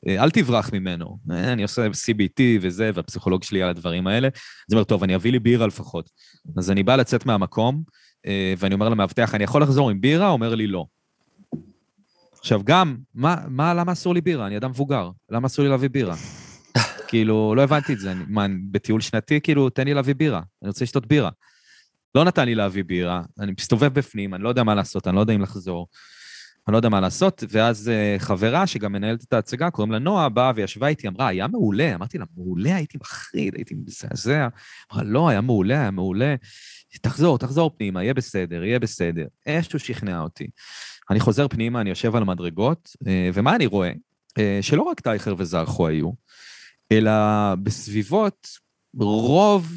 אל 0.08 0.30
תברח 0.30 0.70
ממנו. 0.74 1.18
אני 1.30 1.64
עושה 1.64 1.88
CBT 1.88 2.42
וזה, 2.62 2.92
והפסיכולוג 2.94 3.44
שלי 3.44 3.62
על 3.62 3.70
הדברים 3.70 4.08
האלה. 4.08 4.28
אז 4.28 4.34
אני 4.70 4.76
אומר, 4.76 4.84
טוב, 4.84 5.04
אני 5.04 5.16
אביא 5.16 5.32
לי 5.32 5.40
בירה 5.40 5.68
לפחות. 5.68 6.10
אז 6.58 6.72
אני 6.72 6.84
בא 6.84 6.96
לצאת 6.96 7.26
מהמקום, 7.26 7.84
ואני 8.58 8.74
אומר 8.74 8.90
למאבטח, 8.90 9.36
אני 9.36 9.44
יכול 9.44 9.62
לחזור 9.62 9.90
עם 9.90 10.02
בירה? 10.02 10.30
אומר 10.30 10.56
לי, 10.56 10.68
לא. 10.68 10.86
עכשיו, 12.40 12.62
גם, 12.64 12.98
מה, 13.14 13.36
מה, 13.48 13.74
למה 13.74 13.92
אסור 13.92 14.14
לי 14.14 14.22
בירה? 14.22 14.48
אני 14.48 14.58
אדם 14.58 14.70
מבוגר, 14.70 15.10
למה 15.30 15.48
אסור 15.48 15.66
לי 15.66 15.72
להביא 15.72 15.90
בירה? 15.90 16.16
כאילו, 17.10 17.56
לא 17.56 17.62
הבנתי 17.62 17.94
את 17.94 18.00
זה. 18.00 18.14
מה, 18.28 18.46
בטיול 18.72 19.02
שנתי, 19.02 19.42
כאילו, 19.42 19.70
תן 19.70 19.86
לי 19.86 19.94
להביא 19.94 20.16
בירה, 20.16 20.42
אני 20.62 20.68
רוצה 20.68 20.86
לשתות 20.86 21.06
בירה. 21.06 21.30
לא 22.16 22.24
נתן 22.24 22.46
לי 22.46 22.56
להביא 22.56 22.84
בירה, 22.84 23.22
אני 23.40 23.54
מסתובב 23.60 23.94
בפנים, 23.94 24.34
אני 24.34 24.44
לא 24.44 24.50
יודע 24.50 24.64
מה 24.64 24.76
לעשות, 24.76 25.08
אני 25.08 25.16
לא 25.16 25.22
יודע 25.22 25.34
אם 25.34 25.42
לחזור. 25.42 25.88
אני 26.68 26.74
לא 26.74 26.78
יודע 26.78 26.90
מה 26.90 27.00
לעשות, 27.00 27.44
ואז 27.50 27.92
uh, 27.92 28.20
חברה 28.20 28.68
שגם 28.68 28.92
מנהלת 28.92 29.24
את 29.24 29.34
ההצגה, 29.34 29.70
קוראים 29.72 29.92
לה 29.92 30.00
נועה, 30.00 30.30
באה 30.30 30.52
וישבה 30.56 30.88
איתי, 30.88 31.08
אמרה, 31.08 31.28
היה 31.28 31.48
מעולה. 31.48 31.96
אמרתי 31.96 32.18
לה, 32.18 32.26
מעולה, 32.38 32.76
הייתי 32.76 32.98
מחריד, 33.02 33.56
הייתי 33.56 33.76
מזעזע. 33.76 34.48
אמרה, 34.94 35.04
לא, 35.04 35.30
היה 35.30 35.42
מעולה, 35.42 35.82
היה 35.82 35.92
מעולה. 35.92 36.36
תחזור, 37.02 37.38
תחזור 37.38 37.72
פנימה, 37.78 38.04
יהיה 38.04 38.14
בסדר, 38.14 38.64
יהיה 38.64 38.80
בסדר. 38.80 39.26
איכשהו 39.46 39.80
שכנע 39.80 40.20
אותי. 40.20 40.48
אני 41.10 41.20
חוזר 41.20 41.48
פנימה, 41.48 41.82
אני 41.82 41.90
יושב 41.90 42.16
על 42.16 42.22
המדרגות, 42.22 42.96
אה, 43.08 43.30
ומה 43.34 43.56
אני 43.56 43.66
רואה? 43.66 43.92
אה, 44.38 44.60
שלא 44.62 44.82
רק 44.82 45.00
טייכר 45.00 45.36
וזרחו 45.38 45.88
היו, 45.88 46.12
אלא 46.92 47.12
בסביבות 47.64 48.48
רוב 49.00 49.72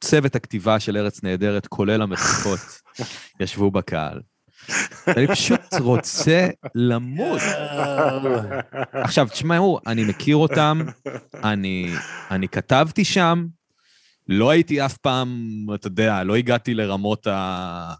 צוות 0.00 0.36
הכתיבה 0.36 0.80
של 0.80 0.96
ארץ 0.96 1.22
נהדרת, 1.22 1.66
כולל 1.66 2.02
המחיקות, 2.02 2.60
ישבו 3.40 3.70
בקהל. 3.70 4.20
אני 5.08 5.26
פשוט 5.26 5.60
רוצה 5.80 6.48
למות. 6.74 7.40
עכשיו, 8.92 9.28
תשמעו, 9.30 9.80
אני 9.86 10.04
מכיר 10.04 10.36
אותם, 10.36 10.80
אני, 11.44 11.92
אני 12.30 12.48
כתבתי 12.48 13.04
שם, 13.04 13.46
לא 14.28 14.50
הייתי 14.50 14.84
אף 14.84 14.96
פעם, 14.96 15.50
אתה 15.74 15.86
יודע, 15.86 16.24
לא 16.24 16.36
הגעתי 16.36 16.74
לרמות 16.74 17.26
ה... 17.26 17.94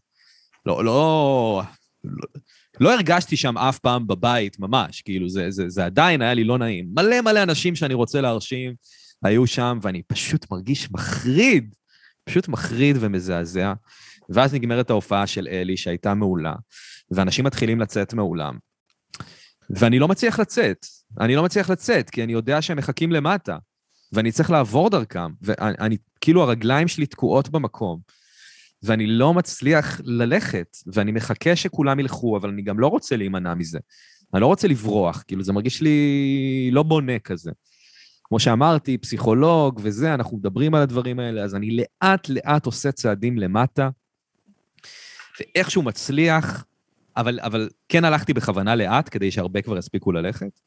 לא, 0.67 0.85
לא, 0.85 1.62
לא, 2.05 2.21
לא 2.81 2.95
הרגשתי 2.95 3.37
שם 3.37 3.59
אף 3.59 3.79
פעם 3.79 4.07
בבית, 4.07 4.61
ממש, 4.61 5.03
כאילו, 5.03 5.29
זה, 5.29 5.51
זה, 5.51 5.69
זה 5.69 5.85
עדיין 5.85 6.23
היה 6.23 6.35
לי 6.35 6.45
לא 6.45 6.59
נעים. 6.59 6.87
מלא 6.95 7.21
מלא 7.21 7.43
אנשים 7.43 7.77
שאני 7.77 7.95
רוצה 7.95 8.21
להרשים 8.21 8.75
היו 9.25 9.47
שם, 9.47 9.79
ואני 9.83 10.03
פשוט 10.03 10.47
מרגיש 10.51 10.91
מחריד, 10.91 11.75
פשוט 12.25 12.49
מחריד 12.49 12.97
ומזעזע. 13.01 13.73
ואז 14.29 14.55
נגמרת 14.55 14.91
ההופעה 14.91 15.27
של 15.27 15.49
אלי, 15.51 15.77
שהייתה 15.77 16.14
מעולה, 16.14 16.55
ואנשים 17.11 17.45
מתחילים 17.45 17.81
לצאת 17.81 18.14
מאולם. 18.14 18.59
ואני 19.70 19.99
לא 19.99 20.09
מצליח 20.09 20.41
לצאת, 20.41 20.87
אני 21.20 21.37
לא 21.37 21.43
מצליח 21.43 21.70
לצאת, 21.70 22.11
כי 22.11 22.24
אני 22.24 22.33
יודע 22.33 22.62
שהם 22.62 22.79
מחכים 22.79 23.12
למטה, 23.12 23.59
ואני 24.12 24.33
צריך 24.33 24.51
לעבור 24.51 24.91
דרכם, 24.91 25.31
ואני, 25.43 25.97
כאילו 26.20 26.43
הרגליים 26.43 26.89
שלי 26.89 27.07
תקועות 27.07 27.49
במקום. 27.49 28.01
ואני 28.83 29.07
לא 29.07 29.35
מצליח 29.35 30.01
ללכת, 30.05 30.77
ואני 30.87 31.12
מחכה 31.12 31.57
שכולם 31.57 32.01
ילכו, 32.01 32.37
אבל 32.37 32.49
אני 32.49 32.62
גם 32.62 32.79
לא 32.79 32.87
רוצה 32.87 33.16
להימנע 33.16 33.55
מזה. 33.55 33.79
אני 34.35 34.41
לא 34.41 34.47
רוצה 34.47 34.68
לברוח, 34.68 35.24
כאילו 35.27 35.43
זה 35.43 35.53
מרגיש 35.53 35.83
לי 35.83 36.70
לא 36.72 36.83
בונה 36.83 37.18
כזה. 37.18 37.51
כמו 38.24 38.39
שאמרתי, 38.41 38.99
פסיכולוג 38.99 39.81
וזה, 39.83 40.14
אנחנו 40.14 40.37
מדברים 40.37 40.74
על 40.74 40.83
הדברים 40.83 41.18
האלה, 41.18 41.43
אז 41.43 41.55
אני 41.55 41.77
לאט-לאט 41.77 42.66
עושה 42.66 42.93
צעדים 42.93 43.39
למטה, 43.39 43.89
ואיכשהו 45.41 45.82
מצליח, 45.82 46.64
אבל, 47.16 47.41
אבל 47.43 47.68
כן 47.89 48.05
הלכתי 48.05 48.34
בכוונה 48.34 48.74
לאט, 48.74 49.09
כדי 49.11 49.30
שהרבה 49.30 49.62
כבר 49.62 49.78
יספיקו 49.78 50.12
ללכת. 50.12 50.61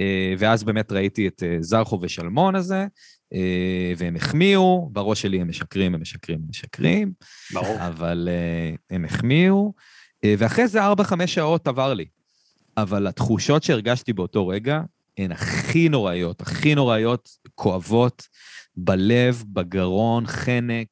אה, 0.00 0.34
ואז 0.38 0.64
באמת 0.64 0.92
ראיתי 0.92 1.28
את 1.28 1.42
אה, 1.42 1.56
זרחו 1.60 1.98
ושלמון 2.02 2.54
הזה, 2.54 2.86
אה, 3.32 3.92
והם 3.96 4.16
החמיאו, 4.16 4.88
בראש 4.92 5.22
שלי 5.22 5.40
הם 5.40 5.48
משקרים, 5.48 5.94
הם 5.94 6.00
משקרים, 6.00 6.38
הם 6.38 6.46
משקרים. 6.50 7.12
ברור. 7.52 7.86
אבל 7.86 8.28
הם 8.90 9.04
החמיאו, 9.04 9.72
ואחרי 10.38 10.68
זה 10.68 10.80
4-5 10.92 11.26
שעות 11.26 11.68
עבר 11.68 11.94
לי. 11.94 12.04
אבל 12.76 13.06
התחושות 13.06 13.62
שהרגשתי 13.62 14.12
באותו 14.12 14.48
רגע 14.48 14.80
הן 15.18 15.32
הכי 15.32 15.88
נוראיות, 15.88 16.40
הכי 16.40 16.74
נוראיות, 16.74 17.28
כואבות, 17.54 18.28
בלב, 18.76 19.44
בגרון, 19.46 20.26
חנק, 20.26 20.86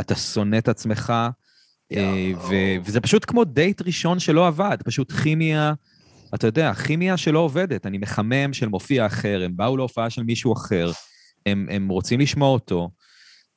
אתה 0.00 0.14
שונא 0.14 0.58
את 0.58 0.68
עצמך, 0.68 1.12
וזה 2.84 3.00
פשוט 3.00 3.24
כמו 3.24 3.44
דייט 3.44 3.82
ראשון 3.82 4.18
שלא 4.18 4.46
עבד, 4.46 4.76
פשוט 4.84 5.12
כימיה, 5.12 5.72
אתה 6.34 6.46
יודע, 6.46 6.74
כימיה 6.74 7.16
שלא 7.16 7.38
עובדת. 7.38 7.86
אני 7.86 7.98
מחמם 7.98 8.52
של 8.52 8.68
מופיע 8.68 9.06
אחר, 9.06 9.42
הם 9.44 9.56
באו 9.56 9.76
להופעה 9.76 10.10
של 10.10 10.22
מישהו 10.22 10.52
אחר, 10.52 10.90
הם, 11.46 11.66
הם 11.70 11.88
רוצים 11.88 12.20
לשמוע 12.20 12.48
אותו, 12.48 12.90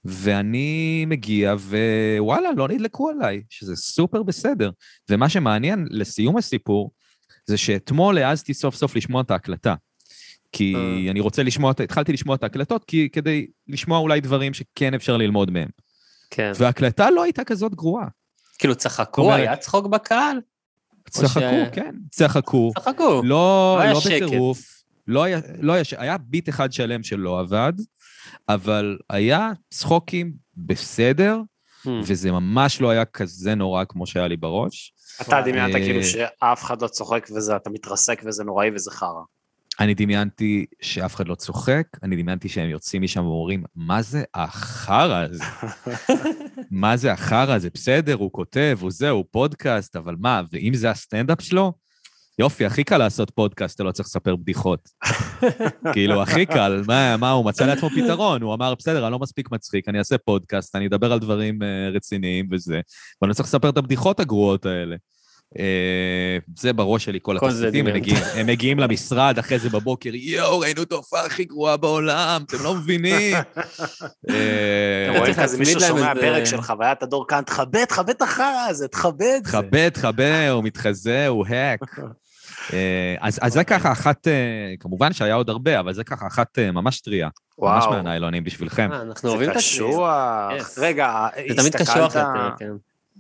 ואני 0.06 1.06
מגיע, 1.08 1.54
ווואלה, 1.54 2.50
לא 2.58 2.68
נדלקו 2.68 3.10
עליי, 3.10 3.42
שזה 3.50 3.76
סופר 3.76 4.24
בסדר. 4.24 4.72
ומה 5.10 5.30
שמעניין, 5.30 5.88
לסיום 5.90 6.38
הסיפור, 6.38 6.92
זה 7.46 7.58
שאתמול 7.58 8.18
העזתי 8.18 8.54
סוף 8.54 8.76
סוף 8.76 8.96
לשמוע 8.96 9.22
את 9.22 9.32
ההקלטה. 9.32 9.76
כי 10.52 10.76
אה. 10.76 11.12
אני 11.12 11.20
רוצה 11.20 11.44
לשמוע, 11.44 11.72
התחלתי 11.72 12.14
לשמוע 12.14 12.36
את 12.36 12.44
ההקלטות, 12.44 12.86
כי 12.86 13.10
כדי 13.12 13.48
לשמוע 13.68 14.00
אולי 14.00 14.22
דברים 14.22 14.54
שכן 14.54 14.94
אפשר 14.94 15.18
ללמוד 15.18 15.52
מהם. 15.52 15.70
כן. 16.30 16.52
וההקלטה 16.56 17.10
לא 17.10 17.24
הייתה 17.24 17.44
כזאת 17.44 17.76
גרועה. 17.76 18.08
כאילו 18.58 18.76
צחקו, 18.76 19.34
היה 19.34 19.56
צחוק 19.56 19.88
בקהל? 19.88 20.42
צחקו, 21.10 21.40
ש... 21.40 21.70
כן, 21.72 21.96
צחקו. 22.12 22.72
צחקו. 22.80 23.22
לא, 23.24 23.80
לא, 23.84 23.92
לא 23.92 24.00
בטירוף. 24.06 24.78
לא 25.08 25.24
היה, 25.24 25.40
לא 25.60 25.74
היה, 25.74 25.84
היה 25.98 26.18
ביט 26.18 26.50
אחד 26.50 26.72
שלם 26.72 27.04
שלא 27.04 27.40
עבד, 27.40 27.74
אבל 28.50 28.98
היה 29.10 29.52
צחוקים 29.70 30.34
בסדר, 30.58 31.40
hmm. 31.86 31.90
וזה 32.04 32.32
ממש 32.32 32.82
לא 32.82 32.90
היה 32.90 33.06
כזה 33.06 33.56
נורא 33.56 33.84
כמו 33.90 34.08
שהיה 34.08 34.28
לי 34.28 34.38
בראש. 34.38 34.94
אתה 35.22 35.42
דמיינת 35.42 35.76
אה, 35.76 35.80
כאילו 35.80 36.04
שאף 36.04 36.64
אחד 36.64 36.82
לא 36.82 36.88
צוחק 36.88 37.28
וזה, 37.36 37.56
אתה 37.56 37.70
מתרסק 37.70 38.22
וזה 38.26 38.44
נוראי 38.44 38.70
וזה 38.76 38.92
חרא. 38.92 39.22
אני 39.80 39.94
דמיינתי 39.94 40.66
שאף 40.82 41.16
אחד 41.16 41.28
לא 41.28 41.36
צוחק, 41.36 41.84
אני 42.04 42.22
דמיינתי 42.22 42.50
שהם 42.50 42.70
יוצאים 42.70 43.02
משם 43.02 43.26
ואומרים, 43.26 43.64
מה 43.76 44.02
זה 44.02 44.24
החרא 44.34 45.26
הזה? 45.30 45.44
מה 46.72 46.98
זה 46.98 47.12
החרא 47.12 47.54
הזה? 47.54 47.70
בסדר, 47.74 48.14
הוא 48.14 48.32
כותב, 48.32 48.78
הוא 48.82 48.92
זה, 48.92 49.10
הוא 49.10 49.26
פודקאסט, 49.32 49.96
אבל 49.96 50.16
מה, 50.20 50.42
ואם 50.52 50.74
זה 50.74 50.90
הסטנדאפ 50.90 51.42
שלו? 51.42 51.74
יופי, 52.40 52.66
הכי 52.66 52.84
קל 52.84 52.98
לעשות 52.98 53.30
פודקאסט, 53.30 53.76
אתה 53.76 53.84
לא 53.84 53.92
צריך 53.92 54.08
לספר 54.08 54.36
בדיחות. 54.36 54.90
כאילו, 55.94 56.22
הכי 56.22 56.46
קל, 56.46 56.82
מה, 56.88 57.18
מה, 57.18 57.32
הוא 57.32 57.46
מצא 57.46 57.66
לעצמו 57.66 57.90
פתרון, 57.90 58.42
הוא 58.42 58.54
אמר, 58.54 58.76
בסדר, 58.76 59.04
אני 59.04 59.12
לא 59.12 59.20
מספיק 59.20 59.52
מצחיק, 59.52 59.90
אני 59.90 60.00
אעשה 60.00 60.18
פודקאסט, 60.18 60.76
אני 60.76 60.88
אדבר 60.88 61.14
על 61.14 61.20
דברים 61.20 61.62
uh, 61.62 61.96
רציניים 61.96 62.48
וזה, 62.52 62.82
ואני 63.22 63.30
לא 63.30 63.34
צריך 63.34 63.48
לספר 63.50 63.70
את 63.70 63.78
הבדיחות 63.78 64.20
הגרועות 64.20 64.66
האלה. 64.66 64.96
אה, 65.60 66.38
זה 66.58 66.74
בראש 66.74 67.06
שלי 67.06 67.20
כל 67.22 67.38
התסריטים, 67.38 67.88
הם 68.34 68.48
מגיעים 68.48 68.80
למשרד 68.80 69.40
אחרי 69.40 69.60
זה 69.60 69.70
בבוקר, 69.70 70.10
יואו, 70.14 70.60
ראינו 70.60 70.84
את 70.84 70.92
ההופעה 70.92 71.26
הכי 71.26 71.46
גרועה 71.46 71.78
בעולם, 71.78 72.42
אתם 72.48 72.58
לא 72.64 72.76
מבינים. 72.76 73.36
אה, 74.30 75.08
אתה 75.10 75.20
רואה 75.20 75.34
כזה 75.34 75.58
מישהו 75.58 75.82
שומע 75.82 76.14
פרק 76.16 76.44
של 76.44 76.62
חוויית 76.62 77.04
הדור 77.04 77.28
כאן, 77.28 77.42
תכבד, 77.42 77.86
תכבד 77.86 78.10
את 78.10 78.22
החרא 78.22 78.66
הזה, 78.70 78.88
תכבד. 78.88 79.40
תכבד, 79.44 79.90
תכבד, 79.90 80.48
הוא 80.52 80.64
מתחזה, 80.64 81.28
הוא 81.28 81.46
האק. 81.48 81.80
אה, 82.74 83.16
אז 83.22 83.54
זה 83.54 83.64
ככה 83.64 83.92
אחת, 83.92 84.28
כמובן 84.80 85.14
שהיה 85.14 85.36
עוד 85.36 85.50
הרבה, 85.50 85.80
אבל 85.80 85.94
זה 85.94 86.04
ככה 86.04 86.28
אחת 86.28 86.60
ממש 86.60 87.02
טריה. 87.02 87.30
ממש 87.60 87.86
מהניילונים 87.90 88.44
בשבילכם. 88.44 88.90
אנחנו 88.94 89.30
אוהבים 89.30 89.52
את 89.52 89.56
הקשוח. 89.56 90.10
רגע, 90.78 91.28
הסתכלת... 91.36 91.48
זה 91.48 91.62
תמיד 91.62 91.76
קשוח 91.76 92.16
יותר, 92.16 92.50
כן. 92.60 92.72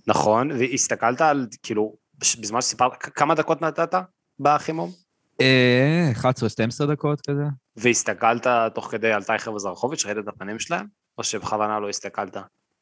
נכון, 0.07 0.51
והסתכלת 0.51 1.21
על, 1.21 1.47
כאילו, 1.63 1.95
בזמן 2.20 2.61
שסיפרת, 2.61 2.93
כמה 2.95 3.36
דקות 3.36 3.61
נתת 3.61 3.95
בחימום? 4.39 4.91
11-12 5.39 5.41
אה, 5.41 6.86
דקות 6.88 7.22
כזה. 7.22 7.43
והסתכלת 7.76 8.47
תוך 8.76 8.91
כדי 8.91 9.11
על 9.11 9.24
טייכר 9.24 9.53
וזרחוביץ', 9.53 10.05
ראית 10.05 10.18
את 10.18 10.28
הפנים 10.28 10.59
שלהם? 10.59 10.86
או 11.18 11.24
שבכוונה 11.24 11.80
לא 11.80 11.89
הסתכלת? 11.89 12.38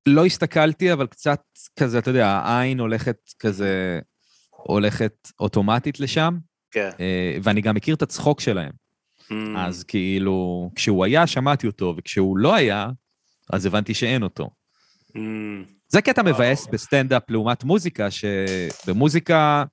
לא 0.06 0.26
הסתכלתי, 0.26 0.94
אבל 0.94 1.08
קצת 1.08 1.42
כזה, 1.80 2.00
אתה 2.00 2.10
יודע, 2.10 2.28
העין 2.28 2.80
הולכת 2.80 3.18
כזה, 3.40 4.00
הולכת 4.50 5.32
אוטומטית 5.40 6.00
לשם. 6.00 6.38
כן. 6.72 6.90
אה, 7.00 7.38
ואני 7.44 7.62
גם 7.62 7.76
מכיר 7.76 7.96
את 7.96 8.02
הצחוק 8.02 8.42
שלהם. 8.42 8.72
Mm. 9.22 9.34
אז 9.58 9.84
כאילו, 9.84 10.70
כשהוא 10.76 11.06
היה, 11.06 11.28
שמעתי 11.28 11.68
אותו, 11.68 11.94
וכשהוא 11.98 12.38
לא 12.38 12.56
היה, 12.56 12.90
אז 13.50 13.66
הבנתי 13.66 13.94
שאין 13.94 14.24
אותו. 14.24 14.50
Mm. 15.10 15.20
זה 15.88 16.02
קטע 16.02 16.22
מבאס 16.22 16.68
בסטנדאפ 16.68 17.30
לעומת 17.30 17.64
מוזיקה, 17.64 18.08
שבמוזיקה, 18.12 19.64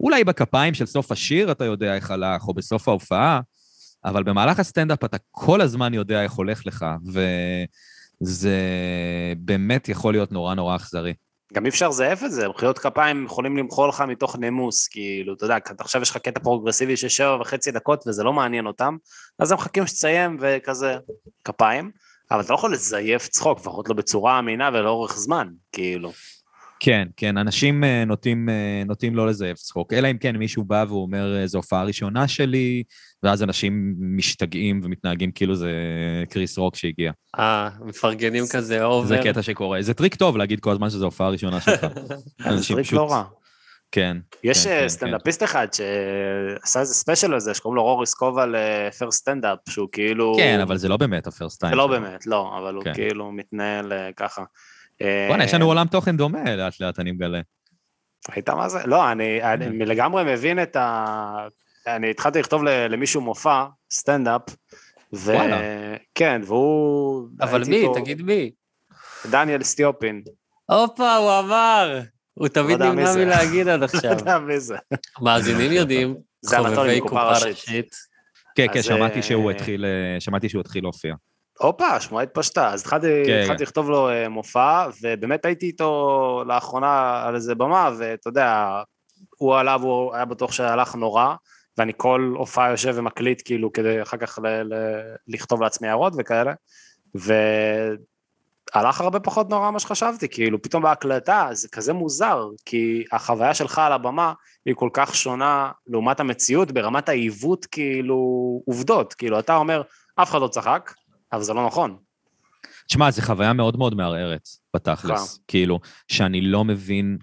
אולי 0.00 0.24
בכפיים 0.24 0.74
של 0.74 0.86
סוף 0.86 1.12
השיר 1.12 1.52
אתה 1.52 1.64
יודע 1.64 1.94
איך 1.94 2.10
הלך, 2.10 2.48
או 2.48 2.54
בסוף 2.54 2.88
ההופעה, 2.88 3.40
אבל 4.04 4.22
במהלך 4.22 4.58
הסטנדאפ 4.60 5.04
אתה 5.04 5.16
כל 5.30 5.60
הזמן 5.60 5.94
יודע 5.94 6.22
איך 6.22 6.32
הולך 6.32 6.66
לך, 6.66 6.86
וזה 8.22 8.58
באמת 9.38 9.88
יכול 9.88 10.14
להיות 10.14 10.32
נורא 10.32 10.54
נורא 10.54 10.76
אכזרי. 10.76 11.14
גם 11.54 11.64
אי 11.64 11.70
אפשר 11.70 11.88
לזייף 11.88 12.24
את 12.24 12.32
זה, 12.32 12.48
מחיאות 12.48 12.78
כפיים 12.78 13.24
יכולים 13.24 13.56
למחוא 13.56 13.88
לך 13.88 14.00
מתוך 14.00 14.36
נימוס, 14.36 14.88
כאילו, 14.88 15.34
אתה 15.34 15.44
יודע, 15.44 15.56
עכשיו 15.78 16.02
יש 16.02 16.10
לך 16.10 16.16
קטע 16.16 16.40
פרוגרסיבי 16.40 16.96
של 16.96 17.08
שבע 17.08 17.36
וחצי 17.40 17.70
דקות 17.70 18.04
וזה 18.06 18.24
לא 18.24 18.32
מעניין 18.32 18.66
אותם, 18.66 18.96
אז 19.38 19.52
הם 19.52 19.58
מחכים 19.58 19.86
שתסיים 19.86 20.36
וכזה 20.40 20.96
כפיים, 21.44 21.90
אבל 22.32 22.40
אתה 22.40 22.52
לא 22.52 22.58
יכול 22.58 22.72
לזייף 22.72 23.28
צחוק, 23.28 23.60
לפחות 23.60 23.88
לא 23.88 23.94
בצורה 23.94 24.38
אמינה 24.38 24.70
ולאורך 24.72 25.18
זמן, 25.18 25.48
כאילו. 25.72 26.12
כן, 26.80 27.08
כן, 27.16 27.36
אנשים 27.36 27.84
אה, 27.84 28.04
נוטים, 28.04 28.48
אה, 28.48 28.82
נוטים 28.86 29.16
לא 29.16 29.26
לזייף 29.26 29.58
צחוק, 29.58 29.92
אלא 29.92 30.10
אם 30.10 30.18
כן 30.18 30.36
מישהו 30.36 30.64
בא 30.64 30.84
ואומר, 30.88 31.36
אה, 31.36 31.46
זו 31.46 31.58
הופעה 31.58 31.84
ראשונה 31.84 32.28
שלי, 32.28 32.82
ואז 33.22 33.42
אנשים 33.42 33.94
משתגעים 33.98 34.80
ומתנהגים 34.84 35.32
כאילו 35.32 35.54
זה 35.54 35.70
קריס 36.30 36.58
רוק 36.58 36.76
שהגיע. 36.76 37.12
אה, 37.38 37.68
מפרגנים 37.84 38.44
כזה 38.52 38.84
over. 38.84 39.06
זה 39.06 39.18
קטע 39.24 39.42
שקורה. 39.42 39.82
זה 39.82 39.94
טריק 39.94 40.14
טוב 40.14 40.36
להגיד 40.36 40.60
כל 40.60 40.70
הזמן 40.70 40.90
שזו 40.90 41.04
הופעה 41.04 41.28
ראשונה 41.28 41.60
שלך. 41.60 41.86
זה 42.56 42.74
טריק 42.74 42.92
לא 42.92 43.10
רע. 43.10 43.24
כן. 43.92 44.16
יש 44.44 44.66
כן, 44.66 44.80
כן, 44.80 44.88
סטנדאפיסט 44.88 45.40
כן. 45.40 45.44
אחד 45.44 45.66
שעשה 45.72 46.80
איזה 46.80 46.94
ספיישל 46.94 47.34
על 47.34 47.40
זה, 47.40 47.54
שקוראים 47.54 47.76
לו 47.76 47.82
רורי 47.82 48.14
סקובל 48.14 48.54
first 48.98 49.10
סטנדאפ, 49.10 49.58
שהוא 49.68 49.88
כאילו... 49.92 50.34
כן, 50.36 50.60
אבל 50.60 50.76
זה 50.76 50.88
לא 50.88 50.96
באמת 50.96 51.26
ה 51.26 51.32
first 51.32 51.60
time. 51.60 51.70
זה 51.72 51.76
לא 51.76 51.86
באמת, 51.86 52.26
לא, 52.26 52.58
אבל 52.58 52.74
הוא 52.74 52.84
כאילו 52.94 53.32
מתנהל 53.32 53.92
ככה. 54.16 54.44
בוא'נה, 55.28 55.44
יש 55.44 55.54
לנו 55.54 55.66
עולם 55.66 55.86
תוכן 55.86 56.16
דומה 56.16 56.56
לאט 56.56 56.80
לאט, 56.80 56.98
אני 56.98 57.12
מגלה. 57.12 57.40
ראית 58.30 58.48
מה 58.48 58.68
זה? 58.68 58.78
לא, 58.84 59.12
אני, 59.12 59.42
אני 59.42 59.86
לגמרי 59.86 60.24
מבין 60.24 60.62
את 60.62 60.76
ה... 60.76 61.46
אני 61.86 62.10
התחלתי 62.10 62.40
לכתוב 62.40 62.62
למישהו 62.64 63.20
מופע, 63.20 63.64
סטנדאפ, 63.92 64.42
ו... 65.14 65.32
כן, 66.14 66.40
והוא... 66.44 67.28
אבל 67.40 67.62
מי? 67.68 67.82
פה... 67.86 67.94
תגיד 68.00 68.22
מי. 68.22 68.50
דניאל 69.30 69.62
סטיופין. 69.62 70.22
הופה, 70.66 71.16
הוא 71.16 71.38
אמר! 71.38 72.00
הוא 72.34 72.48
תמיד 72.48 72.80
לא 72.80 72.92
נמנע 72.92 73.16
מלהגיד 73.16 73.68
עד 73.68 73.82
עכשיו. 73.92 74.10
לא 74.10 74.16
יודע 74.16 74.38
מי 74.38 74.60
זה. 74.60 74.76
מאזינים 75.20 75.72
יודעים, 75.80 76.16
חובבי 76.46 77.00
קופה 77.00 77.32
ראשית. 77.32 77.94
כן, 78.54 78.66
כן, 78.72 78.82
שמעתי 78.82 79.22
שהוא 79.22 79.50
אה, 79.50 79.56
התחיל, 79.56 79.84
אה, 79.84 80.20
שמעתי 80.20 80.48
שהוא 80.48 80.60
התחיל 80.60 80.84
להופיע. 80.84 81.14
הופה, 81.58 82.00
שמועה 82.00 82.24
התפשטה. 82.24 82.68
אז 82.68 82.80
התחלתי, 82.80 83.22
כן, 83.26 83.44
כן. 83.46 83.62
לכתוב 83.62 83.90
לו 83.90 84.08
אה, 84.10 84.28
מופע, 84.28 84.86
ובאמת 85.02 85.44
הייתי 85.44 85.66
איתו 85.66 86.44
לאחרונה 86.46 87.22
על 87.26 87.34
איזה 87.34 87.54
במה, 87.54 87.90
ואתה 87.98 88.28
יודע, 88.28 88.80
הוא 89.36 89.56
עליו, 89.56 89.80
הוא 89.82 90.14
היה 90.14 90.24
בטוח 90.24 90.52
שהלך 90.52 90.94
נורא, 90.94 91.34
ואני 91.78 91.92
כל 91.96 92.34
הופעה 92.36 92.70
יושב 92.70 92.92
ומקליט 92.96 93.42
כאילו 93.44 93.72
כדי 93.72 94.02
אחר 94.02 94.16
כך 94.16 94.38
ל- 94.42 94.62
ל- 94.74 95.14
לכתוב 95.28 95.62
לעצמי 95.62 95.88
הערות 95.88 96.12
וכאלה, 96.18 96.52
והלך 98.74 99.00
הרבה 99.00 99.20
פחות 99.20 99.50
נורא 99.50 99.70
ממה 99.70 99.80
שחשבתי, 99.80 100.28
כאילו 100.28 100.62
פתאום 100.62 100.82
בהקלטה 100.82 101.48
זה 101.52 101.68
כזה 101.68 101.92
מוזר, 101.92 102.48
כי 102.64 103.04
החוויה 103.12 103.54
שלך 103.54 103.78
על 103.78 103.92
הבמה 103.92 104.32
היא 104.66 104.74
כל 104.74 104.90
כך 104.92 105.14
שונה 105.14 105.70
לעומת 105.86 106.20
המציאות 106.20 106.72
ברמת 106.72 107.08
העיוות 107.08 107.66
כאילו 107.66 108.16
עובדות, 108.66 109.14
כאילו 109.14 109.38
אתה 109.38 109.56
אומר 109.56 109.82
אף 110.16 110.30
אחד 110.30 110.40
לא 110.40 110.48
צחק, 110.48 110.92
אבל 111.32 111.42
זה 111.42 111.52
לא 111.52 111.66
נכון. 111.66 111.96
תשמע, 112.88 113.10
זו 113.10 113.22
חוויה 113.22 113.52
מאוד 113.52 113.76
מאוד 113.76 113.94
מערערת, 113.94 114.48
בתכלס. 114.76 115.40
כאילו, 115.48 115.80
שאני 116.08 116.40
לא 116.40 116.64
מבין 116.64 117.18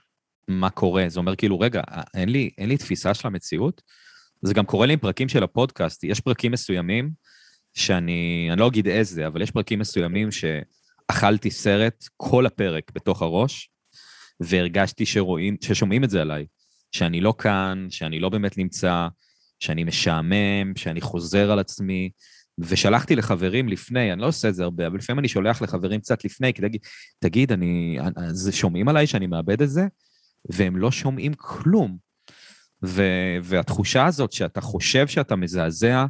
מה 0.48 0.70
קורה. 0.70 1.06
זה 1.08 1.20
אומר 1.20 1.36
כאילו, 1.36 1.60
רגע, 1.60 1.82
אין 2.14 2.30
לי, 2.30 2.50
אין 2.58 2.70
לי 2.70 2.78
תפיסה 2.78 3.14
של 3.14 3.28
המציאות? 3.28 3.82
זה 4.42 4.54
גם 4.54 4.66
קורה 4.66 4.86
לי 4.86 4.94
עם 4.94 5.00
פרקים 5.00 5.30
של 5.30 5.44
הפודקאסט. 5.44 6.04
יש 6.04 6.20
פרקים 6.20 6.52
מסוימים 6.52 7.10
שאני, 7.74 8.48
אני 8.52 8.60
לא 8.60 8.68
אגיד 8.68 8.88
איזה, 8.88 9.28
אבל 9.28 9.42
יש 9.42 9.52
פרקים 9.52 9.80
מסוימים 9.80 10.32
שאכלתי 11.12 11.52
סרט 11.52 12.06
כל 12.18 12.46
הפרק 12.46 12.92
בתוך 12.96 13.22
הראש, 13.22 13.70
והרגשתי 14.40 15.06
שרואים, 15.06 15.58
ששומעים 15.62 16.04
את 16.04 16.10
זה 16.10 16.22
עליי. 16.22 16.46
שאני 16.92 17.22
לא 17.22 17.34
כאן, 17.38 17.88
שאני 17.90 18.20
לא 18.20 18.30
באמת 18.30 18.58
נמצא, 18.58 19.08
שאני 19.60 19.84
משעמם, 19.84 20.76
שאני 20.76 21.02
חוזר 21.02 21.52
על 21.52 21.60
עצמי, 21.60 22.10
ושלחתי 22.60 23.16
לחברים 23.16 23.70
לפני, 23.70 24.14
אני 24.14 24.22
לא 24.22 24.28
עושה 24.28 24.50
את 24.50 24.56
זה 24.56 24.64
הרבה, 24.64 24.88
אבל 24.88 24.98
לפעמים 24.98 25.20
אני 25.20 25.28
שולח 25.28 25.62
לחברים 25.62 26.00
קצת 26.00 26.26
לפני, 26.26 26.54
כי 26.54 26.62
תגיד, 26.62 26.82
תגיד, 27.20 27.52
אני, 27.52 27.98
אז 28.16 28.50
שומעים 28.54 28.88
עליי 28.88 29.08
שאני 29.08 29.28
מאבד 29.28 29.62
את 29.62 29.70
זה? 29.70 29.88
והם 30.50 30.78
לא 30.78 30.92
שומעים 30.92 31.34
כלום. 31.38 31.98
ו, 32.86 33.04
והתחושה 33.44 34.06
הזאת 34.06 34.32
שאתה 34.32 34.62
חושב 34.62 35.08
שאתה 35.08 35.36
מזעזע, 35.36 36.06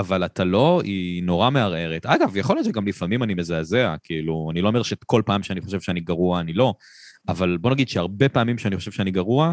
אבל 0.00 0.24
אתה 0.24 0.44
לא, 0.44 0.80
היא 0.84 1.22
נורא 1.22 1.50
מערערת. 1.50 2.06
אגב, 2.06 2.36
יכול 2.36 2.56
להיות 2.56 2.66
שגם 2.66 2.86
לפעמים 2.86 3.22
אני 3.22 3.34
מזעזע, 3.34 3.94
כאילו, 4.02 4.48
אני 4.52 4.62
לא 4.62 4.68
אומר 4.68 4.82
שכל 4.82 5.22
פעם 5.26 5.42
שאני 5.42 5.60
חושב 5.60 5.80
שאני 5.80 6.00
גרוע, 6.00 6.40
אני 6.40 6.52
לא, 6.52 6.74
אבל 7.28 7.56
בוא 7.56 7.70
נגיד 7.70 7.88
שהרבה 7.88 8.28
פעמים 8.28 8.58
שאני 8.58 8.76
חושב 8.76 8.90
שאני 8.90 9.10
גרוע, 9.10 9.52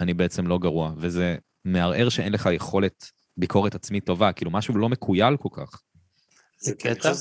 אני 0.00 0.14
בעצם 0.14 0.46
לא 0.46 0.58
גרוע, 0.58 0.92
וזה 0.96 1.36
מערער 1.64 2.08
שאין 2.08 2.32
לך 2.32 2.48
יכולת 2.52 3.04
ביקורת 3.36 3.74
עצמית 3.74 4.04
טובה, 4.04 4.32
כאילו 4.32 4.50
משהו 4.50 4.78
לא 4.78 4.88
מקוייל 4.88 5.36
כל 5.36 5.48
כך. 5.52 5.80
זה 6.58 6.74
קטע? 6.74 7.12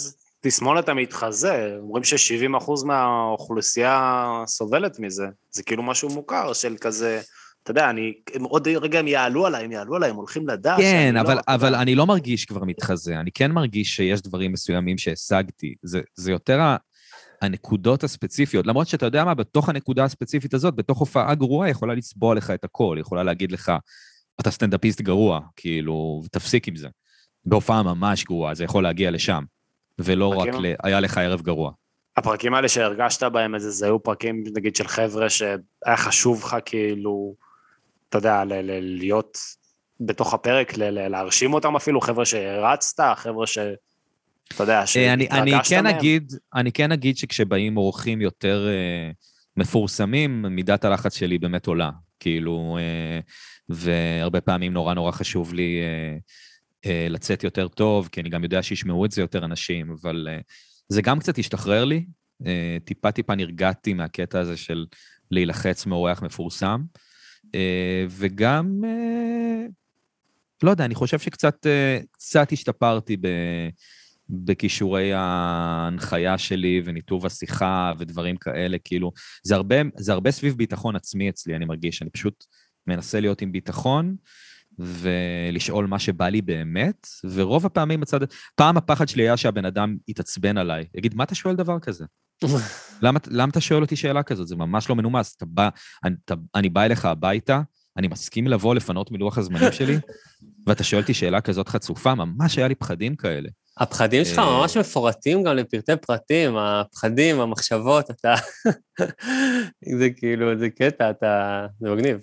תסמונת 0.41 0.89
המתחזה, 0.89 1.77
אומרים 1.79 2.03
ש-70% 2.03 2.85
מהאוכלוסייה 2.85 4.23
סובלת 4.47 4.99
מזה, 4.99 5.25
זה 5.51 5.63
כאילו 5.63 5.83
משהו 5.83 6.09
מוכר 6.09 6.53
של 6.53 6.75
כזה, 6.81 7.21
אתה 7.69 7.79
יודע, 7.79 7.89
אני, 7.89 8.13
הם 8.35 8.43
עוד 8.43 8.67
רגע 8.67 8.99
הם 8.99 9.07
יעלו 9.07 9.45
עליי, 9.45 9.65
הם 9.65 9.71
יעלו 9.71 9.95
עליי, 9.95 10.09
הם 10.09 10.15
הולכים 10.15 10.47
לדעת. 10.47 10.79
כן, 10.79 11.17
אבל, 11.17 11.35
לא, 11.35 11.41
אבל 11.47 11.75
אני 11.75 11.95
לא 11.95 12.05
מרגיש 12.05 12.45
כבר 12.45 12.63
מתחזה, 12.63 13.19
אני 13.19 13.31
כן 13.31 13.51
מרגיש 13.51 13.95
שיש 13.95 14.21
דברים 14.21 14.51
מסוימים 14.51 14.97
שהשגתי, 14.97 15.75
זה, 15.83 16.01
זה 16.15 16.31
יותר 16.31 16.59
הנקודות 17.41 18.03
הספציפיות, 18.03 18.67
למרות 18.67 18.87
שאתה 18.87 19.05
יודע 19.05 19.25
מה, 19.25 19.33
בתוך 19.33 19.69
הנקודה 19.69 20.03
הספציפית 20.03 20.53
הזאת, 20.53 20.75
בתוך 20.75 20.99
הופעה 20.99 21.35
גרועה, 21.35 21.69
יכולה 21.69 21.93
לצבוע 21.93 22.35
לך 22.35 22.51
את 22.51 22.63
הכל, 22.63 22.97
יכולה 22.99 23.23
להגיד 23.23 23.51
לך, 23.51 23.71
אתה 24.41 24.51
סטנדאפיסט 24.51 25.01
גרוע, 25.01 25.39
כאילו, 25.55 26.21
תפסיק 26.31 26.67
עם 26.67 26.75
זה. 26.75 26.87
בהופעה 27.45 27.83
ממש 27.83 28.23
גרועה, 28.23 28.53
זה 28.53 28.63
יכול 28.63 28.83
להגיע 28.83 29.11
לשם, 29.11 29.43
ולא 29.99 30.27
רק 30.27 30.49
ל... 30.53 30.73
היה 30.83 30.99
לך 30.99 31.17
ערב 31.17 31.41
גרוע. 31.41 31.71
הפרקים 32.17 32.53
האלה 32.53 32.69
שהרגשת 32.69 33.23
בהם 33.23 33.55
איזה, 33.55 33.71
זה 33.71 33.85
היו 33.85 34.03
פרקים, 34.03 34.43
נגיד, 34.55 34.75
של 34.75 34.87
חבר'ה 34.87 35.29
שהיה 35.29 35.97
חשוב 35.97 36.43
לך, 36.43 36.55
כאילו, 36.65 37.35
אתה 38.09 38.17
יודע, 38.17 38.43
ל- 38.43 38.53
ל- 38.53 38.97
להיות 38.97 39.37
בתוך 39.99 40.33
הפרק, 40.33 40.77
ל- 40.77 41.07
להרשים 41.07 41.53
אותם 41.53 41.75
אפילו, 41.75 42.01
חבר'ה 42.01 42.25
שהרצת, 42.25 43.03
חבר'ה 43.15 43.47
ש... 43.47 43.57
אתה 44.55 44.63
יודע, 44.63 44.87
שהתרגשת 44.87 45.31
מהם. 45.31 45.41
אני 45.41 45.53
כן 45.69 45.85
אגיד, 45.85 46.33
אני 46.55 46.71
כן 46.71 46.91
אגיד 46.91 47.17
שכשבאים 47.17 47.77
אורחים 47.77 48.21
יותר 48.21 48.67
uh, 48.67 49.15
מפורסמים, 49.57 50.41
מידת 50.41 50.85
הלחץ 50.85 51.15
שלי 51.15 51.37
באמת 51.37 51.67
עולה. 51.67 51.89
כאילו, 52.19 52.77
uh, 52.79 53.31
והרבה 53.69 54.41
פעמים 54.41 54.73
נורא 54.73 54.93
נורא 54.93 55.11
חשוב 55.11 55.53
לי 55.53 55.81
לצאת 56.85 57.43
יותר 57.43 57.67
טוב, 57.67 58.09
כי 58.11 58.21
אני 58.21 58.29
גם 58.29 58.43
יודע 58.43 58.63
שישמעו 58.63 59.05
את 59.05 59.11
זה 59.11 59.21
יותר 59.21 59.45
אנשים, 59.45 59.95
אבל 60.01 60.27
זה 60.87 61.01
גם 61.01 61.19
קצת 61.19 61.37
השתחרר 61.37 61.85
לי. 61.85 62.05
טיפה 62.85 63.11
טיפה 63.11 63.35
נרגעתי 63.35 63.93
מהקטע 63.93 64.39
הזה 64.39 64.57
של 64.57 64.85
להילחץ 65.31 65.85
מאורח 65.85 66.21
מפורסם, 66.21 66.81
וגם, 68.09 68.81
uh, 68.83 69.71
לא 70.63 70.71
יודע, 70.71 70.85
אני 70.85 70.95
חושב 70.95 71.19
שקצת 71.19 71.65
uh, 71.65 72.05
קצת 72.11 72.51
השתפרתי 72.51 73.17
ב... 73.17 73.27
בכישורי 74.29 75.13
ההנחיה 75.13 76.37
שלי 76.37 76.81
וניתוב 76.85 77.25
השיחה 77.25 77.93
ודברים 77.99 78.35
כאלה, 78.37 78.77
כאילו, 78.83 79.11
זה 79.43 79.55
הרבה, 79.55 79.75
זה 79.97 80.13
הרבה 80.13 80.31
סביב 80.31 80.57
ביטחון 80.57 80.95
עצמי 80.95 81.29
אצלי, 81.29 81.55
אני 81.55 81.65
מרגיש, 81.65 82.01
אני 82.01 82.09
פשוט 82.09 82.45
מנסה 82.87 83.19
להיות 83.19 83.41
עם 83.41 83.51
ביטחון 83.51 84.15
ולשאול 84.79 85.85
מה 85.85 85.99
שבא 85.99 86.29
לי 86.29 86.41
באמת, 86.41 87.07
ורוב 87.23 87.65
הפעמים 87.65 87.99
בצד... 87.99 88.19
פעם 88.55 88.77
הפחד 88.77 89.07
שלי 89.07 89.23
היה 89.23 89.37
שהבן 89.37 89.65
אדם 89.65 89.95
יתעצבן 90.07 90.57
עליי, 90.57 90.85
יגיד, 90.95 91.15
מה 91.15 91.23
אתה 91.23 91.35
שואל 91.35 91.55
דבר 91.55 91.79
כזה? 91.79 92.05
למה, 93.01 93.19
למה 93.27 93.49
אתה 93.51 93.61
שואל 93.61 93.81
אותי 93.81 93.95
שאלה 93.95 94.23
כזאת? 94.23 94.47
זה 94.47 94.55
ממש 94.55 94.89
לא 94.89 94.95
מנומס. 94.95 95.35
אתה 95.37 95.45
בא, 95.45 95.69
אני, 96.03 96.15
אתה, 96.25 96.33
אני 96.55 96.69
בא 96.69 96.83
אליך 96.83 97.05
הביתה, 97.05 97.61
אני 97.97 98.07
מסכים 98.07 98.47
לבוא 98.47 98.75
לפנות 98.75 99.11
מלוח 99.11 99.37
הזמנים 99.37 99.71
שלי, 99.71 99.97
ואתה 100.67 100.83
שואל 100.83 101.01
אותי 101.01 101.13
שאלה 101.13 101.41
כזאת 101.41 101.69
חצופה, 101.69 102.15
ממש 102.15 102.57
היה 102.57 102.67
לי 102.67 102.75
פחדים 102.75 103.15
כאלה. 103.15 103.49
הפחדים 103.77 104.25
שלך 104.25 104.39
אה, 104.39 104.59
ממש 104.59 104.77
מפורטים 104.77 105.43
גם 105.43 105.55
לפרטי 105.55 105.91
פרטים, 105.95 106.57
הפחדים, 106.57 107.39
המחשבות, 107.39 108.11
אתה... 108.11 108.35
זה 109.99 110.09
כאילו, 110.17 110.59
זה 110.59 110.69
קטע, 110.69 111.09
אתה... 111.09 111.65
זה 111.79 111.89
מגניב. 111.89 112.19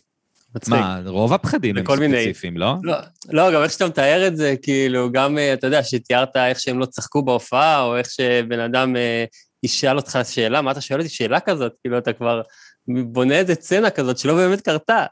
מה, 0.69 1.01
רוב 1.07 1.33
הפחדים 1.33 1.77
הם 1.77 1.85
ספציפיים, 1.85 2.57
לא? 2.57 2.75
לא? 2.83 2.95
לא, 3.29 3.53
גם 3.53 3.63
איך 3.63 3.73
שאתה 3.73 3.87
מתאר 3.87 4.27
את 4.27 4.37
זה, 4.37 4.55
כאילו, 4.63 5.13
גם, 5.13 5.39
אה, 5.39 5.53
אתה 5.53 5.67
יודע, 5.67 5.83
שתיארת 5.83 6.37
איך 6.37 6.61
שהם 6.61 6.79
לא 6.79 6.87
צחקו 6.87 7.23
בהופעה, 7.23 7.83
או 7.83 7.97
איך 7.97 8.11
שבן 8.11 8.61
אדם 8.61 8.97
אה, 8.97 9.25
ישאל 9.63 9.97
אותך 9.97 10.19
שאלה, 10.25 10.63
מה 10.63 10.71
אתה 10.71 10.81
שואל 10.81 11.01
אותי 11.01 11.11
שאלה 11.11 11.41
כזאת? 11.41 11.73
כאילו, 11.81 11.99
אתה 11.99 12.13
כבר 12.13 12.43
בונה 12.89 13.35
איזה 13.35 13.55
סצנה 13.55 13.91
כזאת 13.91 14.19
שלא 14.19 14.35
באמת 14.35 14.61
קרתה. 14.61 15.05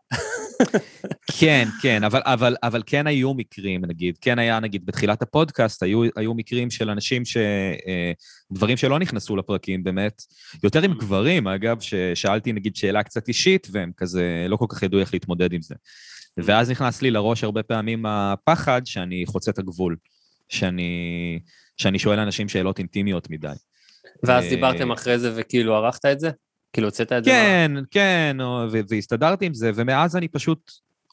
כן, 1.38 1.68
כן, 1.82 2.04
אבל, 2.04 2.20
אבל, 2.24 2.56
אבל 2.62 2.82
כן 2.86 3.06
היו 3.06 3.34
מקרים, 3.34 3.84
נגיד, 3.84 4.18
כן 4.20 4.38
היה, 4.38 4.60
נגיד, 4.60 4.86
בתחילת 4.86 5.22
הפודקאסט, 5.22 5.82
היו, 5.82 6.02
היו 6.16 6.34
מקרים 6.34 6.70
של 6.70 6.90
אנשים 6.90 7.24
ש... 7.24 7.36
אה, 7.36 8.12
דברים 8.52 8.76
שלא 8.76 8.98
נכנסו 8.98 9.36
לפרקים, 9.36 9.84
באמת. 9.84 10.22
יותר 10.64 10.82
עם 10.82 10.94
גברים, 10.94 11.48
אגב, 11.48 11.80
ששאלתי, 11.80 12.52
נגיד, 12.52 12.76
שאלה 12.76 13.02
קצת 13.02 13.28
אישית, 13.28 13.66
והם 13.72 13.90
כזה 13.96 14.46
לא 14.48 14.56
כל 14.56 14.66
כך 14.68 14.82
ידעו 14.82 15.00
איך 15.00 15.14
להתמודד 15.14 15.52
עם 15.52 15.62
זה. 15.62 15.74
ואז 16.36 16.70
נכנס 16.70 17.02
לי 17.02 17.10
לראש 17.10 17.44
הרבה 17.44 17.62
פעמים 17.62 18.06
הפחד 18.06 18.82
שאני 18.84 19.24
חוצה 19.26 19.50
את 19.50 19.58
הגבול, 19.58 19.96
שאני, 20.48 21.40
שאני 21.76 21.98
שואל 21.98 22.18
אנשים 22.18 22.48
שאלות 22.48 22.78
אינטימיות 22.78 23.30
מדי. 23.30 23.52
ואז 24.22 24.44
דיברתם 24.48 24.92
אחרי 24.92 25.18
זה 25.18 25.32
וכאילו 25.36 25.74
ערכת 25.74 26.04
את 26.06 26.20
זה? 26.20 26.30
כאילו 26.74 26.88
הוצאת 26.88 27.12
את 27.12 27.24
זה? 27.24 27.30
כן, 27.30 27.72
כן, 27.90 28.36
והסתדרתי 28.88 29.46
עם 29.46 29.54
זה, 29.54 29.70
ומאז 29.74 30.16
אני 30.16 30.28
פשוט 30.28 30.70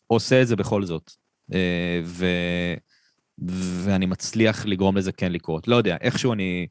עושה 0.07 0.41
את 0.41 0.47
זה 0.47 0.55
בכל 0.55 0.83
זאת. 0.83 1.11
אה, 1.53 2.01
ו... 2.03 2.25
ואני 3.83 4.05
מצליח 4.05 4.65
לגרום 4.65 4.97
לזה 4.97 5.11
כן 5.11 5.31
לקרות. 5.31 5.67
לא 5.67 5.75
יודע, 5.75 5.97
איכשהו 6.01 6.33
אני... 6.33 6.67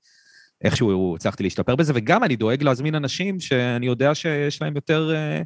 איכשהו 0.64 1.16
הצלחתי 1.16 1.43
להשתפר 1.43 1.76
בזה, 1.76 1.93
וגם 1.97 2.24
אני 2.24 2.36
דואג 2.36 2.62
להזמין 2.62 2.95
אנשים 2.95 3.41
שאני 3.41 3.86
יודע 3.86 4.14
שיש 4.14 4.62
להם 4.62 4.74
יותר, 4.76 5.11
אה, 5.14 5.43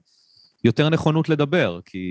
יותר 0.65 0.89
נכונות 0.89 1.29
לדבר, 1.29 1.81
כי 1.87 2.09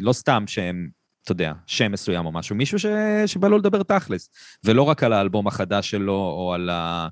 לא 0.00 0.12
סתם 0.12 0.44
שהם, 0.46 0.88
אתה 1.24 1.32
יודע, 1.32 1.52
שם 1.66 1.92
מסוים 1.92 2.26
או 2.26 2.32
משהו, 2.32 2.56
מישהו 2.56 2.78
ש, 2.78 2.86
שבא 3.26 3.48
לו 3.48 3.58
לדבר 3.58 3.82
תכלס, 3.82 4.30
ולא 4.64 4.82
רק 4.82 5.02
על 5.02 5.12
האלבום 5.12 5.46
החדש 5.46 5.90
שלו 5.90 6.34
או 6.36 6.54
על, 6.54 6.70
ה, 6.70 7.08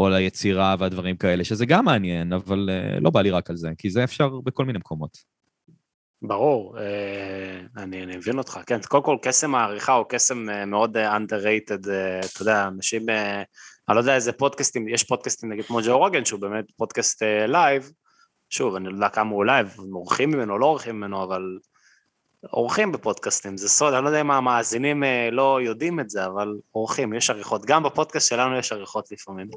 או 0.00 0.06
על 0.06 0.14
היצירה 0.14 0.74
והדברים 0.78 1.16
כאלה, 1.16 1.44
שזה 1.44 1.66
גם 1.66 1.84
מעניין, 1.84 2.32
אבל 2.32 2.68
uh, 2.68 3.00
לא 3.00 3.10
בא 3.10 3.22
לי 3.22 3.30
רק 3.30 3.50
על 3.50 3.56
זה, 3.56 3.68
כי 3.78 3.90
זה 3.90 4.04
אפשר 4.04 4.28
בכל 4.44 4.64
מיני 4.64 4.78
מקומות. 4.78 5.18
ברור, 6.22 6.76
uh, 6.76 7.80
אני, 7.82 8.02
אני 8.02 8.16
מבין 8.16 8.38
אותך, 8.38 8.58
כן, 8.66 8.78
קודם 8.88 9.04
כל 9.04 9.16
קסם 9.22 9.54
העריכה 9.54 9.92
הוא 9.92 10.06
קסם 10.08 10.48
uh, 10.48 10.64
מאוד 10.66 10.96
underrated, 10.96 11.88
אתה 12.34 12.42
יודע, 12.42 12.68
אנשים, 12.68 13.08
אני 13.88 13.94
לא 13.96 14.00
יודע 14.00 14.14
איזה 14.14 14.32
פודקאסטים, 14.32 14.88
יש 14.88 15.04
פודקאסטים 15.04 15.52
נגיד 15.52 15.64
כמו 15.64 15.78
ג'ו 15.86 15.98
רוגן, 15.98 16.24
שהוא 16.24 16.40
באמת 16.40 16.64
פודקאסט 16.76 17.22
לייב, 17.48 17.90
שוב, 18.50 18.74
אני 18.74 18.88
לא 18.88 18.94
יודע 18.94 19.08
כמה 19.08 19.30
הוא 19.30 19.44
לייב, 19.44 19.76
עורכים 19.92 20.30
ממנו, 20.30 20.58
לא 20.58 20.66
עורכים 20.66 20.96
ממנו, 20.96 21.24
אבל 21.24 21.42
עורכים 22.42 22.92
בפודקאסטים, 22.92 23.56
זה 23.56 23.68
סוד, 23.68 23.94
אני 23.94 24.04
לא 24.04 24.08
יודע 24.08 24.20
אם 24.20 24.30
המאזינים 24.30 25.04
אה, 25.04 25.28
לא 25.32 25.58
יודעים 25.62 26.00
את 26.00 26.10
זה, 26.10 26.26
אבל 26.26 26.48
עורכים, 26.70 27.12
יש 27.12 27.30
עריכות. 27.30 27.66
גם 27.66 27.82
בפודקאסט 27.82 28.28
שלנו 28.28 28.56
יש 28.56 28.72
עריכות 28.72 29.12
לפעמים. 29.12 29.48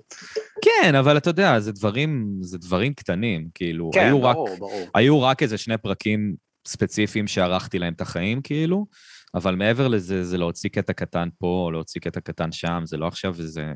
כן, 0.62 0.96
אבל 0.96 1.18
אתה 1.18 1.30
יודע, 1.30 1.60
זה 1.60 1.72
דברים, 1.72 2.38
זה 2.42 2.58
דברים 2.58 2.94
קטנים, 2.94 3.48
כאילו, 3.54 3.92
כן, 3.94 4.06
היו 4.06 4.20
ברור, 4.22 4.50
רק, 4.50 4.60
ברור. 4.60 4.88
היו 4.96 5.22
רק 5.22 5.44
איזה 5.44 5.58
שני 5.58 5.78
פרקים 5.78 6.36
ספציפיים 6.68 7.28
שערכתי 7.28 7.80
להם 7.80 7.94
את 7.94 8.02
החיים, 8.02 8.42
כאילו, 8.42 8.86
אבל 9.36 9.56
מעבר 9.56 9.88
לזה, 9.88 10.24
זה 10.24 10.38
להוציא 10.38 10.70
קטע 10.70 10.94
קטן 10.94 11.30
פה, 11.38 11.70
להוציא 11.72 12.02
קטע 12.02 12.20
קטן 12.20 12.52
שם, 12.52 12.82
זה 12.86 12.98
לא 12.98 13.08
עכשיו 13.08 13.36
איזה... 13.40 13.72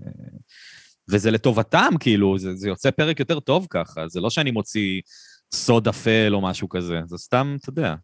וזה 1.09 1.31
לטובתם, 1.31 1.89
כאילו, 1.99 2.37
זה, 2.37 2.55
זה 2.55 2.67
יוצא 2.67 2.91
פרק 2.91 3.19
יותר 3.19 3.39
טוב 3.39 3.67
ככה, 3.69 4.07
זה 4.07 4.21
לא 4.21 4.29
שאני 4.29 4.51
מוציא 4.51 5.01
סוד 5.53 5.87
אפל 5.87 6.29
או 6.33 6.41
משהו 6.41 6.69
כזה, 6.69 6.99
זה 7.05 7.17
סתם, 7.17 7.57
אתה 7.61 7.69
יודע, 7.69 7.95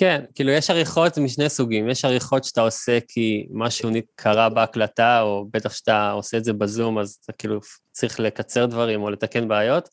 כן, 0.00 0.24
כאילו 0.34 0.50
יש 0.50 0.70
עריכות 0.70 1.18
משני 1.18 1.48
סוגים, 1.48 1.88
יש 1.88 2.04
עריכות 2.04 2.44
שאתה 2.44 2.60
עושה 2.60 2.98
כי 3.08 3.46
משהו 3.50 3.90
קרה 4.14 4.48
בהקלטה, 4.48 5.20
או 5.20 5.46
בטח 5.52 5.72
שאתה 5.72 6.10
עושה 6.10 6.36
את 6.36 6.44
זה 6.44 6.52
בזום, 6.52 6.98
אז 6.98 7.18
אתה 7.24 7.32
כאילו 7.32 7.60
צריך 7.92 8.20
לקצר 8.20 8.66
דברים 8.66 9.02
או 9.02 9.10
לתקן 9.10 9.48
בעיות, 9.48 9.88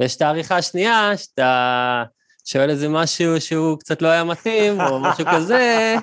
ויש 0.00 0.16
את 0.16 0.22
העריכה 0.22 0.56
השנייה, 0.56 1.16
שאתה 1.16 2.04
שואל 2.52 2.70
איזה 2.70 2.88
משהו 2.88 3.40
שהוא 3.40 3.78
קצת 3.78 4.02
לא 4.02 4.08
היה 4.08 4.24
מתאים, 4.24 4.80
או 4.80 5.00
משהו 5.00 5.24
כזה, 5.34 5.94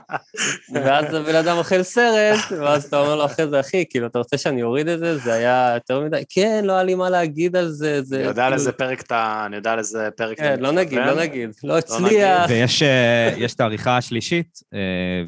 ואז 0.74 1.14
הבן 1.14 1.36
אדם 1.36 1.58
אוכל 1.58 1.84
סרט, 1.84 2.40
ואז 2.60 2.86
אתה 2.86 3.00
אומר 3.00 3.16
לו 3.16 3.26
אחרי 3.26 3.48
זה, 3.48 3.60
אחי, 3.60 3.86
כאילו, 3.90 4.08
אתה 4.08 4.20
רוצה 4.20 4.38
שאני 4.38 4.64
אוריד 4.64 4.88
את 4.88 5.00
זה? 5.00 5.18
זה 5.18 5.34
היה 5.34 5.72
יותר 5.76 6.00
מדי, 6.00 6.24
כן, 6.30 6.66
לא 6.66 6.74
היה 6.74 6.84
לי 6.84 6.96
מה 6.96 7.10
להגיד 7.10 7.56
על 7.56 7.68
זה, 7.68 8.02
זה... 8.02 8.16
אני 8.16 8.28
יודע 8.28 8.46
על 8.46 8.54
איזה 8.54 8.72
פרק 8.72 9.02
אתה, 9.02 9.44
אני 9.46 9.56
יודע 9.56 9.72
על 9.72 9.80
איזה 9.80 10.10
פרק 10.18 10.38
כן, 10.38 10.60
לא 10.60 10.72
נגיד, 10.72 11.00
לא 11.00 11.16
נגיד, 11.16 11.50
לא 11.64 11.78
הצליח. 11.78 12.50
ויש 12.50 12.84
אה, 12.84 13.46
את 13.56 13.62
העריכה 13.62 13.98
השלישית, 13.98 14.60
אה, 14.74 14.80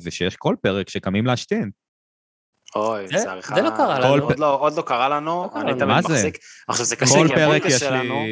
ושיש 0.04 0.36
כל 0.36 0.56
פרק 0.62 0.90
שקמים 0.90 1.26
להשתין. 1.26 1.70
אוי, 2.76 3.08
זה 3.08 3.32
עריכה... 3.32 3.56
זה 3.56 3.62
לא 3.62 3.70
קרה 3.70 4.00
לנו. 4.00 4.30
לא, 4.38 4.60
עוד 4.60 4.78
לא 4.78 4.82
קרה 4.82 5.10
לנו, 5.10 5.50
אני 5.56 5.74
תמיד 5.80 5.98
מחזיק. 5.98 6.38
עכשיו, 6.68 6.86
זה 6.86 6.96
קשה, 6.96 7.28
כי 7.28 7.42
הפודקאסט 7.42 7.80
שלנו... 7.80 8.26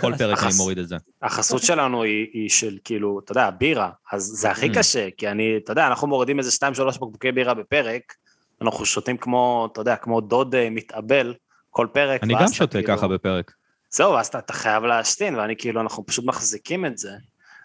כל 0.00 0.12
פרק 0.18 0.38
אני 0.42 0.52
מוריד 0.56 0.78
את 0.78 0.88
זה. 0.88 0.96
החסות 1.22 1.62
שלנו 1.62 2.02
היא, 2.02 2.50
של 2.50 2.78
כאילו, 2.84 3.20
אתה 3.24 3.32
יודע, 3.32 3.50
בירה, 3.50 3.90
אז 4.12 4.22
זה 4.22 4.50
הכי 4.50 4.66
mm. 4.66 4.74
קשה, 4.74 5.08
כי 5.16 5.28
אני, 5.28 5.56
אתה 5.56 5.72
יודע, 5.72 5.86
אנחנו 5.86 6.08
מורידים 6.08 6.38
איזה 6.38 6.50
2-3 6.76 6.84
בקבוקי 6.84 7.32
בירה 7.32 7.54
בפרק, 7.54 8.14
אנחנו 8.62 8.86
שותים 8.86 9.16
כמו, 9.16 9.68
אתה 9.72 9.80
יודע, 9.80 9.96
כמו 9.96 10.20
דוד 10.20 10.54
אה, 10.54 10.70
מתאבל 10.70 11.34
כל 11.70 11.86
פרק. 11.92 12.22
אני 12.22 12.34
גם 12.34 12.48
שותה 12.52 12.82
כאילו... 12.82 12.98
ככה 12.98 13.08
בפרק. 13.08 13.52
זהו, 13.90 14.16
אז 14.16 14.26
אתה, 14.26 14.38
אתה 14.38 14.52
חייב 14.52 14.84
להשתין, 14.84 15.34
ואני 15.34 15.56
כאילו, 15.56 15.80
אנחנו 15.80 16.06
פשוט 16.06 16.24
מחזיקים 16.24 16.86
את 16.86 16.98
זה. 16.98 17.10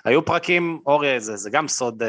היו 0.06 0.26
פרקים, 0.26 0.80
אורי, 0.86 1.20
זה, 1.20 1.36
זה 1.36 1.50
גם 1.50 1.68
סוד 1.68 2.04
uh, 2.04 2.06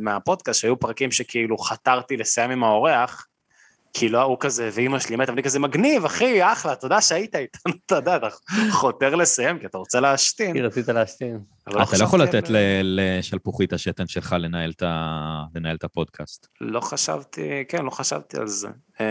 מהפודקאסט, 0.00 0.60
שהיו 0.60 0.80
פרקים 0.80 1.10
שכאילו 1.10 1.58
חתרתי 1.58 2.16
לסיים 2.16 2.50
עם 2.50 2.64
האורח, 2.64 3.26
כי 3.92 4.08
לא, 4.08 4.22
הוא 4.22 4.36
כזה, 4.40 4.70
ואימא 4.72 4.98
שלי 4.98 5.16
מתה, 5.16 5.32
ואני 5.32 5.42
כזה 5.42 5.58
מגניב, 5.58 6.04
אחי, 6.04 6.52
אחלה, 6.52 6.76
תודה 6.76 7.00
שהיית 7.00 7.34
איתנו, 7.34 7.72
אתה 7.86 7.94
יודע, 7.94 8.16
אתה 8.16 8.28
חותר 8.70 9.14
לסיים, 9.14 9.58
כי 9.58 9.66
אתה 9.66 9.78
רוצה 9.78 10.00
להשתין. 10.00 10.52
כי 10.52 10.60
רצית 10.60 10.88
להשתין. 10.88 11.40
אתה 11.68 11.78
לא 11.98 12.04
יכול 12.04 12.22
לתת 12.22 12.44
לשלפוחית 12.82 13.72
השתן 13.72 14.06
שלך 14.06 14.36
לנהל 15.54 15.74
את 15.74 15.84
הפודקאסט. 15.84 16.46
לא 16.60 16.80
חשבתי, 16.80 17.64
כן, 17.68 17.84
לא 17.84 17.90
חשבתי 17.90 18.36
על 18.36 18.46
זה. 18.46 18.68
אה, 19.00 19.06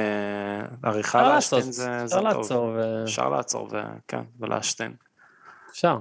עריכה 0.83 1.21
להשתין 1.21 1.71
זה 1.71 1.85
טוב. 1.85 2.03
אפשר 2.03 2.21
לעצור 2.21 2.63
ו... 2.75 3.03
אפשר 3.03 3.29
לעצור, 3.29 3.69
כן, 4.07 4.21
ולהשתין. 4.39 4.93
אפשר. 5.71 5.97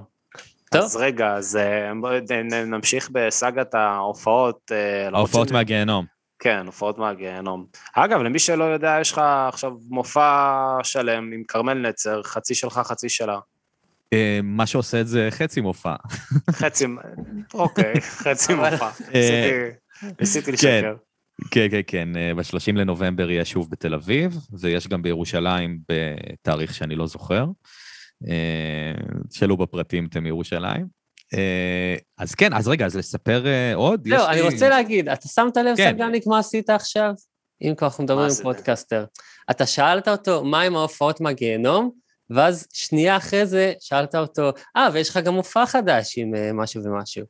טוב. 0.71 0.81
אז 0.81 0.95
רגע, 0.95 1.33
אז 1.33 1.55
אה, 1.55 2.65
נמשיך 2.65 3.09
בסאגת 3.11 3.73
ההופעות. 3.73 4.71
אה, 4.71 5.07
ההופעות 5.13 5.51
מהגיהנום. 5.51 6.18
כן, 6.39 6.65
הופעות 6.65 6.97
מהגיהנום. 6.97 7.65
אגב, 7.93 8.21
למי 8.21 8.39
שלא 8.39 8.63
יודע, 8.63 8.97
יש 9.01 9.11
לך 9.11 9.21
עכשיו 9.47 9.71
מופע 9.89 10.77
שלם 10.83 11.31
עם 11.33 11.43
כרמל 11.47 11.73
נצר, 11.73 12.23
חצי 12.23 12.55
שלך, 12.55 12.81
חצי 12.85 13.09
שלה. 13.09 13.39
אה, 14.13 14.39
מה 14.43 14.65
שעושה 14.65 15.01
את 15.01 15.07
זה 15.07 15.27
חצי 15.31 15.61
מופע. 15.61 15.95
חצי, 16.51 16.85
אוקיי, 17.53 18.01
חצי 18.23 18.53
מופע. 18.53 18.89
אה, 19.15 19.69
ניסיתי 20.19 20.45
כן. 20.45 20.53
לשקר. 20.53 20.95
כן, 21.51 21.67
כן, 21.71 21.81
כן. 21.87 22.17
אה, 22.17 22.33
ב-30 22.35 22.75
לנובמבר 22.75 23.31
יהיה 23.31 23.45
שוב 23.45 23.69
בתל 23.71 23.93
אביב, 23.93 24.37
ויש 24.59 24.87
גם 24.87 25.01
בירושלים 25.01 25.79
בתאריך 25.89 26.73
שאני 26.73 26.95
לא 26.95 27.07
זוכר. 27.07 27.45
שאלו 29.31 29.57
בפרטים 29.57 30.05
אתם 30.05 30.23
מירושלים. 30.23 30.98
אה, 31.33 31.95
אז 32.17 32.35
כן, 32.35 32.53
אז 32.53 32.67
רגע, 32.67 32.85
אז 32.85 32.95
לספר 32.95 33.47
אה, 33.47 33.75
עוד? 33.75 34.07
לא, 34.07 34.29
אני 34.29 34.41
רוצה 34.41 34.69
להגיד, 34.69 35.09
אתה 35.09 35.27
שמת 35.27 35.57
לב, 35.57 35.77
כן. 35.77 35.93
סגניק, 35.95 36.27
מה 36.27 36.39
עשית 36.39 36.69
עכשיו? 36.69 37.11
אם 37.61 37.73
כבר 37.77 37.87
אנחנו 37.87 38.03
מדברים 38.03 38.29
עם 38.29 38.43
פודקאסטר. 38.43 39.05
אתה 39.51 39.65
שאלת 39.65 40.07
אותו, 40.07 40.43
מה 40.43 40.61
עם 40.61 40.75
ההופעות 40.75 41.21
מהגיהנום? 41.21 41.91
ואז 42.29 42.67
שנייה 42.73 43.17
אחרי 43.17 43.45
זה 43.45 43.73
שאלת 43.79 44.15
אותו, 44.15 44.51
אה, 44.77 44.89
ויש 44.93 45.09
לך 45.09 45.17
גם 45.17 45.33
מופע 45.33 45.65
חדש 45.65 46.13
עם 46.17 46.33
uh, 46.33 46.37
משהו 46.53 46.83
ומשהו. 46.83 47.25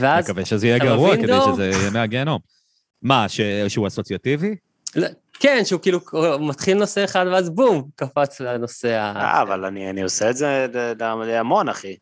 ואז... 0.00 0.24
מקווה 0.24 0.44
שזה 0.44 0.66
יהיה 0.66 0.78
גרוע 0.78 1.16
כדי 1.16 1.32
שזה 1.52 1.66
יהיה 1.66 1.90
מהגיהנום. 1.90 2.38
מה, 3.02 3.28
ש... 3.28 3.40
שהוא 3.68 3.86
אסוציאטיבי? 3.86 4.56
לא, 4.96 5.08
כן, 5.32 5.62
שהוא 5.64 5.80
כאילו 5.80 6.00
מתחיל 6.40 6.78
נושא 6.78 7.04
אחד 7.04 7.26
ואז 7.32 7.50
בום, 7.50 7.88
קפץ 7.96 8.40
לנושא 8.40 8.88
ה... 8.88 9.12
אה, 9.16 9.42
אבל 9.42 9.64
אני, 9.64 9.90
אני 9.90 10.02
עושה 10.02 10.30
את 10.30 10.36
זה 10.36 10.66
המון, 11.30 11.68
אחי. 11.68 11.96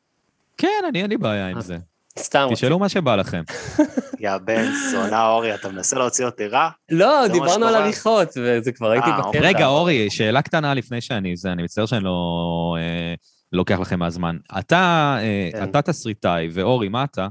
כן, 0.60 0.84
אני, 0.88 1.02
אין 1.02 1.10
לי 1.10 1.16
בעיה 1.16 1.48
עם 1.48 1.60
זה. 1.60 1.76
סתם. 2.18 2.48
תשאלו 2.52 2.78
מה 2.78 2.88
שבא 2.88 3.16
לכם. 3.16 3.42
יא 4.20 4.30
בן 4.44 4.70
זונה 4.90 5.28
אורי, 5.28 5.54
אתה 5.54 5.68
מנסה 5.68 5.98
להוציא 5.98 6.26
אותי 6.26 6.46
רע? 6.46 6.70
לא, 6.90 7.28
דיברנו 7.32 7.66
על 7.66 7.74
עריכות, 7.74 8.28
וזה 8.36 8.72
כבר 8.72 8.90
הייתי 8.90 9.08
בקטע. 9.18 9.38
רגע, 9.40 9.66
אורי, 9.66 10.10
שאלה 10.10 10.42
קטנה 10.42 10.74
לפני 10.74 11.00
שאני, 11.00 11.36
זה, 11.36 11.52
אני 11.52 11.62
מצטער 11.62 11.86
שאני 11.86 12.04
לא 12.04 12.76
אה, 12.78 13.14
לוקח 13.52 13.78
לכם 13.80 13.98
מהזמן. 13.98 14.36
אתה, 14.58 15.16
אה, 15.20 15.48
כן. 15.52 15.64
אתה 15.64 15.82
תסריטאי, 15.82 16.48
ואורי, 16.52 16.88
מה 16.88 17.04
אתה? 17.04 17.28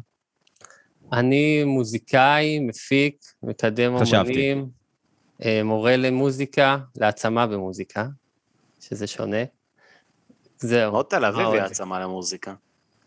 אני 1.13 1.63
מוזיקאי, 1.63 2.59
מפיק, 2.59 3.15
מקדם 3.43 3.95
אומנים, 3.95 4.69
אה, 5.45 5.61
מורה 5.63 5.97
למוזיקה, 5.97 6.77
להעצמה 6.95 7.47
במוזיקה, 7.47 8.07
שזה 8.79 9.07
שונה. 9.07 9.43
זהו. 10.57 10.91
מאוד 10.91 11.05
תל 11.05 11.25
אביבי 11.25 11.59
העצמה 11.59 11.99
למוזיקה. 11.99 12.53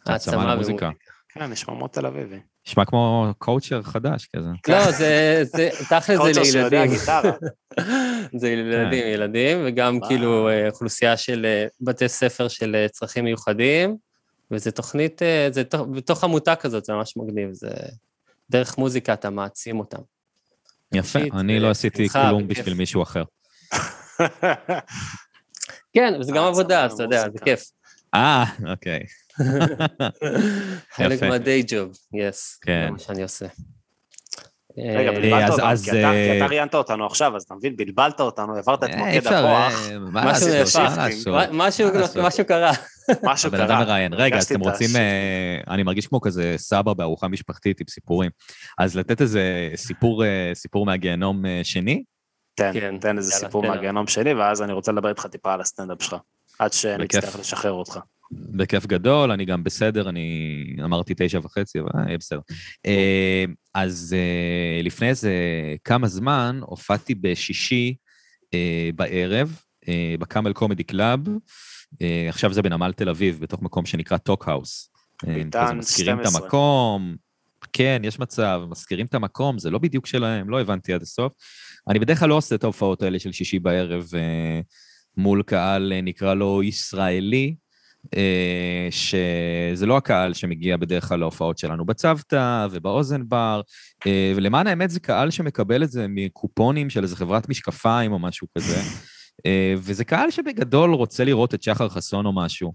העצמה 0.06 0.54
למוזיקה. 0.54 0.90
כן, 1.28 1.42
נשמע 1.42 1.74
מאוד 1.74 1.90
תל 1.90 2.06
אביבי. 2.06 2.40
נשמע 2.66 2.84
כמו 2.84 3.32
קואוצ'ר 3.38 3.82
חדש 3.82 4.28
כזה. 4.36 4.48
לא, 4.68 4.90
זה, 4.92 5.44
תכל'ס 5.88 6.34
זה 6.34 6.40
לילדים. 6.40 6.90
זה 8.40 8.48
ילדים, 8.48 9.04
ילדים, 9.06 9.62
וגם 9.66 9.98
כאילו 10.08 10.48
אוכלוסייה 10.68 11.16
של 11.16 11.46
בתי 11.80 12.08
ספר 12.08 12.48
של 12.48 12.86
צרכים 12.90 13.24
מיוחדים, 13.24 13.96
וזה 14.50 14.70
תוכנית, 14.70 15.22
זה 15.50 15.62
בתוך 15.96 16.24
עמותה 16.24 16.56
כזאת, 16.56 16.84
זה 16.84 16.92
ממש 16.92 17.16
מגניב, 17.16 17.48
זה 17.52 17.70
דרך 18.50 18.78
מוזיקה 18.78 19.12
אתה 19.12 19.30
מעצים 19.30 19.78
אותם. 19.78 20.00
יפה, 20.94 21.18
אני 21.32 21.60
לא 21.60 21.70
עשיתי 21.70 22.08
כלום 22.08 22.48
בשביל 22.48 22.74
מישהו 22.74 23.02
אחר. 23.02 23.24
כן, 25.94 26.14
וזה 26.20 26.32
גם 26.32 26.44
עבודה, 26.44 26.84
אז 26.84 26.92
אתה 26.92 27.02
יודע, 27.02 27.22
זה 27.22 27.38
כיף. 27.44 27.62
אה, 28.14 28.44
אוקיי. 28.70 29.00
חלק 30.96 31.22
מהדיי 31.22 31.64
ג'וב, 31.66 31.96
יס, 32.14 32.60
זה 32.66 32.90
מה 32.90 32.98
שאני 32.98 33.22
עושה. 33.22 33.46
רגע, 34.78 35.10
אה, 35.10 35.14
בלבלת 35.14 35.50
אותנו, 35.50 35.76
כי 35.84 36.36
אתה 36.36 36.46
ראיינת 36.46 36.74
אותנו 36.74 37.06
עכשיו, 37.06 37.36
אז 37.36 37.42
אתה 37.42 37.54
מבין, 37.54 37.76
בלבלת 37.76 38.20
אותנו, 38.20 38.56
העברת 38.56 38.84
את 38.84 38.88
אה, 38.90 38.96
מוקד 38.96 39.26
הכוח. 39.26 39.72
משהו 40.12 40.48
נהפך, 40.48 42.18
משהו 42.22 42.44
קרה. 42.44 42.72
משהו 43.22 43.50
קרה. 43.50 43.60
הבן 43.60 43.72
אדם 43.72 43.78
מראיין. 43.78 44.14
רגע, 44.14 44.36
אז 44.36 44.44
אתם 44.44 44.60
רוצים, 44.60 44.90
אני 45.68 45.82
מרגיש 45.82 46.06
כמו 46.06 46.20
כזה 46.20 46.54
סבא 46.56 46.92
בארוחה 46.92 47.28
משפחתית 47.28 47.80
עם 47.80 47.86
סיפורים. 47.90 48.30
אז 48.78 48.96
לתת 48.96 49.20
איזה 49.20 49.70
סיפור 50.54 50.86
מהגיהנום 50.86 51.44
שני? 51.62 52.02
תן, 52.54 52.72
כן, 52.72 52.98
תן 52.98 53.18
איזה 53.18 53.32
סיפור 53.32 53.66
מהגיהנום 53.66 54.06
שני, 54.06 54.34
ואז 54.34 54.62
אני 54.62 54.72
רוצה 54.72 54.92
לדבר 54.92 55.08
איתך 55.08 55.26
טיפה 55.26 55.54
על 55.54 55.60
הסטנדאפ 55.60 56.02
שלך, 56.02 56.16
עד 56.58 56.72
שנצטרך 56.72 57.38
לשחרר 57.38 57.72
אותך. 57.72 57.98
בכיף 58.32 58.86
גדול, 58.86 59.30
אני 59.30 59.44
גם 59.44 59.64
בסדר, 59.64 60.08
אני 60.08 60.76
אמרתי 60.84 61.14
תשע 61.16 61.40
וחצי, 61.42 61.80
אבל 61.80 61.90
יהיה 62.06 62.18
בסדר. 62.18 62.40
אה, 62.86 63.44
אז 63.74 64.16
אה, 64.18 64.82
לפני 64.82 65.08
איזה 65.08 65.32
כמה 65.84 66.08
זמן 66.08 66.60
הופעתי 66.62 67.14
בשישי 67.14 67.94
אה, 68.54 68.90
בערב, 68.94 69.60
בקאמל 70.18 70.52
קומדי 70.52 70.84
קלאב, 70.84 71.20
עכשיו 72.28 72.52
זה 72.52 72.62
בנמל 72.62 72.92
תל 72.92 73.08
אביב, 73.08 73.40
בתוך 73.40 73.62
מקום 73.62 73.86
שנקרא 73.86 74.18
טוקהאוס. 74.18 74.90
ביתן 75.24 75.48
12. 75.50 75.74
מזכירים 75.74 76.20
את 76.20 76.26
המקום, 76.26 77.16
כן, 77.72 78.02
יש 78.04 78.18
מצב, 78.18 78.62
מזכירים 78.70 79.06
את 79.06 79.14
המקום, 79.14 79.58
זה 79.58 79.70
לא 79.70 79.78
בדיוק 79.78 80.06
שלהם, 80.06 80.50
לא 80.50 80.60
הבנתי 80.60 80.92
עד 80.92 81.02
הסוף. 81.02 81.32
אני 81.88 81.98
בדרך 81.98 82.18
כלל 82.18 82.28
לא 82.28 82.34
עושה 82.34 82.54
את 82.54 82.64
ההופעות 82.64 83.02
האלה 83.02 83.18
של 83.18 83.32
שישי 83.32 83.58
בערב 83.58 84.10
מול 85.16 85.42
קהל, 85.42 85.92
נקרא 86.02 86.34
לו 86.34 86.62
ישראלי, 86.62 87.54
אה, 87.54 87.61
שזה 88.90 89.86
לא 89.86 89.96
הקהל 89.96 90.34
שמגיע 90.34 90.76
בדרך 90.76 91.08
כלל 91.08 91.18
להופעות 91.18 91.58
שלנו 91.58 91.84
בצוותא 91.84 92.66
ובאוזן 92.70 93.28
בר, 93.28 93.60
אה, 94.06 94.32
ולמען 94.36 94.66
האמת 94.66 94.90
זה 94.90 95.00
קהל 95.00 95.30
שמקבל 95.30 95.82
את 95.82 95.90
זה 95.90 96.06
מקופונים 96.08 96.90
של 96.90 97.02
איזה 97.02 97.16
חברת 97.16 97.48
משקפיים 97.48 98.12
או 98.12 98.18
משהו 98.18 98.46
כזה, 98.58 98.80
אה, 99.46 99.74
וזה 99.76 100.04
קהל 100.04 100.30
שבגדול 100.30 100.94
רוצה 100.94 101.24
לראות 101.24 101.54
את 101.54 101.62
שחר 101.62 101.88
חסון 101.88 102.26
או 102.26 102.32
משהו. 102.32 102.72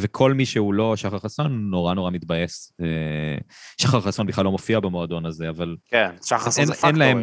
וכל 0.00 0.32
מי 0.32 0.46
שהוא 0.46 0.74
לא 0.74 0.96
שחר 0.96 1.18
חסון 1.18 1.70
נורא 1.70 1.94
נורא 1.94 2.10
מתבאס. 2.10 2.72
שחר 3.80 4.00
חסון 4.00 4.26
בכלל 4.26 4.44
לא 4.44 4.50
מופיע 4.50 4.80
במועדון 4.80 5.26
הזה, 5.26 5.48
אבל... 5.48 5.76
כן, 5.88 6.10
שחר 6.22 6.38
חסון 6.38 6.64
זה 6.64 6.74
פקטורי. 6.74 7.14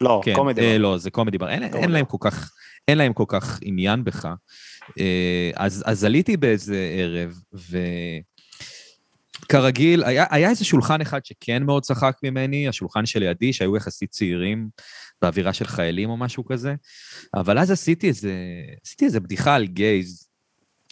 לא, 0.00 0.20
כן, 0.24 0.34
קומדי 0.34 0.60
בר. 0.60 0.78
לא, 0.78 0.98
זה 0.98 1.10
קומדי 1.10 1.38
בר. 1.38 1.48
אין, 1.48 1.62
אין 1.62 1.90
להם 1.90 2.04
כל 2.04 2.16
כך, 2.20 2.52
אין 2.88 2.98
להם 2.98 3.12
כל 3.12 3.24
כך 3.28 3.58
עניין 3.62 4.04
בך. 4.04 4.28
אה, 5.00 5.50
אז, 5.54 5.82
אז 5.86 6.04
עליתי 6.04 6.36
באיזה 6.36 6.90
ערב, 6.98 7.34
וכרגיל, 9.44 10.04
היה, 10.04 10.24
היה 10.30 10.50
איזה 10.50 10.64
שולחן 10.64 11.00
אחד 11.00 11.24
שכן 11.24 11.62
מאוד 11.62 11.82
צחק 11.82 12.16
ממני, 12.22 12.68
השולחן 12.68 13.06
שלידי, 13.06 13.52
שהיו 13.52 13.76
יחסית 13.76 14.10
צעירים, 14.10 14.68
באווירה 15.22 15.52
של 15.52 15.66
חיילים 15.66 16.10
או 16.10 16.16
משהו 16.16 16.44
כזה, 16.44 16.74
אבל 17.34 17.58
אז 17.58 17.70
עשיתי 17.70 18.08
איזה, 18.08 18.34
עשיתי 18.84 19.04
איזה 19.04 19.20
בדיחה 19.20 19.54
על 19.54 19.66
גייז. 19.66 20.28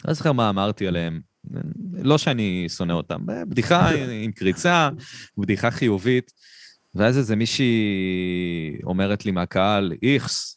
לא 0.07 0.13
זוכר 0.13 0.31
מה 0.31 0.49
אמרתי 0.49 0.87
עליהם. 0.87 1.21
לא 1.93 2.17
שאני 2.17 2.65
שונא 2.69 2.93
אותם, 2.93 3.21
בדיחה 3.49 3.89
עם 4.23 4.31
קריצה, 4.31 4.89
בדיחה 5.37 5.71
חיובית. 5.71 6.31
ואז 6.97 7.17
איזה 7.17 7.35
מישהי 7.35 8.77
אומרת 8.83 9.25
לי 9.25 9.31
מהקהל, 9.31 9.93
איכס, 10.03 10.53
אה, 10.53 10.56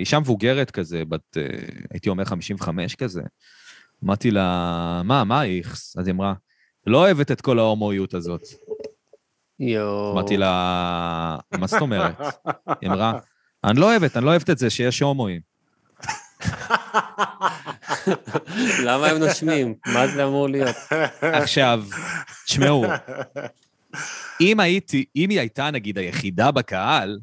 אישה 0.00 0.18
מבוגרת 0.20 0.70
כזה, 0.70 1.04
בת, 1.04 1.36
אה, 1.36 1.42
הייתי 1.90 2.08
אומר 2.08 2.24
55 2.24 2.94
כזה. 2.94 3.22
אמרתי 4.04 4.30
לה, 4.30 5.02
מה, 5.04 5.24
מה 5.24 5.44
איכס? 5.44 5.96
אז 5.96 6.06
היא 6.06 6.14
אמרה, 6.14 6.34
לא 6.86 6.98
אוהבת 6.98 7.30
את 7.30 7.40
כל 7.40 7.58
ההומואיות 7.58 8.14
הזאת. 8.14 8.42
יואו. 9.60 10.12
אמרתי 10.12 10.36
לה, 10.36 11.38
מה 11.58 11.66
זאת 11.66 11.80
אומרת? 11.80 12.20
היא 12.80 12.90
אמרה, 12.90 13.18
אני 13.64 13.80
לא 13.80 13.90
אוהבת, 13.90 14.16
אני 14.16 14.24
לא 14.24 14.30
אוהבת 14.30 14.50
את 14.50 14.58
זה 14.58 14.70
שיש 14.70 15.00
הומואים. 15.00 15.40
למה 18.84 19.06
הם 19.06 19.16
נושמים? 19.18 19.74
מה 19.86 20.06
זה 20.06 20.24
אמור 20.24 20.48
להיות? 20.48 20.76
עכשיו, 21.20 21.84
תשמעו, 22.46 22.84
אם 24.40 24.60
הייתי, 24.60 25.04
אם 25.16 25.30
היא 25.30 25.40
הייתה 25.40 25.70
נגיד 25.70 25.98
היחידה 25.98 26.50
בקהל, 26.50 27.18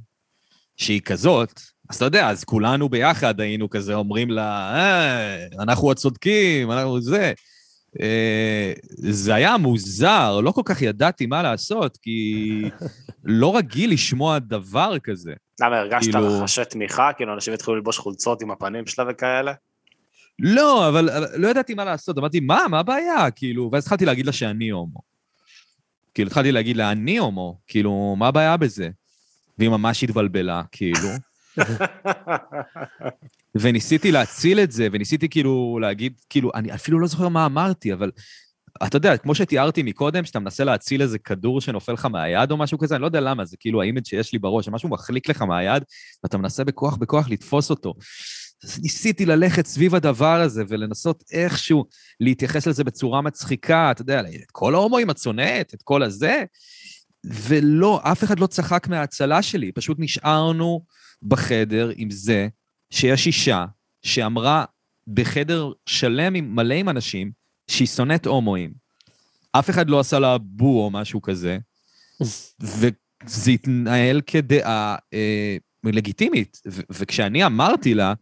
שהיא 0.78 1.02
כזאת, 1.02 1.62
אז 1.90 1.96
אתה 1.96 2.06
יודע, 2.06 2.30
אז 2.30 2.44
כולנו 2.44 2.90
ביחד 2.90 3.40
היינו 3.42 3.70
כזה 3.70 3.94
אומרים 3.94 4.32
לה, 4.32 4.76
אה, 4.76 5.62
אנחנו 5.64 5.92
הצודקים, 5.92 6.72
אנחנו 6.72 7.02
זה. 7.02 7.34
אה, 8.02 8.74
זה 8.90 9.36
היה 9.36 9.58
מוזר, 9.58 10.40
לא 10.42 10.52
כל 10.52 10.62
כך 10.66 10.82
ידעתי 10.82 11.26
מה 11.26 11.44
לעשות, 11.44 11.98
כי 11.98 12.62
לא 13.24 13.58
רגיל 13.58 13.94
לשמוע 13.94 14.40
דבר 14.40 15.00
כזה. 15.04 15.34
למה, 15.62 15.80
הרגשת 15.80 16.12
כאילו... 16.12 16.40
רחשי 16.42 16.66
תמיכה? 16.66 17.10
כאילו, 17.18 17.34
אנשים 17.34 17.54
התחילו 17.54 17.76
ללבוש 17.76 17.98
חולצות 17.98 18.42
עם 18.42 18.52
הפנים 18.52 18.88
שלה 18.88 19.06
וכאלה? 19.10 19.54
לא, 20.40 20.90
אבל, 20.90 21.10
אבל 21.10 21.28
לא 21.36 21.48
ידעתי 21.48 21.74
מה 21.74 21.86
לעשות. 21.86 22.18
אמרתי, 22.18 22.40
מה, 22.40 22.60
מה 22.70 22.80
הבעיה? 22.80 23.32
כאילו, 23.32 23.70
ואז 23.72 23.84
התחלתי 23.84 24.06
להגיד 24.06 24.26
לה 24.26 24.32
שאני 24.32 24.70
הומו. 24.70 25.00
כאילו, 26.14 26.28
התחלתי 26.28 26.52
להגיד 26.52 26.78
לה, 26.78 26.92
אני 26.92 27.18
הומו, 27.18 27.58
כאילו, 27.68 28.16
מה 28.20 28.28
הבעיה 28.28 28.58
בזה? 28.58 28.90
והיא 29.58 29.70
ממש 29.70 30.04
התבלבלה, 30.04 30.62
כאילו. 30.72 31.10
וניסיתי 33.62 34.12
להציל 34.12 34.60
את 34.60 34.72
זה, 34.72 34.88
וניסיתי 34.92 35.30
כאילו 35.30 35.80
להגיד, 35.82 36.14
כאילו, 36.30 36.52
אני 36.56 36.74
אפילו 36.74 37.00
לא 37.00 37.08
זוכר 37.08 37.30
מה 37.30 37.46
אמרתי, 37.46 37.94
אבל 37.94 38.12
אתה 38.84 38.98
יודע, 38.98 39.18
כמו 39.18 39.36
שתיארתי 39.36 39.84
מקודם, 39.84 40.26
שאתה 40.26 40.40
מנסה 40.40 40.64
להציל 40.64 41.02
איזה 41.02 41.20
כדור 41.20 41.62
שנופל 41.62 41.94
לך 41.94 42.06
מהיד 42.06 42.52
או 42.52 42.58
משהו 42.58 42.78
כזה, 42.78 42.96
אני 42.96 43.02
לא 43.02 43.08
יודע 43.08 43.22
למה, 43.22 43.46
זה 43.46 43.58
כאילו 43.60 43.82
האימג' 43.82 44.06
שיש 44.06 44.34
לי 44.34 44.40
בראש, 44.40 44.66
שמשהו 44.66 44.90
מחליק 44.90 45.30
לך 45.30 45.42
מהיד, 45.42 45.84
ואתה 46.24 46.38
מנסה 46.38 46.64
בכוח 46.64 46.96
בכוח 46.96 47.30
לתפוס 47.30 47.70
אותו. 47.70 47.94
אז 48.64 48.80
ניסיתי 48.84 49.26
ללכת 49.26 49.66
סביב 49.66 49.96
הדבר 49.96 50.42
הזה 50.42 50.64
ולנסות 50.68 51.24
איכשהו 51.32 51.86
להתייחס 52.20 52.68
לזה 52.68 52.84
בצורה 52.84 53.22
מצחיקה, 53.22 53.92
אתה 53.92 54.02
יודע, 54.02 54.22
את 54.22 54.52
כל 54.52 54.76
ההומואים 54.76 55.10
את 55.10 55.18
שונאת, 55.18 55.74
את 55.74 55.82
כל 55.84 56.04
הזה, 56.04 56.44
ולא, 57.32 58.02
אף 58.04 58.24
אחד 58.24 58.40
לא 58.40 58.48
צחק 58.48 58.88
מההצלה 58.88 59.42
שלי, 59.42 59.72
פשוט 59.72 59.98
נשארנו 60.00 60.86
בחדר 61.24 61.92
עם 61.96 62.12
זה 62.12 62.48
שיש 62.90 63.28
אישה 63.28 63.66
שאמרה 64.02 64.66
בחדר 65.08 65.72
שלם 65.86 66.36
עם 66.36 66.56
מלא 66.56 66.74
עם 66.74 66.90
אנשים 66.90 67.32
שהיא 67.68 67.88
שונאת 67.88 68.26
הומואים. 68.26 68.74
אף 69.52 69.70
אחד 69.70 69.90
לא 69.90 70.00
עשה 70.00 70.20
לה 70.20 70.38
בו 70.38 70.86
או 70.86 70.92
משהו 70.92 71.22
כזה, 71.22 71.58
וזה 72.62 73.52
התנהל 73.52 74.22
כדעה 74.28 74.96
אה, 75.14 75.58
לגיטימית. 75.84 76.62
ו- 76.68 76.82
וכשאני 76.90 77.46
אמרתי 77.46 77.94
לה 77.94 78.14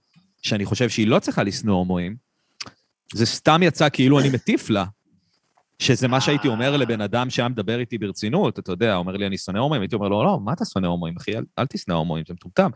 שאני 0.41 0.65
חושב 0.65 0.89
שהיא 0.89 1.07
לא 1.07 1.19
צריכה 1.19 1.43
לשנוא 1.43 1.75
הומואים, 1.75 2.15
זה 3.13 3.25
סתם 3.25 3.63
יצא 3.63 3.89
כאילו 3.89 4.19
אני 4.19 4.29
מטיף 4.29 4.69
לה. 4.69 4.85
שזה 5.83 6.07
מה 6.07 6.21
שהייתי 6.21 6.47
אומר 6.47 6.77
לבן 6.77 7.01
אדם 7.01 7.29
שהיה 7.29 7.49
מדבר 7.49 7.79
איתי 7.79 7.97
ברצינות, 7.97 8.59
אתה 8.59 8.71
יודע, 8.71 8.95
אומר 8.95 9.17
לי, 9.17 9.27
אני 9.27 9.37
שונא 9.37 9.59
הומואים, 9.59 9.81
הייתי 9.81 9.95
אומר 9.95 10.07
לו, 10.07 10.23
לא, 10.23 10.39
מה 10.39 10.53
אתה 10.53 10.65
שונא 10.65 10.87
הומואים, 10.87 11.15
אחי? 11.17 11.37
אל, 11.37 11.43
אל 11.59 11.65
תשנא 11.65 11.93
הומואים, 11.93 12.23
זה 12.27 12.33
מטומטם. 12.33 12.69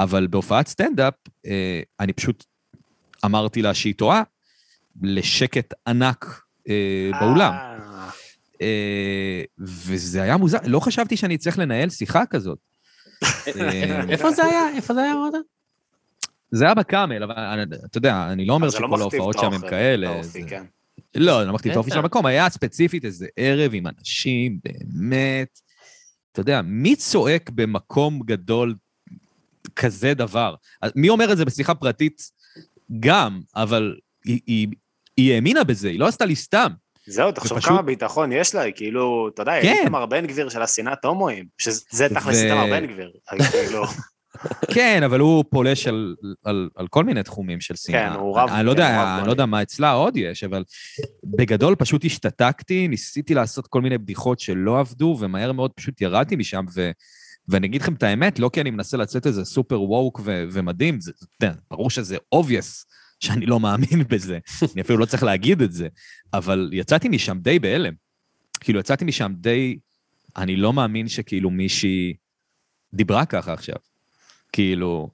אבל 0.00 0.26
בהופעת 0.26 0.68
סטנדאפ, 0.68 1.14
אה, 1.46 1.80
אני 2.00 2.12
פשוט 2.12 2.44
אמרתי 3.24 3.62
לה 3.62 3.74
שהיא 3.74 3.94
טועה, 3.94 4.22
לשקט 5.02 5.74
ענק 5.86 6.42
אה, 6.68 7.10
באולם. 7.20 7.52
אה, 8.62 9.42
וזה 9.58 10.22
היה 10.22 10.36
מוזר, 10.36 10.58
לא 10.64 10.80
חשבתי 10.80 11.16
שאני 11.16 11.38
צריך 11.38 11.58
לנהל 11.58 11.90
שיחה 11.90 12.26
כזאת. 12.26 12.58
אה, 13.24 14.00
איפה 14.12 14.30
זה 14.30 14.44
היה? 14.44 14.68
איפה 14.76 14.94
זה 14.94 15.02
היה, 15.02 15.12
אמרת? 15.12 15.34
זה 16.50 16.64
היה 16.64 16.74
בקאמל, 16.74 17.22
אבל 17.22 17.64
אתה 17.84 17.98
יודע, 17.98 18.28
אני 18.32 18.44
לא 18.44 18.54
אומר 18.54 18.66
לא 18.66 18.72
שכל 18.72 19.00
ההופעות 19.00 19.38
שם 19.38 19.52
הם 19.52 19.60
כאלה. 19.60 20.20
לא, 21.14 21.44
לא 21.44 21.50
אמרתי 21.50 21.70
את 21.70 21.74
האופי 21.74 21.90
של 21.90 21.98
המקום, 21.98 22.26
היה 22.26 22.50
ספציפית 22.50 23.04
איזה 23.04 23.26
ערב 23.36 23.70
עם 23.74 23.86
אנשים, 23.86 24.58
באמת, 24.64 25.60
אתה 26.32 26.40
יודע, 26.40 26.62
מי 26.62 26.96
צועק 26.96 27.50
במקום 27.50 28.20
גדול 28.24 28.74
כזה 29.76 30.14
דבר? 30.14 30.54
מי 30.96 31.08
אומר 31.08 31.32
את 31.32 31.36
זה 31.36 31.44
בשיחה 31.44 31.74
פרטית? 31.74 32.22
גם, 33.00 33.40
אבל 33.56 33.96
היא, 34.24 34.40
היא, 34.46 34.68
היא 35.16 35.34
האמינה 35.34 35.64
בזה, 35.64 35.88
היא 35.88 36.00
לא 36.00 36.06
עשתה 36.06 36.24
לי 36.24 36.36
סתם. 36.36 36.72
זהו, 37.06 37.32
תחשוב 37.32 37.58
ופשוט... 37.58 37.68
כמה 37.72 37.82
ביטחון 37.82 38.32
יש 38.32 38.54
לה, 38.54 38.72
כאילו, 38.72 39.28
אתה 39.34 39.42
יודע, 39.42 39.52
כן. 39.62 39.68
היא 39.68 39.80
איתמר 39.80 40.06
בן 40.06 40.26
גביר 40.26 40.48
של 40.48 40.62
השנאת 40.62 41.04
הומואים, 41.04 41.44
שזה 41.58 42.08
תכלס 42.14 42.36
איתמר 42.42 42.66
בן 42.66 42.86
גביר, 42.86 43.12
כאילו... 43.50 43.84
כן, 44.74 45.02
אבל 45.02 45.20
הוא 45.20 45.44
פולש 45.50 45.86
על, 45.86 46.14
על, 46.44 46.68
על 46.76 46.88
כל 46.88 47.04
מיני 47.04 47.22
תחומים 47.22 47.60
של 47.60 47.76
שנאה. 47.76 48.10
כן, 48.10 48.18
הוא 48.18 48.38
רב... 48.38 48.48
אני 48.48 48.66
לא 48.66 48.70
יודע, 48.70 49.18
אני 49.18 49.26
לא 49.26 49.32
יודע 49.32 49.46
מה 49.46 49.62
אצלה 49.62 49.90
עוד 49.90 50.16
יש, 50.16 50.44
אבל 50.44 50.64
בגדול 51.24 51.74
פשוט 51.74 52.04
השתתקתי, 52.04 52.88
ניסיתי 52.88 53.34
לעשות 53.34 53.66
כל 53.66 53.82
מיני 53.82 53.98
בדיחות 53.98 54.40
שלא 54.40 54.80
עבדו, 54.80 55.16
ומהר 55.20 55.52
מאוד 55.52 55.70
פשוט 55.72 56.00
ירדתי 56.00 56.36
משם, 56.36 56.64
ו... 56.74 56.90
ואני 57.48 57.66
אגיד 57.66 57.82
לכם 57.82 57.94
את 57.94 58.02
האמת, 58.02 58.38
לא 58.38 58.50
כי 58.52 58.60
אני 58.60 58.70
מנסה 58.70 58.96
לצאת 58.96 59.26
איזה 59.26 59.44
סופר 59.44 59.82
ווק 59.82 60.20
ו- 60.24 60.44
ומדהים, 60.52 61.00
זה, 61.00 61.12
זה, 61.42 61.48
ברור 61.70 61.90
שזה 61.90 62.16
obvious 62.34 62.84
שאני 63.20 63.46
לא 63.46 63.60
מאמין 63.60 64.04
בזה, 64.08 64.38
אני 64.74 64.82
אפילו 64.82 64.98
לא 64.98 65.04
צריך 65.04 65.22
להגיד 65.22 65.62
את 65.62 65.72
זה, 65.72 65.88
אבל 66.32 66.70
יצאתי 66.72 67.08
משם 67.08 67.38
די 67.42 67.58
בהלם. 67.58 67.94
כאילו, 68.60 68.80
יצאתי 68.80 69.04
משם 69.04 69.32
די... 69.36 69.78
אני 70.36 70.56
לא 70.56 70.72
מאמין 70.72 71.08
שכאילו 71.08 71.50
מישהי 71.50 72.14
דיברה 72.94 73.24
ככה 73.26 73.52
עכשיו. 73.52 73.76
כאילו, 74.52 75.10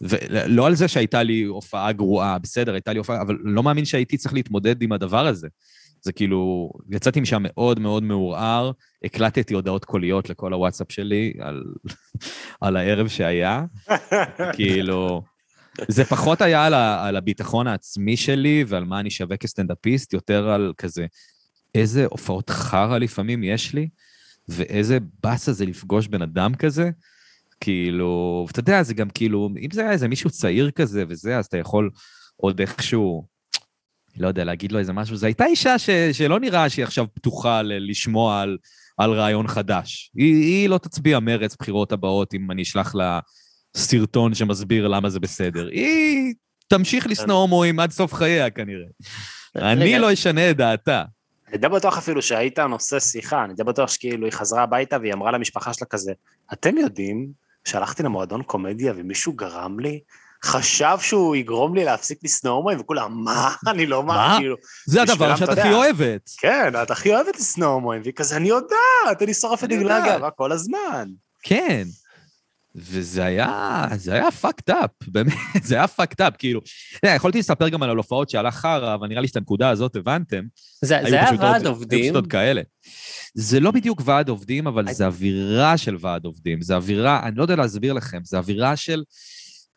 ולא 0.00 0.66
על 0.66 0.74
זה 0.74 0.88
שהייתה 0.88 1.22
לי 1.22 1.42
הופעה 1.42 1.92
גרועה, 1.92 2.38
בסדר, 2.38 2.72
הייתה 2.72 2.92
לי 2.92 2.98
הופעה, 2.98 3.22
אבל 3.22 3.38
לא 3.42 3.62
מאמין 3.62 3.84
שהייתי 3.84 4.16
צריך 4.16 4.34
להתמודד 4.34 4.82
עם 4.82 4.92
הדבר 4.92 5.26
הזה. 5.26 5.48
זה 6.02 6.12
כאילו, 6.12 6.70
יצאתי 6.90 7.20
משם 7.20 7.42
מאוד 7.42 7.80
מאוד 7.80 8.02
מעורער, 8.02 8.70
הקלטתי 9.04 9.54
הודעות 9.54 9.84
קוליות 9.84 10.30
לכל 10.30 10.52
הוואטסאפ 10.52 10.92
שלי 10.92 11.32
על, 11.40 11.64
על 12.60 12.76
הערב 12.76 13.08
שהיה, 13.08 13.64
כאילו, 14.52 15.22
זה 15.88 16.04
פחות 16.04 16.40
היה 16.40 16.66
על, 16.66 16.74
על 16.74 17.16
הביטחון 17.16 17.66
העצמי 17.66 18.16
שלי 18.16 18.64
ועל 18.68 18.84
מה 18.84 19.00
אני 19.00 19.10
שווה 19.10 19.36
כסטנדאפיסט, 19.36 20.12
יותר 20.12 20.48
על 20.48 20.72
כזה, 20.78 21.06
איזה 21.74 22.06
הופעות 22.10 22.50
חרא 22.50 22.98
לפעמים 22.98 23.44
יש 23.44 23.74
לי, 23.74 23.88
ואיזה 24.48 24.98
באסה 25.22 25.52
זה 25.52 25.66
לפגוש 25.66 26.08
בן 26.08 26.22
אדם 26.22 26.54
כזה. 26.54 26.90
כאילו, 27.62 28.44
ואתה 28.48 28.60
יודע, 28.60 28.82
זה 28.82 28.94
גם 28.94 29.10
כאילו, 29.10 29.50
אם 29.60 29.68
זה 29.72 29.80
היה 29.80 29.90
איזה 29.90 30.08
מישהו 30.08 30.30
צעיר 30.30 30.70
כזה 30.70 31.04
וזה, 31.08 31.38
אז 31.38 31.46
אתה 31.46 31.58
יכול 31.58 31.90
עוד 32.36 32.60
איכשהו, 32.60 33.26
לא 34.16 34.28
יודע, 34.28 34.44
להגיד 34.44 34.72
לו 34.72 34.78
איזה 34.78 34.92
משהו. 34.92 35.16
זו 35.16 35.26
הייתה 35.26 35.44
אישה 35.44 35.78
ש, 35.78 35.90
שלא 36.12 36.40
נראה 36.40 36.68
שהיא 36.68 36.84
עכשיו 36.84 37.06
פתוחה 37.14 37.62
ל- 37.62 37.90
לשמוע 37.90 38.40
על, 38.40 38.58
על 38.98 39.12
רעיון 39.12 39.48
חדש. 39.48 40.10
היא, 40.14 40.34
היא 40.34 40.68
לא 40.68 40.78
תצביע 40.78 41.20
מרץ 41.20 41.56
בחירות 41.56 41.92
הבאות 41.92 42.34
אם 42.34 42.50
אני 42.50 42.62
אשלח 42.62 42.94
לה 42.94 43.20
סרטון 43.76 44.34
שמסביר 44.34 44.88
למה 44.88 45.08
זה 45.08 45.20
בסדר. 45.20 45.68
היא 45.68 46.34
תמשיך 46.68 47.06
לשנוא 47.06 47.36
הומואים 47.36 47.80
עד 47.80 47.90
סוף 47.90 48.14
חייה 48.14 48.50
כנראה. 48.50 48.86
אני 49.56 49.98
לא 49.98 50.12
אשנה 50.12 50.50
את 50.50 50.56
דעתה. 50.56 51.04
אני 51.48 51.58
די 51.58 51.68
בטוח 51.68 51.98
אפילו 51.98 52.22
שהיית 52.22 52.58
נושא 52.58 53.00
שיחה, 53.00 53.44
אני 53.44 53.54
די 53.54 53.64
בטוח 53.64 53.90
שכאילו 53.90 54.26
היא 54.26 54.32
חזרה 54.32 54.62
הביתה 54.62 54.98
והיא 55.00 55.12
אמרה 55.12 55.32
למשפחה 55.32 55.72
שלה 55.72 55.86
כזה, 55.86 56.12
אתם 56.52 56.78
יודעים 56.78 57.42
שהלכתי 57.64 58.02
למועדון 58.02 58.42
קומדיה 58.42 58.92
ומישהו 58.96 59.32
גרם 59.32 59.80
לי, 59.80 60.00
חשב 60.44 60.96
שהוא 61.00 61.36
יגרום 61.36 61.74
לי 61.74 61.84
להפסיק 61.84 62.18
לשנוא 62.22 62.52
הומואים, 62.52 62.80
וכולם, 62.80 63.24
מה? 63.24 63.54
אני 63.70 63.86
לא 63.86 64.02
מה? 64.02 64.36
כאילו... 64.38 64.56
זה 64.86 65.02
הדבר 65.02 65.36
שאת 65.36 65.48
הכי 65.48 65.72
אוהבת. 65.72 66.30
כן, 66.38 66.82
את 66.82 66.90
הכי 66.90 67.14
אוהבת 67.14 67.36
לשנוא 67.36 67.68
הומואים, 67.68 68.02
והיא 68.02 68.14
כזה, 68.14 68.36
אני 68.36 68.48
יודעת, 68.48 69.22
אני 69.22 69.34
שורפת 69.34 69.68
דגלי 69.68 69.92
הגאווה 69.92 70.30
כל 70.30 70.52
הזמן. 70.52 71.08
כן. 71.42 71.84
וזה 72.74 73.24
היה, 73.24 73.86
זה 73.96 74.12
היה 74.12 74.28
fucked 74.42 74.70
up, 74.70 75.06
באמת, 75.08 75.34
זה 75.68 75.74
היה 75.74 75.84
fucked 75.84 76.20
up, 76.20 76.36
כאילו, 76.38 76.60
יכולתי 77.06 77.38
לספר 77.38 77.68
גם 77.68 77.82
על 77.82 77.96
הופעות 77.96 78.30
שהלך 78.30 78.54
חרא, 78.54 78.94
אבל 78.94 79.08
נראה 79.08 79.20
לי 79.20 79.28
שאת 79.28 79.36
הנקודה 79.36 79.68
הזאת 79.68 79.96
הבנתם. 79.96 80.44
זה, 80.84 80.98
זה 81.08 81.20
היה 81.20 81.30
ועד 81.38 81.66
עובדים. 81.66 82.14
היו 82.14 82.28
כאלה. 82.28 82.62
זה 83.34 83.60
לא 83.60 83.70
בדיוק 83.70 84.02
ועד 84.04 84.28
עובדים, 84.28 84.66
אבל 84.66 84.92
זה 84.92 85.06
אווירה 85.06 85.76
של 85.76 85.96
ועד 86.00 86.24
עובדים. 86.24 86.62
זה 86.62 86.76
אווירה, 86.76 87.20
אני 87.22 87.36
לא 87.36 87.42
יודע 87.42 87.56
להסביר 87.56 87.92
לכם, 87.92 88.20
זה 88.24 88.38
אווירה 88.38 88.76
של, 88.76 89.02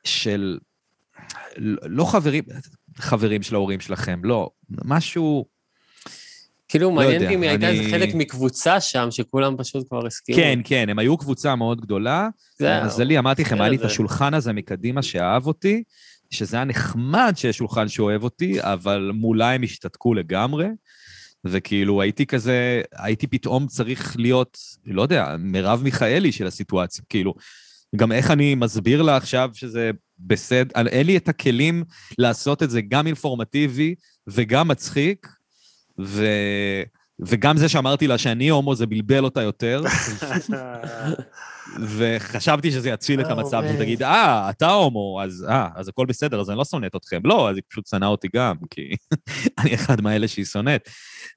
של, 0.04 0.58
לא 1.82 2.06
חברים, 2.06 2.44
חברים 2.98 3.44
של 3.44 3.56
ההורים 3.56 3.80
שלכם, 3.80 4.22
לא, 4.24 4.50
משהו... 4.70 5.55
כאילו, 6.68 6.90
לא 6.90 6.96
מעניין 6.96 7.32
אם 7.32 7.42
היא 7.42 7.50
הייתה 7.50 7.70
איזה 7.70 7.90
חלק 7.90 8.16
מקבוצה 8.16 8.82
שם, 8.82 9.08
שכולם 9.12 9.58
פשוט 9.58 9.88
כבר 9.90 10.06
הסכימו. 10.08 10.38
כן, 10.38 10.60
כן, 10.64 10.90
הם 10.90 11.00
היו 11.00 11.18
קבוצה 11.18 11.56
מאוד 11.56 11.82
גדולה. 11.82 12.30
למזלי, 12.60 13.20
אמרתי 13.20 13.42
לכם, 13.42 13.62
היה 13.62 13.70
לי 13.70 13.76
את 13.76 13.84
השולחן 13.84 14.34
הזה 14.34 14.54
מקדימה 14.54 15.02
שאהב 15.02 15.48
אותי, 15.48 15.84
שזה 16.30 16.56
היה 16.58 16.66
נחמד 16.66 17.34
שיש 17.36 17.58
שולחן 17.58 17.88
שאוהב 17.88 18.24
אותי, 18.24 18.62
אבל 18.62 19.12
מולה 19.14 19.52
הם 19.52 19.64
השתתקו 19.64 20.14
לגמרי. 20.14 20.68
וכאילו 21.48 22.02
הייתי 22.02 22.26
כזה, 22.26 22.82
הייתי 22.98 23.28
פתאום 23.28 23.68
צריך 23.68 24.16
להיות, 24.20 24.58
לא 24.86 25.02
יודע, 25.02 25.36
מרב 25.40 25.84
מיכאלי 25.84 26.32
של 26.32 26.48
הסיטואציה, 26.48 27.04
כאילו, 27.10 27.34
גם 27.96 28.12
איך 28.12 28.32
אני 28.32 28.56
מסביר 28.56 29.02
לה 29.02 29.18
עכשיו 29.18 29.50
שזה 29.54 29.92
בסדר, 30.20 30.88
אין 30.88 31.08
לי 31.08 31.18
את 31.18 31.30
הכלים 31.30 31.84
לעשות 32.18 32.64
את 32.64 32.70
זה 32.70 32.82
גם 32.82 33.08
אינפורמטיבי 33.08 33.96
וגם 34.28 34.68
מצחיק, 34.68 35.28
ו... 36.00 36.26
וגם 37.20 37.58
זה 37.58 37.70
שאמרתי 37.70 38.08
לה 38.08 38.18
שאני 38.18 38.50
הומו 38.50 38.76
זה 38.76 38.86
בלבל 38.86 39.24
אותה 39.24 39.42
יותר. 39.42 39.82
וחשבתי 41.98 42.72
שזה 42.72 42.90
יציל 42.90 43.22
את 43.22 43.26
המצב, 43.26 43.64
שתגיד, 43.74 44.04
אה, 44.04 44.50
אתה 44.50 44.70
הומו, 44.70 45.22
אז 45.24 45.46
אה, 45.50 45.70
אז 45.76 45.88
הכל 45.88 46.06
בסדר, 46.06 46.40
אז 46.42 46.50
אני 46.50 46.58
לא 46.58 46.66
שונאת 46.66 46.96
אתכם. 46.96 47.22
לא, 47.24 47.50
אז 47.50 47.56
היא 47.56 47.64
פשוט 47.70 47.88
שנאה 47.88 48.08
אותי 48.08 48.28
גם, 48.36 48.56
כי 48.70 48.96
אני 49.60 49.76
אחד 49.76 50.02
מאלה 50.02 50.28
שהיא 50.28 50.46
שונאת. 50.46 50.90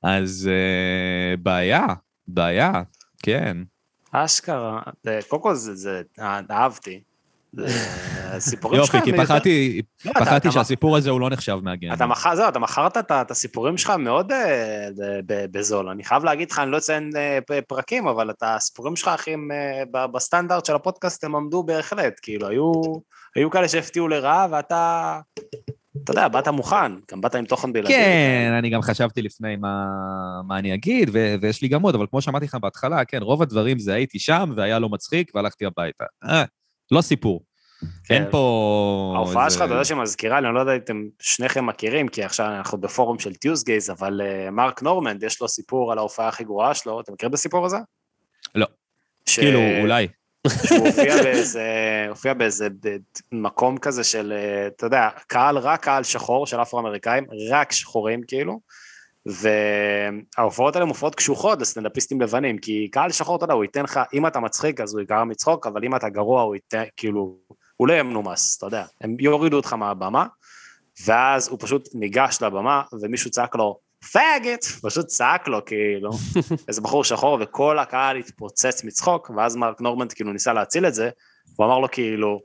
אז 0.02 0.50
אה, 0.50 1.36
בעיה, 1.36 1.86
בעיה, 2.28 2.82
כן. 3.22 3.56
אשכרה, 4.12 4.80
קודם 5.28 5.42
כל 5.42 5.54
זה, 5.54 6.02
אהבתי. 6.50 7.00
הסיפורים 8.30 8.84
שלך... 8.84 8.94
יופי, 8.94 9.12
כי 9.12 9.16
פחדתי, 9.16 9.82
לא, 10.05 10.12
פחדתי 10.12 10.53
שהסיפור 10.53 10.96
הזה 10.96 11.11
הוא 11.11 11.20
לא 11.20 11.30
נחשב 11.30 11.59
מהגן. 11.62 11.92
אתה 11.92 12.07
מכר, 12.07 12.36
זהו, 12.36 12.49
אתה 12.49 12.59
מכרת 12.59 12.96
את 12.96 13.30
הסיפורים 13.30 13.78
שלך 13.78 13.90
מאוד 13.90 14.32
אה, 14.32 14.88
בזול. 15.26 15.88
אני 15.88 16.05
חייב 16.05 16.24
להגיד 16.24 16.51
לך, 16.51 16.59
אני 16.59 16.70
לא 16.70 16.76
אציין 16.76 17.11
אה, 17.16 17.61
פרקים, 17.68 18.09
אבל 18.09 18.30
את 18.30 18.42
הסיפורים 18.42 18.96
שלך, 18.96 19.09
אחי, 19.09 19.34
אה, 19.94 20.07
בסטנדרט 20.07 20.64
של 20.64 20.74
הפודקאסט, 20.74 21.24
הם 21.24 21.36
עמדו 21.36 21.62
בהחלט. 21.62 22.20
כאילו, 22.22 22.49
היו 23.36 23.51
כאלה 23.51 23.68
שהפתיעו 23.68 24.09
לרעה, 24.09 24.46
ואתה... 24.51 25.20
אתה 26.05 26.12
יודע, 26.12 26.28
באת 26.28 26.49
מוכן, 26.49 26.92
גם 27.12 27.20
באת 27.20 27.34
עם 27.34 27.44
תוכן 27.44 27.72
בלעדי. 27.72 27.94
כן, 27.94 28.55
אני 28.59 28.70
גם 28.70 28.82
חשבתי 28.82 29.22
לפני 29.22 29.57
מה, 29.57 29.86
מה 30.46 30.59
אני 30.59 30.74
אגיד, 30.74 31.11
ו- 31.12 31.34
ויש 31.40 31.62
לי 31.62 31.68
גם 31.68 31.82
עוד, 31.82 31.94
אבל 31.94 32.07
כמו 32.11 32.22
שאמרתי 32.22 32.44
לך 32.44 32.55
בהתחלה, 32.55 33.05
כן, 33.05 33.22
רוב 33.22 33.42
הדברים 33.42 33.78
זה 33.78 33.94
הייתי 33.94 34.18
שם, 34.18 34.53
והיה 34.57 34.78
לא 34.78 34.88
מצחיק, 34.88 35.30
והלכתי 35.34 35.66
הביתה. 35.66 36.05
לא 36.93 37.01
סיפור. 37.01 37.43
כן. 38.05 38.14
אין 38.14 38.24
פה... 38.30 39.12
ההופעה 39.16 39.51
שלך, 39.51 39.62
אתה 39.62 39.72
יודע 39.72 39.84
שמזכירה 39.84 40.41
לי, 40.41 40.47
אני 40.47 40.55
לא 40.55 40.61
יודע 40.61 40.72
אם 40.72 40.78
אתם 40.84 41.05
שניכם 41.20 41.66
מכירים, 41.66 42.09
כי 42.09 42.22
עכשיו 42.24 42.47
אנחנו 42.47 42.78
בפורום 42.78 43.18
של 43.18 43.34
טיוסגייז, 43.34 43.91
אבל 43.91 44.20
uh, 44.20 44.51
מרק 44.51 44.82
נורמנד, 44.82 45.22
יש 45.22 45.41
לו 45.41 45.49
סיפור 45.49 45.93
על 45.93 45.99
ההופעה 45.99 46.28
הכי 46.28 46.45
גרועה 46.45 46.74
שלו, 46.74 47.01
אתה 47.01 47.12
מכיר 47.12 47.28
את 47.28 47.34
הסיפור 47.34 47.66
הזה? 47.66 47.76
לא. 48.55 48.66
ש... 49.26 49.41
כאילו, 49.41 49.61
אולי. 49.80 50.09
שהוא 50.66 50.86
הופיע 50.86 51.22
באיזה, 51.22 51.66
הופיע 52.09 52.34
באיזה 52.34 52.68
מקום 53.32 53.78
כזה 53.78 54.05
של, 54.05 54.32
אה, 54.36 54.66
אתה 54.66 54.86
יודע, 54.86 55.09
קהל, 55.26 55.59
רק 55.59 55.82
קהל 55.82 56.03
שחור 56.03 56.47
של 56.47 56.62
אפרו-אמריקאים, 56.62 57.26
רק 57.51 57.72
שחורים 57.72 58.20
כאילו, 58.26 58.61
וההופעות 59.27 60.77
האלה 60.77 60.87
מופעות 60.87 61.14
קשוחות 61.14 61.61
לסטנדאפיסטים 61.61 62.21
לבנים, 62.21 62.59
כי 62.59 62.89
קהל 62.93 63.12
שחור, 63.12 63.37
אתה 63.37 63.45
יודע, 63.45 63.55
הוא 63.55 63.64
ייתן 63.64 63.83
לך, 63.83 64.01
אם 64.14 64.27
אתה 64.27 64.41
מצחיק 64.41 64.81
אז 64.81 64.95
הוא 64.95 65.01
יקרא 65.01 65.25
מצחוק, 65.25 65.66
אבל 65.66 65.85
אם 65.85 65.97
אתה 65.97 66.09
גרוע 66.09 66.43
הוא 66.43 66.55
ייתן, 66.55 66.83
כאילו, 66.97 67.37
הוא 67.77 67.89
לא 67.89 67.93
יהיה 67.93 68.03
מנומס, 68.03 68.57
אתה 68.57 68.66
יודע, 68.66 68.85
הם 69.01 69.16
יורידו 69.21 69.57
אותך 69.57 69.73
מהבמה, 69.73 70.27
ואז 71.07 71.49
הוא 71.49 71.59
פשוט 71.61 71.89
ניגש 71.95 72.39
לבמה, 72.43 72.83
ומישהו 73.03 73.31
צעק 73.31 73.57
לו, 73.57 73.79
פאגט, 74.12 74.64
פשוט 74.83 75.07
צעק 75.07 75.49
לו 75.49 75.64
כאילו, 75.64 76.11
איזה 76.69 76.81
בחור 76.81 77.05
שחור, 77.05 77.39
וכל 77.41 77.79
הקהל 77.79 78.16
התפוצץ 78.16 78.85
מצחוק, 78.85 79.31
ואז 79.37 79.57
מרק 79.57 79.81
נורמנט 79.81 80.12
כאילו 80.14 80.33
ניסה 80.33 80.53
להציל 80.53 80.87
את 80.87 80.95
זה, 80.95 81.11
הוא 81.57 81.66
אמר 81.66 81.79
לו 81.79 81.89
כאילו, 81.91 82.41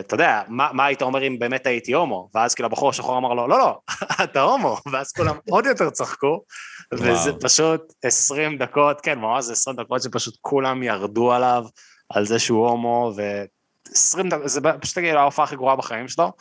אתה 0.00 0.14
יודע, 0.14 0.42
מה, 0.48 0.70
מה 0.72 0.84
היית 0.86 1.02
אומר 1.02 1.26
אם 1.26 1.38
באמת 1.38 1.66
הייתי 1.66 1.92
הומו? 1.92 2.28
ואז 2.34 2.54
כאילו 2.54 2.66
הבחור 2.66 2.90
השחור 2.90 3.18
אמר 3.18 3.34
לו, 3.34 3.48
לא, 3.48 3.58
לא, 3.58 3.78
אתה 4.24 4.42
הומו, 4.42 4.76
ואז 4.92 5.12
כולם 5.12 5.36
עוד 5.50 5.66
יותר 5.66 5.90
צחקו, 5.90 6.42
וזה 6.94 7.32
פשוט 7.40 7.92
20 8.02 8.58
דקות, 8.58 9.00
כן, 9.00 9.18
ממש 9.18 9.44
זה 9.44 9.52
20 9.52 9.76
דקות 9.76 10.02
שפשוט 10.02 10.36
כולם 10.40 10.82
ירדו 10.82 11.32
עליו, 11.32 11.64
על 12.08 12.26
זה 12.26 12.38
שהוא 12.38 12.68
הומו, 12.68 13.12
ו-20 13.16 14.28
דקות, 14.30 14.48
זה 14.48 14.60
פשוט 14.80 14.98
כאילו 14.98 15.18
ההופעה 15.18 15.44
הכי 15.44 15.56
גרועה 15.56 15.76
בחיים 15.76 16.08
שלו, 16.08 16.32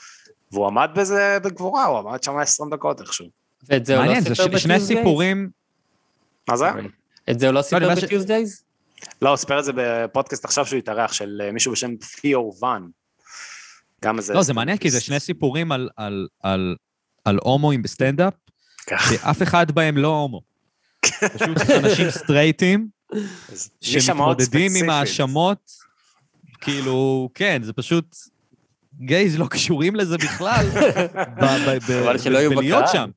והוא 0.51 0.67
עמד 0.67 0.89
בזה 0.95 1.37
בגבורה, 1.43 1.85
הוא 1.85 1.99
עמד 1.99 2.23
שם 2.23 2.37
20 2.37 2.69
דקות 2.69 3.01
איכשהו. 3.01 3.25
ואת 3.69 3.85
זה 3.85 3.97
הוא 3.97 4.05
לא 4.05 4.21
סיפר 4.21 4.31
בטיוזדייז? 4.31 4.61
שני 4.61 4.79
סיפורים... 4.79 5.49
מה 6.49 6.57
זה? 6.57 6.69
את 7.31 7.39
זה 7.39 7.47
הוא 7.47 7.53
לא 7.53 7.61
סיפר 7.61 7.95
בטיוזדייז? 7.95 8.68
לא, 9.21 9.29
הוא 9.29 9.37
סיפר 9.37 9.59
את 9.59 9.65
זה 9.65 9.71
בפודקאסט 9.75 10.45
עכשיו 10.45 10.65
שהוא 10.65 10.77
התארח, 10.77 11.13
של 11.13 11.41
אה, 11.43 11.51
מישהו 11.51 11.71
בשם 11.71 11.95
תיאו 11.95 12.53
ואן. 12.61 12.87
גם 14.03 14.17
איזה... 14.17 14.33
לא, 14.33 14.43
זה 14.43 14.53
מעניין, 14.53 14.77
כי 14.77 14.89
זה 14.89 15.01
שני 15.01 15.19
סיפורים 15.19 15.71
על, 15.71 15.89
על, 15.97 16.27
על, 16.43 16.75
על 17.25 17.39
הומואים 17.43 17.81
בסטנדאפ, 17.81 18.33
כן. 18.85 18.95
שאף 19.09 19.41
אחד 19.41 19.71
בהם 19.71 19.97
לא 19.97 20.07
הומו. 20.07 20.41
פשוט 21.37 21.69
אנשים 21.69 22.09
סטרייטים, 22.09 22.87
שמתמודדים 23.81 24.71
עם 24.75 24.89
האשמות 24.89 25.71
כאילו, 26.61 27.29
כן, 27.33 27.63
זה 27.63 27.73
פשוט... 27.73 28.15
גייז 29.01 29.39
לא 29.39 29.47
קשורים 29.49 29.95
לזה 29.95 30.17
בכלל, 30.17 30.65
בקהל. 32.79 32.87
שם. 32.87 33.09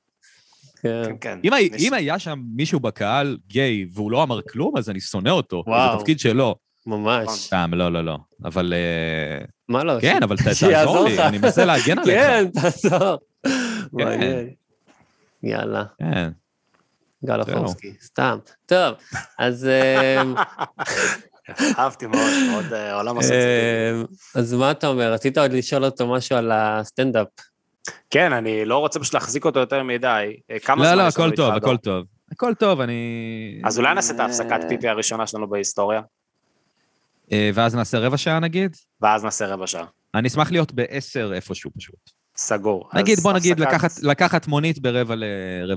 כן. 0.83 1.03
כן, 1.07 1.17
כן. 1.21 1.39
אם, 1.45 1.53
אם 1.79 1.95
היה 1.95 2.19
שם 2.19 2.41
מישהו 2.55 2.81
בקהל 2.81 3.39
גיי 3.47 3.87
והוא 3.93 4.11
לא 4.11 4.23
אמר 4.23 4.43
כלום, 4.43 4.77
אז 4.77 4.91
אני 4.91 5.01
שונא 5.01 5.31
אותו. 5.31 5.65
וואו. 5.67 5.93
זה 5.93 5.99
תפקיד 5.99 6.19
שלו. 6.19 6.55
ממש. 6.87 7.29
סתם, 7.29 7.71
לא, 7.75 7.93
לא, 7.93 8.05
לא. 8.05 8.19
אבל... 8.45 8.73
אה, 8.77 9.45
מה 9.69 9.85
לא? 9.85 10.01
כן, 10.01 10.23
אבל 10.23 10.37
תעזור 10.37 11.05
לי, 11.05 11.23
אני 11.23 11.39
מנסה 11.39 11.65
להגן 11.65 11.99
עליך. 12.03 12.21
כן, 12.21 12.47
תעזור. 12.61 13.19
כן. 13.99 14.47
יאללה. 15.43 15.85
כן. 15.99 16.31
גל 17.25 17.41
אופורסקי, 17.41 17.93
סתם. 18.03 18.39
טוב, 18.67 18.95
אז... 19.39 19.69
אמ, 20.23 20.35
אהבתי 21.79 22.07
מאוד, 22.07 22.33
מאוד 22.51 22.73
אה, 22.73 22.95
עולם 22.97 23.19
הסוציאלי. 23.19 24.05
אז 24.35 24.55
מה 24.55 24.71
אתה 24.71 24.87
אומר? 24.87 25.13
רצית 25.13 25.39
עוד 25.39 25.53
לשאול 25.53 25.85
אותו 25.85 26.13
משהו 26.13 26.37
על 26.37 26.51
הסטנדאפ. 26.53 27.29
כן, 28.11 28.33
אני 28.33 28.65
לא 28.65 28.79
רוצה 28.79 29.01
פשוט 29.01 29.15
להחזיק 29.15 29.45
אותו 29.45 29.61
יותר 29.61 29.83
מדי. 29.83 30.37
אה, 30.51 30.59
כמה 30.59 30.83
לא, 30.83 30.89
זמן 30.89 30.99
לא, 30.99 31.03
הכל 31.03 31.31
טוב, 31.37 31.55
הכל 31.55 31.77
טוב. 31.77 32.07
הכל 32.33 32.55
טוב, 32.55 32.81
אני... 32.81 33.61
אז 33.65 33.79
אולי 33.79 33.95
נעשה 33.95 34.15
את 34.15 34.21
ההפסקת 34.21 34.61
פיפי 34.69 34.89
הראשונה 34.89 35.27
שלנו 35.27 35.51
בהיסטוריה. 35.51 36.01
אה, 37.33 37.51
ואז 37.55 37.75
נעשה 37.75 37.99
רבע 37.99 38.17
שעה 38.17 38.41
נגיד? 38.41 38.77
ואז 39.01 39.25
נעשה 39.25 39.47
רבע 39.47 39.67
שעה. 39.67 39.85
אני 40.15 40.29
אשמח 40.29 40.51
להיות 40.51 40.73
בעשר 40.73 41.33
איפשהו 41.35 41.71
פשוט. 41.79 42.11
סגור. 42.37 42.91
נגיד, 42.95 43.21
בוא 43.21 43.33
נגיד, 43.33 43.61
לקחת, 43.61 43.91
לקחת 44.03 44.47
מונית 44.47 44.79
ברבע 44.79 45.15
ל... 45.15 45.25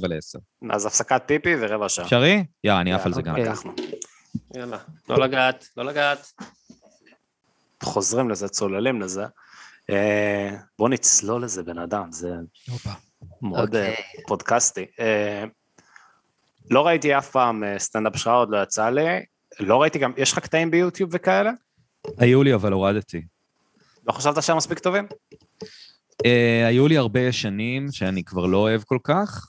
לעשר. 0.08 0.40
אז 0.72 0.86
הפסקת 0.86 1.22
פיפי 1.26 1.56
ורבע 1.60 1.90
שעה. 1.90 2.06
אפשרי? 2.06 2.46
יאללה, 2.64 2.82
אני 2.82 2.94
עף 2.94 3.06
על 3.06 3.14
זה 3.14 3.22
גם. 3.22 3.36
לקחנו. 3.36 3.72
יאללה, 4.56 4.78
לא 5.10 5.20
לגעת, 5.20 5.68
לא 5.78 5.86
לגעת. 5.86 6.32
חוזרים 7.84 8.30
לזה, 8.30 8.48
צוללים 8.48 9.02
לזה. 9.02 9.26
אה, 9.90 10.50
בוא 10.80 10.90
נצלול 10.90 11.44
לזה 11.44 11.64
בן 11.64 11.78
אדם, 11.78 12.12
זה 12.12 12.34
מאוד 13.42 13.76
אה, 13.76 13.90
אוקיי. 13.90 14.04
פודקאסטי. 14.28 14.86
אה, 15.00 15.44
לא 16.72 16.88
ראיתי 16.88 17.18
אף 17.18 17.32
פעם 17.32 17.64
סטנדאפ 17.78 18.16
שלך, 18.16 18.28
עוד 18.28 18.50
לא 18.50 18.64
יצא 18.64 18.90
לי. 18.90 19.06
לא 19.60 19.82
ראיתי 19.82 20.00
גם, 20.00 20.12
יש 20.18 20.32
לך 20.32 20.40
קטעים 20.40 20.72
ביוטיוב 20.72 21.10
וכאלה? 21.14 21.52
היו 22.18 22.44
לי, 22.44 22.54
אבל 22.54 22.72
הורדתי. 22.72 23.22
לא 24.08 24.12
חשבת 24.12 24.44
שהם 24.44 24.58
מספיק 24.58 24.80
טובים? 24.80 25.08
היו 26.68 26.88
לי 26.88 26.98
הרבה 26.98 27.20
ישנים 27.20 27.92
שאני 27.92 28.24
כבר 28.24 28.46
לא 28.46 28.58
אוהב 28.58 28.82
כל 28.84 28.98
כך, 29.04 29.48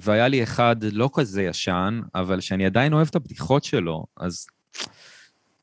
והיה 0.00 0.28
לי 0.28 0.42
אחד 0.42 0.76
לא 0.92 1.10
כזה 1.14 1.42
ישן, 1.42 2.00
אבל 2.14 2.40
שאני 2.40 2.66
עדיין 2.66 2.92
אוהב 2.92 3.08
את 3.10 3.16
הבדיחות 3.16 3.64
שלו, 3.64 4.04
אז 4.16 4.46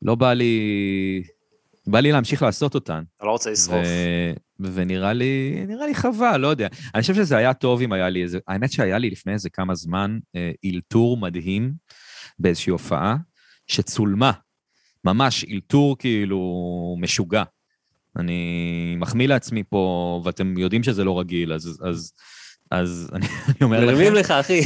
לא 0.02 0.16
בא 0.16 0.34
לי... 0.34 1.24
בא 1.88 2.00
לי 2.00 2.12
להמשיך 2.12 2.42
לעשות 2.42 2.76
אותן. 2.76 3.04
אתה 3.18 3.26
לא 3.26 3.32
רוצה 3.32 3.52
לשרוף. 3.52 3.86
ונראה 4.60 5.14
לי, 5.14 5.64
נראה 5.68 5.88
לי 5.88 5.96
חבל, 5.96 6.38
לא 6.38 6.48
יודע. 6.48 6.68
אני 6.96 7.02
חושב 7.02 7.16
שזה 7.16 7.38
היה 7.38 7.54
טוב 7.54 7.82
אם 7.82 7.92
היה 7.92 8.10
לי 8.10 8.24
איזה... 8.24 8.40
האמת 8.48 8.72
שהיה 8.72 8.98
לי 8.98 9.10
לפני 9.10 9.34
איזה 9.34 9.50
כמה 9.50 9.76
זמן 9.76 10.18
אה, 10.36 10.52
אילתור 10.64 11.18
מדהים 11.18 11.74
באיזושהי 12.40 12.72
הופעה, 12.72 13.16
שצולמה. 13.68 14.32
ממש 15.04 15.44
אילתור 15.44 15.98
כאילו 15.98 16.96
משוגע. 17.00 17.44
אני 18.16 18.96
מחמיא 18.98 19.28
לעצמי 19.28 19.64
פה, 19.70 20.22
ואתם 20.26 20.58
יודעים 20.58 20.84
שזה 20.84 21.04
לא 21.04 21.20
רגיל, 21.20 21.54
אז, 21.54 21.80
אז, 21.84 22.14
אז 22.72 23.10
אני, 23.14 23.26
אני 23.48 23.56
אומר 23.62 23.78
לכם... 23.78 23.88
מרימים 23.88 24.14
לך, 24.14 24.32
אחי. 24.32 24.62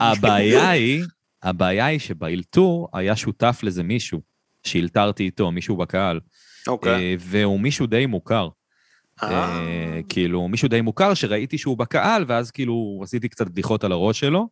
הבעיה 0.00 0.70
היא, 0.70 1.04
הבעיה 1.42 1.86
היא 1.86 1.98
שבאילתור 1.98 2.88
היה 2.92 3.16
שותף 3.16 3.60
לזה 3.62 3.82
מישהו, 3.82 4.20
שאילתרתי 4.66 5.24
איתו, 5.24 5.50
מישהו 5.50 5.76
בקהל. 5.76 6.20
אוקיי. 6.68 6.92
אה, 6.92 7.14
והוא 7.18 7.60
מישהו 7.60 7.86
די 7.86 8.06
מוכר. 8.06 8.48
אה. 9.22 9.30
אה, 9.30 10.00
כאילו, 10.08 10.48
מישהו 10.48 10.68
די 10.68 10.80
מוכר 10.80 11.14
שראיתי 11.14 11.58
שהוא 11.58 11.78
בקהל, 11.78 12.24
ואז 12.28 12.50
כאילו 12.50 13.00
עשיתי 13.02 13.28
קצת 13.28 13.46
בדיחות 13.46 13.84
על 13.84 13.92
הראש 13.92 14.20
שלו. 14.20 14.48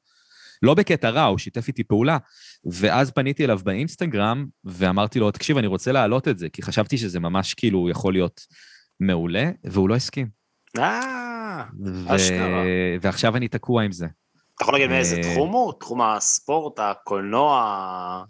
לא 0.63 0.75
בקטע 0.75 1.11
רע, 1.11 1.25
הוא 1.25 1.39
שיתף 1.39 1.69
איתי 1.69 1.85
פעולה. 1.85 2.19
ואז 2.65 3.11
פניתי 3.11 3.45
אליו 3.45 3.61
באינסטגרם, 3.65 4.47
ואמרתי 4.65 5.19
לו, 5.19 5.31
תקשיב, 5.31 5.59
אני 5.59 5.67
רוצה 5.67 5.93
להעלות 5.93 6.29
את 6.29 6.39
זה, 6.39 6.49
כי 6.49 6.63
חשבתי 6.63 6.99
שזה 6.99 7.21
ממש 7.21 7.55
כאילו 7.55 7.89
יכול 7.91 8.13
להיות 8.13 8.41
מעולה, 9.01 9.51
והוא 9.65 9.89
לא 9.89 9.95
הסכים. 9.95 10.29
אה, 10.79 11.65
אשכרה. 12.07 12.63
ועכשיו 13.01 13.37
אני 13.37 13.49
תקוע 13.49 13.83
עם 13.83 13.93
זה. 13.93 14.07
אתה 14.57 14.63
יכול 14.63 14.75
להגיד 14.75 14.91
מאיזה 14.91 15.21
תחום 15.23 15.53
הוא? 15.53 15.73
תחום 15.81 16.01
הספורט, 16.03 16.79
הקולנוע, 16.79 18.25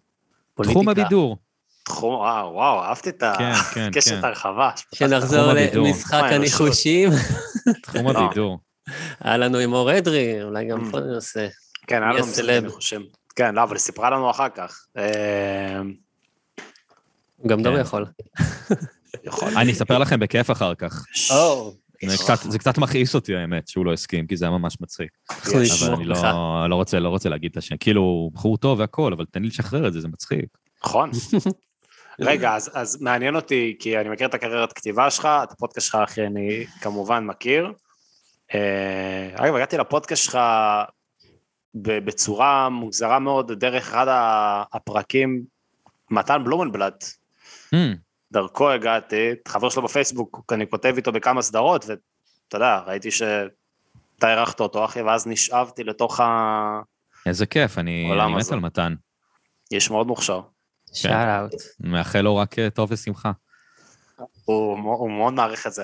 פוליטיקה? 0.55 0.81
תחום 0.81 0.89
הבידור. 0.89 1.39
תחום, 1.85 2.15
וואו, 2.15 2.53
וואו, 2.53 2.83
אהבתי 2.83 3.11
את 3.11 3.23
הקשת 3.23 3.75
כן, 3.75 3.91
כן. 4.21 4.25
הרחבה. 4.25 4.71
שנחזור 4.95 5.53
למשחק 5.53 6.23
הניחושים. 6.31 7.11
תחום 7.83 8.09
הבידור. 8.09 8.59
היה 9.21 9.37
לנו 9.37 9.59
עם 9.59 9.73
אור 9.73 9.99
אדרי, 9.99 10.43
אולי 10.43 10.69
גם 10.69 10.89
mm. 10.89 10.93
פה 10.93 11.01
נעשה. 11.01 11.49
כן, 11.87 12.03
היה 12.03 12.13
לנו 12.13 12.27
משחק 12.27 12.45
הניחושים. 12.49 13.07
כן, 13.37 13.55
לא, 13.55 13.63
אבל 13.63 13.73
היא 13.73 13.81
סיפרה 13.81 14.11
לנו 14.11 14.31
אחר 14.31 14.49
כך. 14.49 14.87
אה, 14.99 15.81
גם 17.47 17.63
דור 17.63 17.75
כן. 17.75 17.81
יכול. 17.81 18.07
יכול. 19.25 19.49
אני 19.57 19.73
אספר 19.73 19.99
לכם 19.99 20.21
בכיף 20.21 20.51
אחר 20.51 20.75
כך. 20.75 21.05
זה 22.43 22.59
קצת 22.59 22.79
מכעיס 22.79 23.15
אותי, 23.15 23.37
האמת, 23.37 23.69
שהוא 23.69 23.87
לא 23.87 23.93
הסכים, 23.93 24.27
כי 24.27 24.37
זה 24.37 24.45
היה 24.45 24.59
ממש 24.59 24.77
מצחיק. 24.81 25.11
אבל 25.31 25.95
אני 25.95 26.05
לא, 26.05 26.17
לא, 26.69 27.01
לא 27.01 27.09
רוצה 27.09 27.29
להגיד 27.29 27.51
את 27.51 27.57
השם. 27.57 27.77
כאילו, 27.77 28.31
בחור 28.33 28.57
טוב 28.57 28.79
והכול, 28.79 29.13
אבל 29.13 29.25
תן 29.31 29.43
לי 29.43 29.49
לשחרר 29.49 29.89
את 29.89 29.93
זה, 29.93 30.01
זה 30.01 30.09
מצחיק. 30.09 30.47
נכון. 30.85 31.11
רגע, 32.21 32.55
אז, 32.55 32.71
אז 32.75 33.03
מעניין 33.03 33.37
אותי, 33.37 33.77
כי 33.79 33.99
אני 33.99 34.09
מכיר 34.09 34.27
את 34.27 34.35
הקריירת 34.35 34.73
כתיבה 34.73 35.11
שלך, 35.11 35.29
את 35.43 35.53
הפודקאסט 35.53 35.87
שלך, 35.87 35.95
אחי, 35.95 36.27
אני 36.27 36.65
כמובן 36.81 37.25
מכיר. 37.25 37.73
אה, 38.55 39.31
אגב, 39.35 39.55
הגעתי 39.55 39.79
לפודקאסט 39.79 40.25
שלך 40.25 40.39
בצורה 41.75 42.69
מוזרה 42.69 43.19
מאוד, 43.19 43.53
דרך 43.53 43.83
אחד 43.83 44.07
הפרקים, 44.73 45.43
מתן 46.11 46.45
בלומנבלט. 46.45 47.05
Mm. 47.75 47.79
דרכו 48.33 48.71
הגעתי, 48.71 49.31
חבר 49.49 49.69
שלו 49.69 49.83
בפייסבוק, 49.83 50.53
אני 50.53 50.67
כותב 50.71 50.95
איתו 50.97 51.13
בכמה 51.13 51.43
סדרות, 51.43 51.85
ואתה 51.85 52.57
יודע, 52.57 52.79
ראיתי 52.87 53.11
שאתה 53.11 54.31
אירחת 54.31 54.61
אותו, 54.61 54.85
אחי, 54.85 55.03
ואז 55.03 55.27
נשאבתי 55.27 55.85
לתוך 55.85 56.21
ה... 56.21 56.81
איזה 57.27 57.47
כיף, 57.47 57.79
אני, 57.79 58.13
אני 58.13 58.35
מת 58.35 58.53
על 58.53 58.61
מתן. 58.61 58.95
יש 59.71 59.91
מאוד 59.91 60.07
מוכשר. 60.07 60.41
שאט 60.95 61.13
אאוט. 61.13 61.53
מאחל 61.81 62.21
לו 62.21 62.37
רק 62.37 62.59
אה, 62.59 62.71
טוב 62.71 62.93
ושמחה. 62.93 63.33
הוא 64.45 65.11
מאוד 65.11 65.33
מעריך 65.33 65.67
את 65.67 65.73
זה. 65.73 65.83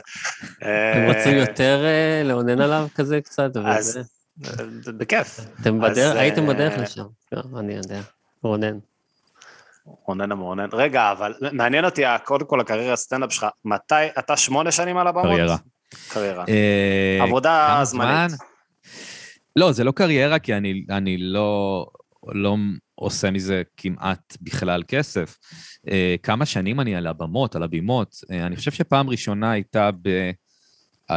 אתם 0.58 1.06
רוצים 1.06 1.36
יותר 1.36 1.84
אה, 1.84 2.22
לאונן 2.24 2.60
עליו 2.60 2.86
כזה 2.94 3.20
קצת? 3.20 3.50
אז 3.56 3.98
בכיף. 4.86 5.40
אתם 5.60 5.80
בדרך, 5.80 6.16
הייתם 6.16 6.46
בדרך 6.46 6.72
אה, 6.72 6.82
לשם, 6.82 7.04
לא, 7.32 7.42
אני 7.58 7.72
יודע, 7.72 8.00
רונן. 8.42 8.78
רונן 9.84 10.32
המרונן. 10.32 10.68
רגע, 10.72 11.12
אבל 11.12 11.34
מעניין 11.52 11.84
אותי, 11.84 12.02
קודם 12.24 12.46
כל 12.46 12.60
הקריירה 12.60 12.92
הסטנדאפ 12.92 13.32
שלך, 13.32 13.46
מתי, 13.64 13.94
אתה 14.18 14.36
שמונה 14.36 14.72
שנים 14.72 14.96
על 14.96 15.06
הבמות? 15.06 15.26
קריירה. 15.26 15.56
קריירה. 16.08 16.44
עבודה 17.20 17.80
זמנית. 17.82 18.32
לא, 19.56 19.72
זה 19.72 19.84
לא 19.84 19.92
קריירה, 19.92 20.38
כי 20.38 20.54
אני 20.90 21.16
לא... 21.18 21.86
לא 22.26 22.56
עושה 22.94 23.30
מזה 23.30 23.62
כמעט 23.76 24.36
בכלל 24.40 24.82
כסף. 24.88 25.38
אה, 25.88 26.14
כמה 26.22 26.46
שנים 26.46 26.80
אני 26.80 26.96
על 26.96 27.06
הבמות, 27.06 27.56
על 27.56 27.62
הבימות. 27.62 28.16
אה, 28.30 28.46
אני 28.46 28.56
חושב 28.56 28.70
שפעם 28.70 29.10
ראשונה 29.10 29.50
הייתה 29.50 29.90
ב-2013, 30.02 31.14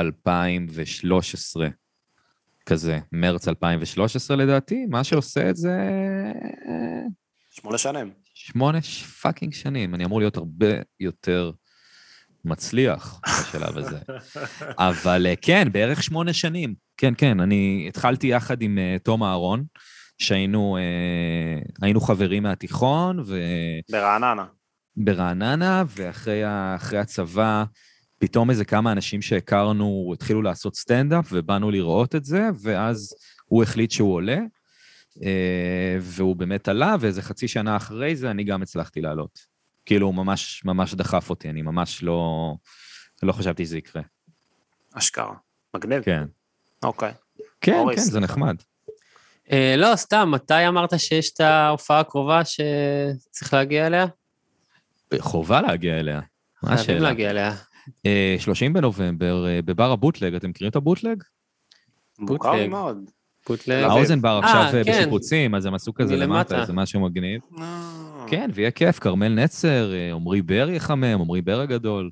כזה, 2.66 2.99
מרץ 3.12 3.47
2013 3.47 4.38
לדעתי. 4.38 4.86
מה 4.89 5.04
שעושה 5.04 5.49
את 5.49 5.56
זה... 5.56 5.78
שמונה 7.51 7.78
שנים. 7.78 8.12
שמונה 8.34 8.82
פאקינג 9.22 9.54
שנים. 9.54 9.95
אני 9.95 10.06
אמור 10.06 10.20
להיות 10.20 10.38
הרבה 10.38 10.76
יותר 10.99 11.51
מצליח 12.45 13.20
בשלב 13.28 13.78
הזה. 13.78 13.99
אבל 14.89 15.26
אה, 15.28 15.36
כן, 15.36 15.68
בערך 15.72 16.04
שמונה 16.04 16.34
שנים. 16.34 16.76
כן, 16.97 17.14
כן, 17.18 17.39
אני 17.39 17.86
התחלתי 17.89 18.28
יחד 18.28 18.62
עם 18.62 18.80
תום 19.04 19.24
אהרון. 19.24 19.64
שהיינו 20.18 20.78
אה, 21.84 21.99
חברים 21.99 22.43
מהתיכון, 22.43 23.20
ו... 23.26 23.39
ברעננה. 23.91 24.45
ברעננה, 24.97 25.84
ואחרי 25.88 26.43
הצבא, 26.99 27.64
פתאום 28.20 28.49
איזה 28.49 28.66
כמה 28.66 28.91
אנשים 28.91 29.22
שהכרנו 29.22 30.11
התחילו 30.14 30.41
לעשות 30.41 30.76
סטנדאפ, 30.76 31.26
ובאנו 31.32 31.72
לראות 31.72 32.16
את 32.16 32.26
זה, 32.26 32.49
ואז 32.61 33.16
הוא 33.45 33.64
החליט 33.64 33.91
שהוא 33.91 34.14
עולה, 34.14 34.38
אה, 35.24 35.97
והוא 35.99 36.36
באמת 36.36 36.68
עלה, 36.68 36.95
ואיזה 36.99 37.22
חצי 37.22 37.47
שנה 37.47 37.78
אחרי 37.78 38.16
זה 38.16 38.32
אני 38.32 38.43
גם 38.43 38.61
הצלחתי 38.61 39.01
לעלות. 39.01 39.39
כאילו, 39.86 40.07
הוא 40.07 40.16
ממש 40.16 40.61
ממש 40.66 40.93
דחף 40.93 41.30
אותי, 41.30 41.49
אני 41.49 41.61
ממש 41.61 42.03
לא, 42.03 42.53
לא 43.24 43.32
חשבתי 43.32 43.66
שזה 43.66 43.78
יקרה. 43.78 44.01
אשכרה. 44.93 45.36
מגניב. 45.76 46.03
כן. 46.03 46.24
אוקיי. 46.84 47.14
כן, 47.61 47.74
אוריס. 47.74 48.05
כן, 48.05 48.11
זה 48.11 48.20
נחמד. 48.20 48.55
אה, 49.51 49.75
לא, 49.77 49.95
סתם, 49.95 50.29
מתי 50.31 50.67
אמרת 50.67 50.99
שיש 50.99 51.33
את 51.33 51.39
ההופעה 51.39 51.99
הקרובה 51.99 52.41
שצריך 52.45 53.53
להגיע 53.53 53.87
אליה? 53.87 54.05
חובה 55.19 55.61
להגיע 55.61 55.99
אליה. 55.99 56.21
מה 56.63 56.73
השאלה? 56.73 56.85
חייבים 56.85 57.03
להגיע 57.03 57.29
אליה. 57.29 57.55
30 58.39 58.73
בנובמבר, 58.73 59.45
בבר 59.65 59.91
הבוטלג, 59.91 60.35
אתם 60.35 60.49
מכירים 60.49 60.69
את 60.69 60.75
הבוטלג? 60.75 61.23
מוכר 62.19 62.67
מאוד. 62.67 62.97
בוטלג. 63.47 63.83
האוזן 63.83 64.21
בר 64.21 64.39
עכשיו 64.43 64.81
בשיפוצים, 64.85 65.55
אז 65.55 65.65
הם 65.65 65.73
עשו 65.73 65.93
כזה 65.93 66.15
למטה, 66.15 66.61
איזה 66.61 66.73
משהו 66.73 66.99
מגניב. 66.99 67.41
כן, 68.27 68.49
ויהיה 68.53 68.71
כיף, 68.71 68.99
כרמל 68.99 69.43
נצר, 69.43 69.91
עמרי 70.13 70.41
בר 70.41 70.69
יחמם, 70.69 71.21
עמרי 71.21 71.41
בר 71.41 71.59
הגדול. 71.59 72.09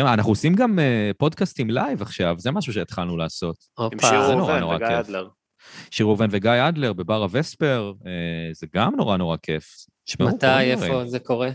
אנחנו 0.00 0.32
עושים 0.32 0.54
גם 0.54 0.78
פודקאסטים 1.18 1.70
לייב 1.70 2.02
עכשיו, 2.02 2.34
זה 2.38 2.50
משהו 2.50 2.72
שהתחלנו 2.72 3.16
לעשות. 3.16 3.56
עם 3.78 3.98
שיר 4.00 4.20
ראובן 4.20 4.62
וגיא 4.62 5.00
אדלר. 5.00 5.28
שיר 5.90 6.06
ראובן 6.06 6.26
וגיא 6.30 6.68
אדלר 6.68 6.92
בבר 6.92 7.22
הווסאפר, 7.22 7.92
זה 8.52 8.66
גם 8.74 8.96
נורא 8.96 9.16
נורא 9.16 9.36
כיף. 9.36 9.86
מתי, 10.20 10.60
איפה 10.60 11.06
זה 11.06 11.18
קורה? 11.18 11.50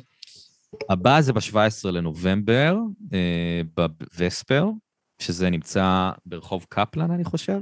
הבא 0.89 1.22
זה 1.22 1.34
ב-17 1.34 1.91
לנובמבר, 1.91 2.78
בווספר, 3.76 4.66
שזה 5.20 5.49
נמצא 5.49 6.12
ברחוב 6.26 6.66
קפלן, 6.70 7.12
אני 7.12 7.24
חושב. 7.24 7.59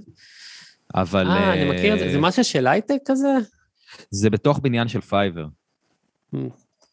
אבל... 0.96 1.28
אה, 1.28 1.54
אני 1.54 1.70
מכיר 1.70 1.94
את 1.94 2.00
זה, 2.00 2.12
זה 2.12 2.20
משהו 2.20 2.44
של 2.44 2.68
הייטק 2.68 2.98
כזה? 3.06 3.34
זה 4.10 4.30
בתוך 4.30 4.60
בניין 4.60 4.88
של 4.88 5.02
פייבר. 5.02 5.46
כן. 6.32 6.40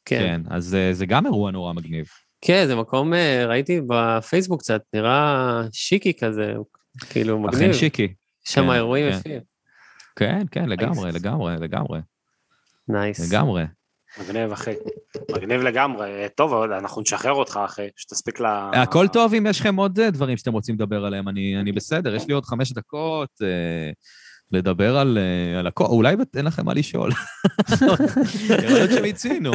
כן, 0.04 0.40
אז 0.50 0.76
זה 0.92 1.06
גם 1.06 1.26
אירוע 1.26 1.50
נורא 1.50 1.72
מגניב. 1.72 2.06
כן, 2.40 2.64
זה 2.66 2.76
מקום, 2.76 3.12
ראיתי 3.46 3.80
בפייסבוק 3.86 4.60
קצת, 4.60 4.82
נראה 4.94 5.62
שיקי 5.72 6.12
כזה, 6.14 6.54
כאילו 7.10 7.38
מגניב. 7.38 7.62
אכן 7.62 7.72
שיקי. 7.72 8.14
יש 8.46 8.52
שם 8.52 8.70
אירועים 8.70 9.08
יפים. 9.08 9.40
כן, 10.16 10.42
כן, 10.50 10.68
לגמרי, 10.68 11.12
לגמרי, 11.12 11.54
לגמרי. 11.60 12.00
נייס. 12.88 13.32
לגמרי. 13.32 13.64
מגניב, 14.20 14.52
אחי. 14.52 14.74
מגניב 15.36 15.60
לגמרי. 15.60 16.26
טוב, 16.34 16.54
אנחנו 16.54 17.02
נשחרר 17.02 17.32
אותך, 17.32 17.60
אחי, 17.64 17.88
שתספיק 17.96 18.40
ל... 18.40 18.46
הכל 18.72 19.08
טוב 19.08 19.34
אם 19.34 19.46
יש 19.46 19.60
לכם 19.60 19.76
עוד 19.76 20.00
דברים 20.00 20.36
שאתם 20.36 20.52
רוצים 20.52 20.74
לדבר 20.74 21.04
עליהם, 21.04 21.28
אני 21.28 21.72
בסדר, 21.72 22.14
יש 22.14 22.26
לי 22.26 22.34
עוד 22.34 22.44
חמש 22.44 22.72
דקות 22.72 23.30
לדבר 24.52 24.96
על 24.96 25.18
הכל, 25.66 25.84
אולי 25.84 26.16
אין 26.36 26.44
לכם 26.44 26.66
מה 26.66 26.74
לשאול. 26.74 27.10
יכול 28.64 28.68
להיות 28.68 28.90
שמיצינו. 28.90 29.50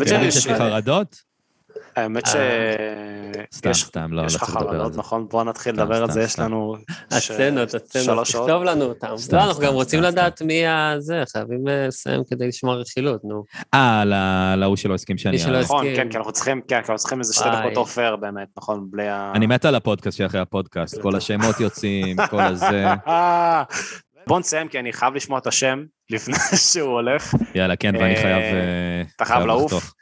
יש 0.00 0.46
לי 0.46 0.54
חרדות? 0.54 1.16
האמת 1.96 2.26
ש... 2.26 2.36
סתם, 3.54 3.72
סתם, 3.72 4.12
לא, 4.12 4.22
לא 4.22 4.28
צריך 4.28 4.56
לדבר 4.56 4.84
על 4.84 4.92
זה. 4.92 4.98
נכון? 4.98 5.28
בואו 5.28 5.44
נתחיל 5.44 5.74
לדבר 5.74 6.02
על 6.02 6.10
זה, 6.10 6.22
יש 6.22 6.38
לנו... 6.38 6.76
הסצנות, 7.10 7.74
הסצנות, 7.74 8.26
תכתוב 8.26 8.62
לנו 8.62 8.84
אותם. 8.84 9.14
לא, 9.32 9.44
אנחנו 9.44 9.62
גם 9.62 9.72
רוצים 9.72 10.02
לדעת 10.02 10.42
מי 10.42 10.66
הזה, 10.66 11.22
חייבים 11.32 11.66
לסיים 11.66 12.22
כדי 12.30 12.48
לשמוע 12.48 12.74
רכילות, 12.74 13.20
נו. 13.24 13.44
אה, 13.74 14.04
להוא 14.56 14.76
שלא 14.76 14.94
הסכים 14.94 15.18
שאני... 15.18 15.36
נכון, 15.60 15.86
כן, 15.96 16.08
כי 16.10 16.16
אנחנו 16.16 16.32
צריכים 16.96 17.18
איזה 17.18 17.34
שתי 17.34 17.48
דקות 17.58 17.76
עופר 17.76 18.16
באמת, 18.16 18.48
נכון? 18.56 18.86
בלי 18.90 19.08
ה... 19.08 19.32
אני 19.34 19.46
מת 19.46 19.64
על 19.64 19.74
הפודקאסט 19.74 20.18
שאחרי 20.18 20.40
הפודקאסט, 20.40 21.00
כל 21.00 21.16
השמות 21.16 21.60
יוצאים, 21.60 22.16
כל 22.30 22.40
הזה. 22.50 22.84
בוא 24.26 24.38
נסיים, 24.38 24.68
כי 24.68 24.78
אני 24.78 24.92
חייב 24.92 25.14
לשמוע 25.14 25.38
את 25.38 25.46
השם 25.46 25.84
לפני 26.10 26.36
שהוא 26.72 26.90
הולך. 26.90 27.34
יאללה, 27.54 27.76
כן, 27.76 27.96
ואני 27.96 28.16
חייב... 28.16 28.42
אתה 29.16 29.24
חייב 29.24 29.46
לעוף. 29.46 29.92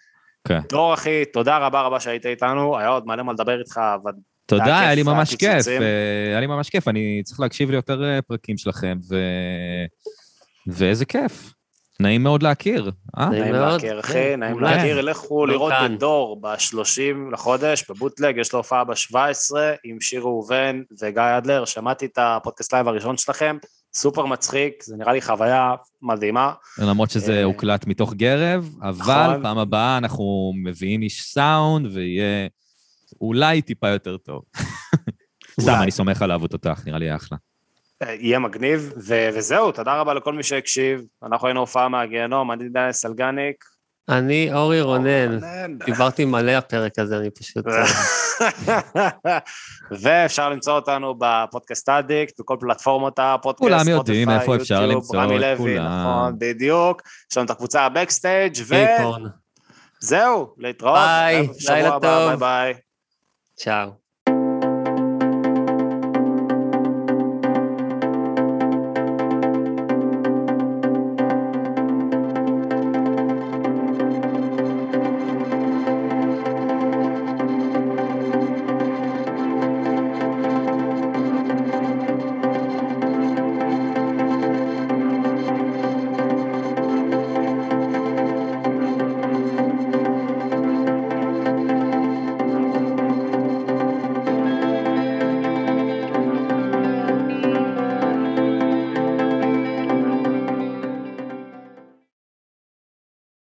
כן. 0.49 0.61
דור 0.69 0.95
אחי, 0.95 1.25
תודה 1.33 1.59
רבה 1.59 1.83
רבה 1.83 2.01
שהיית 2.01 2.27
איתנו, 2.27 2.79
היה 2.79 2.89
עוד 2.89 3.07
מלא 3.07 3.23
מה 3.23 3.33
לדבר 3.33 3.59
איתך, 3.59 3.81
אבל... 4.03 4.13
תודה, 4.47 4.81
היה 4.81 4.95
לי 4.95 5.03
ממש 5.03 5.35
כיף, 5.35 5.67
היה 6.31 6.41
לי 6.41 6.47
ממש 6.47 6.71
כיף, 6.71 6.89
אני 6.89 7.23
צריך 7.25 7.41
להקשיב 7.41 7.71
ליותר 7.71 8.21
פרקים 8.27 8.59
שלכם, 8.59 8.99
ו... 9.11 9.17
ואיזה 10.67 11.05
כיף. 11.05 11.53
נעים 12.01 12.23
מאוד 12.23 12.43
להכיר. 12.43 12.91
אה? 13.19 13.29
נעים 13.29 13.55
להכיר, 13.55 14.01
אחי, 14.01 14.37
נעים 14.37 14.61
להכיר. 14.61 15.01
לכו 15.01 15.47
לראות 15.47 15.73
את 15.87 15.99
דור 15.99 16.41
ב-30 16.41 17.33
לחודש, 17.33 17.91
בבוטלג, 17.91 18.37
יש 18.39 18.53
לו 18.53 18.59
הופעה 18.59 18.85
ב-17 18.85 19.57
עם 19.85 20.01
שיר 20.01 20.21
ראובן 20.21 20.83
וגיא 21.03 21.23
אדלר, 21.39 21.65
שמעתי 21.65 22.07
את 22.07 22.19
הפודקאסט 22.19 22.75
לייב 22.75 22.89
הראשון 22.89 23.17
שלכם, 23.17 23.57
סופר 23.95 24.27
מצחיק, 24.27 24.83
זה 24.83 24.97
נראה 24.97 25.13
לי 25.13 25.23
חוויה 25.23 25.75
מדהימה. 26.03 26.53
למרות 26.79 27.11
שזה 27.11 27.45
הוקלט 27.45 27.87
מתוך 27.87 28.15
גרב, 28.15 28.71
אבל 28.83 29.39
פעם 29.43 29.59
הבאה 29.59 29.99
אנחנו 29.99 30.53
מביאים 30.65 31.03
איש 31.03 31.23
סאונד 31.23 31.87
ויהיה 31.93 32.49
אולי 33.21 33.63
טיפה 33.63 33.89
יותר 33.89 34.17
טוב. 34.17 34.43
סתם, 35.61 35.79
אני 35.83 35.91
סומך 35.91 36.23
עליו 36.23 36.43
אותך, 36.43 36.83
נראה 36.87 36.99
לי 36.99 37.17
אחלה. 37.17 37.39
יהיה 38.03 38.39
מגניב, 38.39 38.93
וזהו, 38.97 39.73
תודה 39.73 40.01
רבה 40.01 40.15
לכל 40.15 40.33
מי 40.33 40.43
שהקשיב. 40.43 41.03
אנחנו 41.23 41.49
היינו 41.49 41.61
הופעה 41.61 41.89
מהגיהנום, 41.89 42.53
אני 42.53 42.69
דניאל 42.69 42.93
סלגניק. 42.93 43.65
אני 44.09 44.53
אורי 44.53 44.81
רונן. 44.81 45.39
דיברתי 45.87 46.25
מלא 46.25 46.51
הפרק 46.51 46.99
הזה, 46.99 47.19
אני 47.19 47.31
פשוט... 47.31 47.65
ואפשר 50.03 50.51
למצוא 50.51 50.73
אותנו 50.73 51.15
בפודקאסט 51.19 51.89
אדיקט, 51.89 52.41
בכל 52.41 52.57
פלטפורמות 52.61 53.19
הפודקאסט, 53.19 53.59
כולם 53.59 53.89
יודעים 53.89 54.31
איפה 54.31 54.57
אפשר 54.57 54.87
למצוא 54.87 55.25
את 55.25 55.59
כולם. 55.59 55.87
נכון, 55.87 56.35
בדיוק. 56.39 57.03
יש 57.33 57.37
לנו 57.37 57.47
את 57.47 57.51
הקבוצה 57.51 57.83
ה 57.83 57.90
backstage 57.90 58.55
ו... 58.69 58.75
זהו, 60.01 60.55
להתראות. 60.59 60.99
ביי, 60.99 61.49
לילה 61.69 61.91
טוב. 61.91 62.03
ביי 62.03 62.37
ביי. 62.37 62.75
צ'או. 63.57 64.04